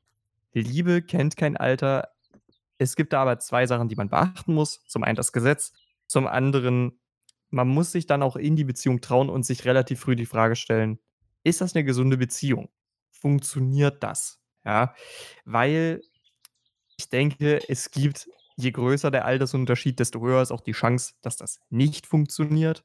[0.53, 2.07] Liebe kennt kein Alter.
[2.77, 4.85] Es gibt da aber zwei Sachen, die man beachten muss.
[4.87, 5.73] Zum einen das Gesetz,
[6.07, 6.97] zum anderen,
[7.49, 10.55] man muss sich dann auch in die Beziehung trauen und sich relativ früh die Frage
[10.55, 10.99] stellen,
[11.43, 12.69] ist das eine gesunde Beziehung?
[13.11, 14.39] Funktioniert das?
[14.63, 14.93] Ja,
[15.43, 16.01] weil
[16.99, 21.37] ich denke, es gibt je größer der Altersunterschied, desto höher ist auch die Chance, dass
[21.37, 22.83] das nicht funktioniert.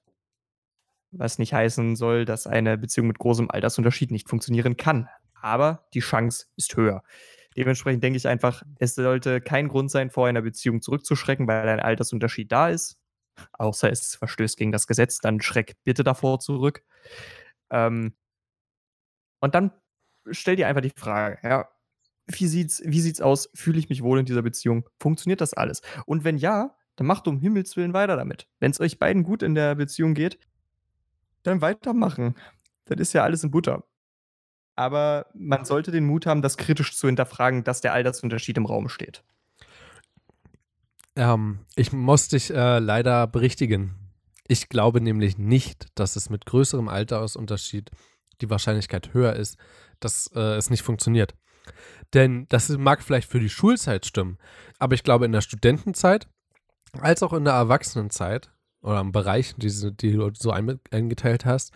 [1.11, 5.09] Was nicht heißen soll, dass eine Beziehung mit großem Altersunterschied nicht funktionieren kann.
[5.35, 7.03] Aber die Chance ist höher.
[7.57, 11.81] Dementsprechend denke ich einfach, es sollte kein Grund sein, vor einer Beziehung zurückzuschrecken, weil ein
[11.81, 13.01] Altersunterschied da ist.
[13.53, 16.85] Außer es verstößt gegen das Gesetz, dann schreck bitte davor zurück.
[17.71, 18.15] Ähm,
[19.41, 19.73] und dann
[20.31, 21.69] stell dir einfach die Frage, ja,
[22.27, 23.51] wie sieht's, wie sieht's aus?
[23.55, 24.89] Fühle ich mich wohl in dieser Beziehung?
[24.99, 25.83] Funktioniert das alles?
[26.07, 28.47] Und wenn ja, dann macht um Himmels Willen weiter damit.
[28.61, 30.39] Wenn es euch beiden gut in der Beziehung geht,
[31.43, 32.35] dann weitermachen.
[32.87, 33.85] Das ist ja alles in Butter.
[34.77, 38.89] Aber man sollte den Mut haben, das kritisch zu hinterfragen, dass der Altersunterschied im Raum
[38.89, 39.23] steht.
[41.17, 43.95] Ähm, ich muss dich äh, leider berichtigen.
[44.49, 47.91] Ich glaube nämlich nicht, dass es mit größerem Altersunterschied
[48.41, 49.57] die Wahrscheinlichkeit höher ist,
[50.01, 51.35] dass äh, es nicht funktioniert.
[52.13, 54.39] Denn das mag vielleicht für die Schulzeit stimmen,
[54.79, 56.29] aber ich glaube in der Studentenzeit
[57.01, 58.51] als auch in der Erwachsenenzeit
[58.81, 61.73] oder im Bereich, die, die du so eingeteilt hast,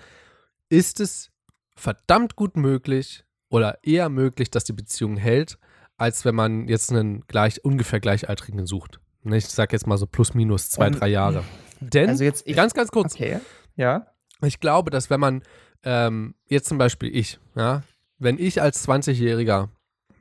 [0.68, 1.30] ist es
[1.74, 5.58] verdammt gut möglich oder eher möglich, dass die Beziehung hält,
[5.96, 9.00] als wenn man jetzt einen gleich, ungefähr Gleichaltrigen sucht.
[9.22, 11.44] Ne, Ich sag jetzt mal so plus minus zwei, Um, drei Jahre.
[11.80, 13.40] Denn, Also jetzt ich, ganz, ganz kurz, Okay.
[13.76, 14.06] Ja.
[14.42, 15.42] ich glaube, dass wenn man
[15.84, 17.82] ähm, jetzt zum Beispiel ich, ja,
[18.18, 19.68] wenn ich als 20-Jähriger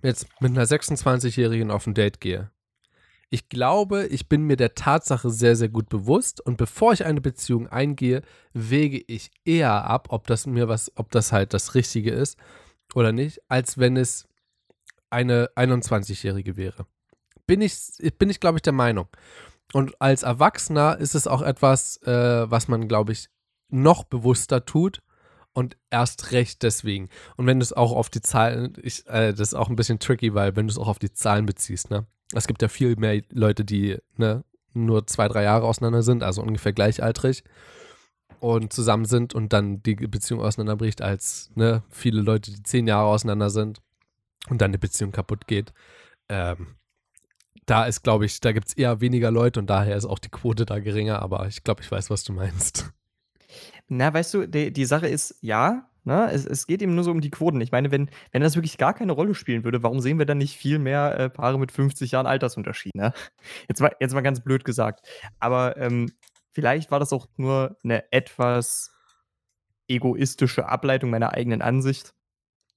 [0.02, 2.52] jetzt mit einer 26-Jährigen auf ein Date gehe,
[3.30, 7.20] ich glaube, ich bin mir der Tatsache sehr, sehr gut bewusst und bevor ich eine
[7.20, 8.22] Beziehung eingehe,
[8.54, 12.38] wege ich eher ab, ob das mir was, ob das halt das Richtige ist
[12.94, 14.28] oder nicht, als wenn es
[15.10, 16.86] eine 21-Jährige wäre.
[17.46, 17.76] Bin ich,
[18.18, 19.08] bin ich, glaube ich, der Meinung.
[19.74, 23.28] Und als Erwachsener ist es auch etwas, äh, was man, glaube ich,
[23.70, 25.02] noch bewusster tut
[25.58, 27.10] und erst recht deswegen.
[27.36, 29.98] Und wenn du es auch auf die Zahlen, ich, äh, das ist auch ein bisschen
[29.98, 32.06] tricky, weil wenn du es auch auf die Zahlen beziehst, ne?
[32.32, 34.44] Es gibt ja viel mehr Leute, die ne,
[34.74, 37.44] nur zwei, drei Jahre auseinander sind, also ungefähr gleichaltrig
[38.40, 43.08] und zusammen sind und dann die Beziehung auseinanderbricht, als ne, viele Leute, die zehn Jahre
[43.08, 43.80] auseinander sind
[44.50, 45.74] und dann die Beziehung kaputt geht.
[46.30, 46.76] Ähm,
[47.66, 50.30] da ist, glaube ich, da gibt es eher weniger Leute und daher ist auch die
[50.30, 52.92] Quote da geringer, aber ich glaube, ich weiß, was du meinst.
[53.88, 56.32] Na, weißt du, die, die Sache ist, ja, Ne?
[56.32, 57.60] Es, es geht eben nur so um die Quoten.
[57.60, 60.38] Ich meine, wenn, wenn das wirklich gar keine Rolle spielen würde, warum sehen wir dann
[60.38, 62.96] nicht viel mehr äh, Paare mit 50 Jahren Altersunterschied?
[62.96, 63.12] Ne?
[63.68, 65.06] Jetzt, mal, jetzt mal ganz blöd gesagt.
[65.42, 66.10] Aber ähm,
[66.54, 68.94] vielleicht war das auch nur eine etwas
[69.90, 72.14] egoistische Ableitung meiner eigenen Ansicht.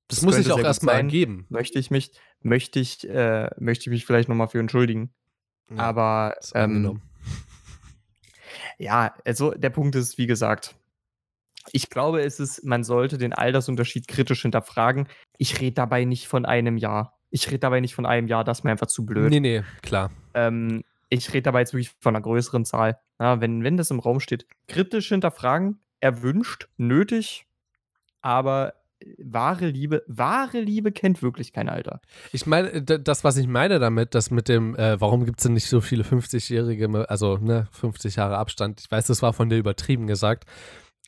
[0.09, 1.47] Das, das muss ich auch erstmal ergeben.
[1.51, 2.11] Möchte ich mich,
[2.41, 5.15] möchte ich, äh, möchte ich mich vielleicht nochmal für entschuldigen.
[5.71, 7.01] Ja, Aber ähm,
[8.77, 10.75] ja, also der Punkt ist, wie gesagt,
[11.73, 15.09] ich glaube, es ist, man sollte den Altersunterschied kritisch hinterfragen.
[15.39, 17.19] Ich rede dabei nicht von einem Jahr.
[17.31, 19.31] Ich rede dabei nicht von einem Jahr, das ist mir einfach zu blöd.
[19.31, 20.11] Nee, nee, klar.
[20.35, 22.99] Ähm, ich rede dabei jetzt wirklich von einer größeren Zahl.
[23.21, 27.47] Ja, wenn, wenn das im Raum steht, kritisch hinterfragen, erwünscht, nötig,
[28.23, 28.75] aber
[29.19, 32.01] wahre Liebe, wahre Liebe kennt wirklich kein Alter.
[32.33, 35.55] Ich meine, das, was ich meine damit, das mit dem, äh, warum gibt es denn
[35.55, 39.57] nicht so viele 50-Jährige, also ne, 50 Jahre Abstand, ich weiß, das war von dir
[39.57, 40.45] übertrieben gesagt,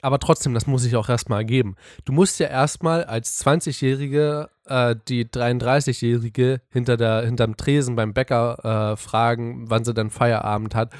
[0.02, 1.76] aber trotzdem, das muss ich auch erstmal geben.
[2.04, 8.92] Du musst ja erstmal als 20-Jährige äh, die 33-Jährige hinter der, hinterm Tresen beim Bäcker
[8.92, 10.92] äh, fragen, wann sie dann Feierabend hat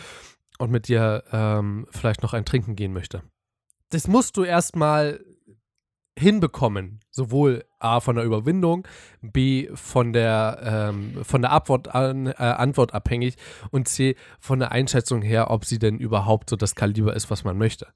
[0.58, 3.22] und mit dir ähm, vielleicht noch ein Trinken gehen möchte.
[3.90, 5.20] Das musst du erstmal
[6.16, 7.00] hinbekommen.
[7.10, 8.86] Sowohl A von der Überwindung,
[9.20, 13.36] B von der, ähm, von der Antwort, an, äh, Antwort abhängig
[13.70, 17.44] und C von der Einschätzung her, ob sie denn überhaupt so das Kaliber ist, was
[17.44, 17.88] man möchte.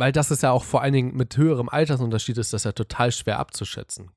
[0.00, 3.12] Weil das ist ja auch vor allen Dingen mit höherem Altersunterschied ist das ja total
[3.12, 4.10] schwer abzuschätzen.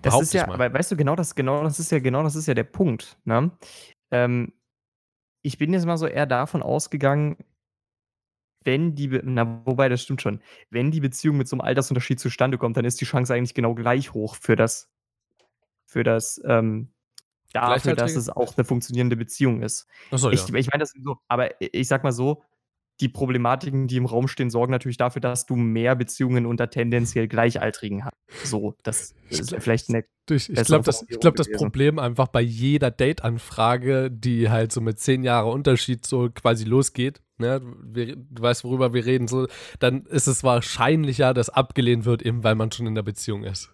[0.00, 2.36] Das Behaupte ist ja, aber weißt du, genau das, genau das ist ja, genau das
[2.36, 3.18] ist ja der Punkt.
[3.26, 3.50] Ne?
[4.10, 4.54] Ähm,
[5.42, 7.36] ich bin jetzt mal so eher davon ausgegangen,
[8.64, 10.40] wenn die, na, wobei das stimmt schon,
[10.70, 13.74] wenn die Beziehung mit so einem Altersunterschied zustande kommt, dann ist die Chance eigentlich genau
[13.74, 14.88] gleich hoch für das,
[15.84, 16.94] für das, ähm,
[17.52, 19.86] dafür, dass es auch eine funktionierende Beziehung ist.
[20.10, 20.54] Achso, ich, ja.
[20.54, 22.42] ich meine das so, aber ich sag mal so,
[23.00, 27.28] die Problematiken, die im Raum stehen, sorgen natürlich dafür, dass du mehr Beziehungen unter tendenziell
[27.28, 28.16] Gleichaltrigen hast.
[28.44, 30.04] So, das ist vielleicht eine.
[30.30, 34.98] Ich, ich glaube, das, glaub, das Problem einfach bei jeder Date-Anfrage, die halt so mit
[34.98, 39.46] zehn Jahre Unterschied so quasi losgeht, ne, wir, du weißt, worüber wir reden, so,
[39.78, 43.72] dann ist es wahrscheinlicher, dass abgelehnt wird, eben weil man schon in der Beziehung ist.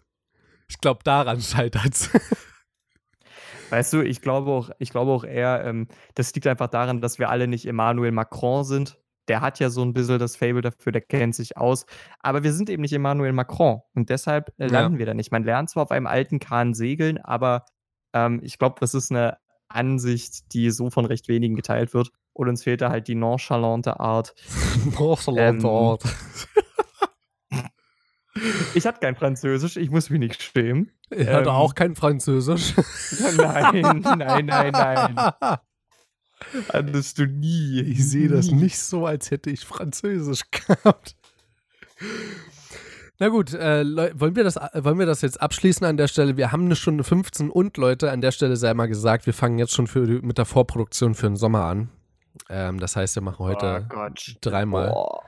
[0.69, 2.11] Ich glaube, daran scheitert es.
[3.71, 7.19] Weißt du, ich glaube auch, ich glaube auch eher, ähm, das liegt einfach daran, dass
[7.19, 8.99] wir alle nicht Emmanuel Macron sind
[9.29, 11.87] der hat ja so ein bisschen das Fable dafür, der kennt sich aus.
[12.21, 14.99] Aber wir sind eben nicht Emmanuel Macron und deshalb äh, landen ja.
[14.99, 15.33] wir da nicht.
[15.33, 17.65] Man lernt zwar auf einem alten Kahn segeln, aber
[18.13, 19.39] ähm, ich glaube, das ist eine
[19.69, 22.11] Ansicht, die so von recht wenigen geteilt wird.
[22.33, 24.35] Und uns fehlt da halt die nonchalante Art.
[24.99, 26.03] nonchalante ähm, Art.
[28.75, 30.91] ich hatte kein Französisch, ich muss mich nicht schämen.
[31.11, 32.75] Ich hatte ähm, auch kein Französisch.
[33.37, 35.33] nein, nein, nein, nein.
[36.73, 37.81] Hattest du nie.
[37.81, 41.17] Ich sehe das nicht so, als hätte ich Französisch gehabt.
[43.21, 43.85] Na gut, äh,
[44.19, 46.37] wollen, wir das, wollen wir das jetzt abschließen an der Stelle?
[46.37, 49.59] Wir haben eine Stunde 15 und Leute, an der Stelle sei mal gesagt, wir fangen
[49.59, 51.91] jetzt schon für, mit der Vorproduktion für den Sommer an.
[52.49, 54.09] Ähm, das heißt, wir machen heute oh
[54.41, 54.93] dreimal.
[54.95, 55.21] Oh,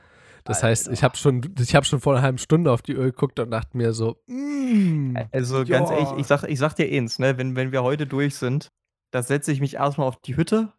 [0.43, 1.41] das heißt, ich habe schon,
[1.73, 5.17] hab schon vor einer halben Stunde auf die Öl geguckt und dachte mir so, mm,
[5.31, 8.35] Also ganz ehrlich, ich sag, ich sag dir eins, ne, wenn, wenn wir heute durch
[8.35, 8.69] sind,
[9.11, 10.73] da setze ich mich erstmal auf die Hütte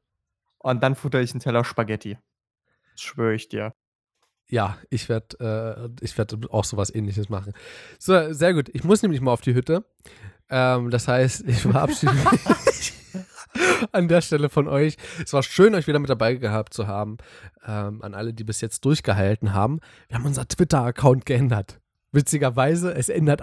[0.59, 2.19] und dann futter ich einen Teller Spaghetti.
[2.93, 3.75] Das schwöre ich dir.
[4.51, 7.53] Ja, ich werde äh, werd auch sowas ähnliches machen.
[7.99, 8.71] So, sehr gut.
[8.73, 9.85] Ich muss nämlich mal auf die Hütte.
[10.49, 12.15] Ähm, das heißt, ich verabschiede
[12.67, 12.95] mich
[13.93, 14.97] an der Stelle von euch.
[15.23, 17.19] Es war schön, euch wieder mit dabei gehabt zu haben.
[17.67, 19.81] Ähm, an alle, die bis jetzt durchgehalten haben.
[20.09, 21.81] Wir haben unser Twitter-Account geändert.
[22.11, 23.43] Witzigerweise, es ändert,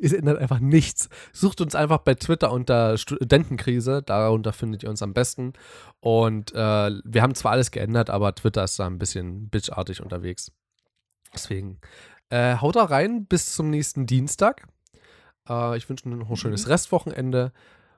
[0.00, 1.08] es ändert einfach nichts.
[1.32, 5.52] Sucht uns einfach bei Twitter unter Studentenkrise, darunter findet ihr uns am besten.
[6.00, 10.50] Und äh, wir haben zwar alles geändert, aber Twitter ist da ein bisschen bitchartig unterwegs.
[11.32, 11.78] Deswegen
[12.30, 14.66] äh, haut da rein bis zum nächsten Dienstag.
[15.48, 16.72] Äh, ich wünsche noch ein schönes mhm.
[16.72, 17.52] Restwochenende.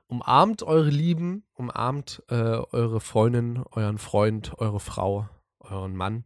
[0.08, 5.28] Umarmt eure Lieben, umarmt äh, eure Freundin, euren Freund, eure Frau,
[5.60, 6.24] euren Mann.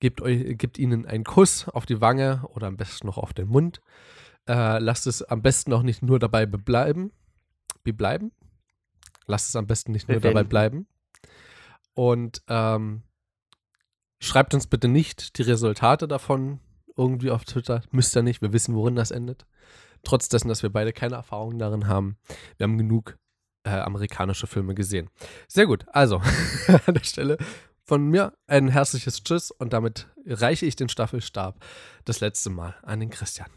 [0.00, 3.48] Gebt, euch, gebt ihnen einen Kuss auf die Wange oder am besten noch auf den
[3.48, 3.80] Mund.
[4.48, 7.12] Äh, lasst es am besten auch nicht nur dabei bleiben.
[7.84, 8.32] Bleiben.
[9.26, 10.86] Lasst es am besten nicht nur dabei bleiben.
[11.94, 13.02] Und ähm,
[14.20, 16.60] schreibt uns bitte nicht die Resultate davon
[16.98, 17.80] irgendwie auf Twitter.
[17.90, 18.42] Müsst ihr nicht.
[18.42, 19.46] Wir wissen, worin das endet.
[20.02, 22.18] Trotz dessen, dass wir beide keine Erfahrung darin haben.
[22.58, 23.16] Wir haben genug
[23.64, 25.08] äh, amerikanische Filme gesehen.
[25.46, 25.86] Sehr gut.
[25.88, 26.18] Also,
[26.86, 27.38] an der Stelle
[27.88, 31.64] von mir ein herzliches Tschüss und damit reiche ich den Staffelstab
[32.04, 33.48] das letzte Mal an den Christian.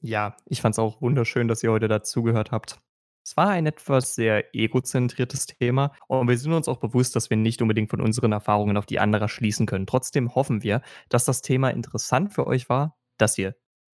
[0.00, 2.78] Ja, ich fand es auch wunderschön, dass ihr heute dazugehört habt.
[3.24, 7.36] Es war ein etwas sehr egozentriertes Thema und wir sind uns auch bewusst, dass wir
[7.36, 9.86] nicht unbedingt von unseren Erfahrungen auf die anderer schließen können.
[9.86, 13.56] Trotzdem hoffen wir, dass das Thema interessant für euch war, dass ihr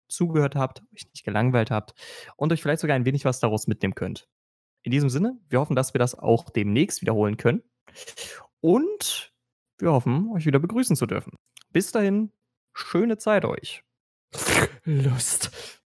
[0.09, 1.93] zugehört habt, euch nicht gelangweilt habt
[2.35, 4.27] und euch vielleicht sogar ein wenig was daraus mitnehmen könnt.
[4.81, 7.61] In diesem Sinne, wir hoffen, dass wir das auch demnächst wiederholen können.
[8.59, 9.33] Und
[9.79, 11.33] wir hoffen, euch wieder begrüßen zu dürfen.
[11.69, 12.31] Bis dahin,
[12.73, 13.83] schöne Zeit euch.
[14.83, 15.80] Lust.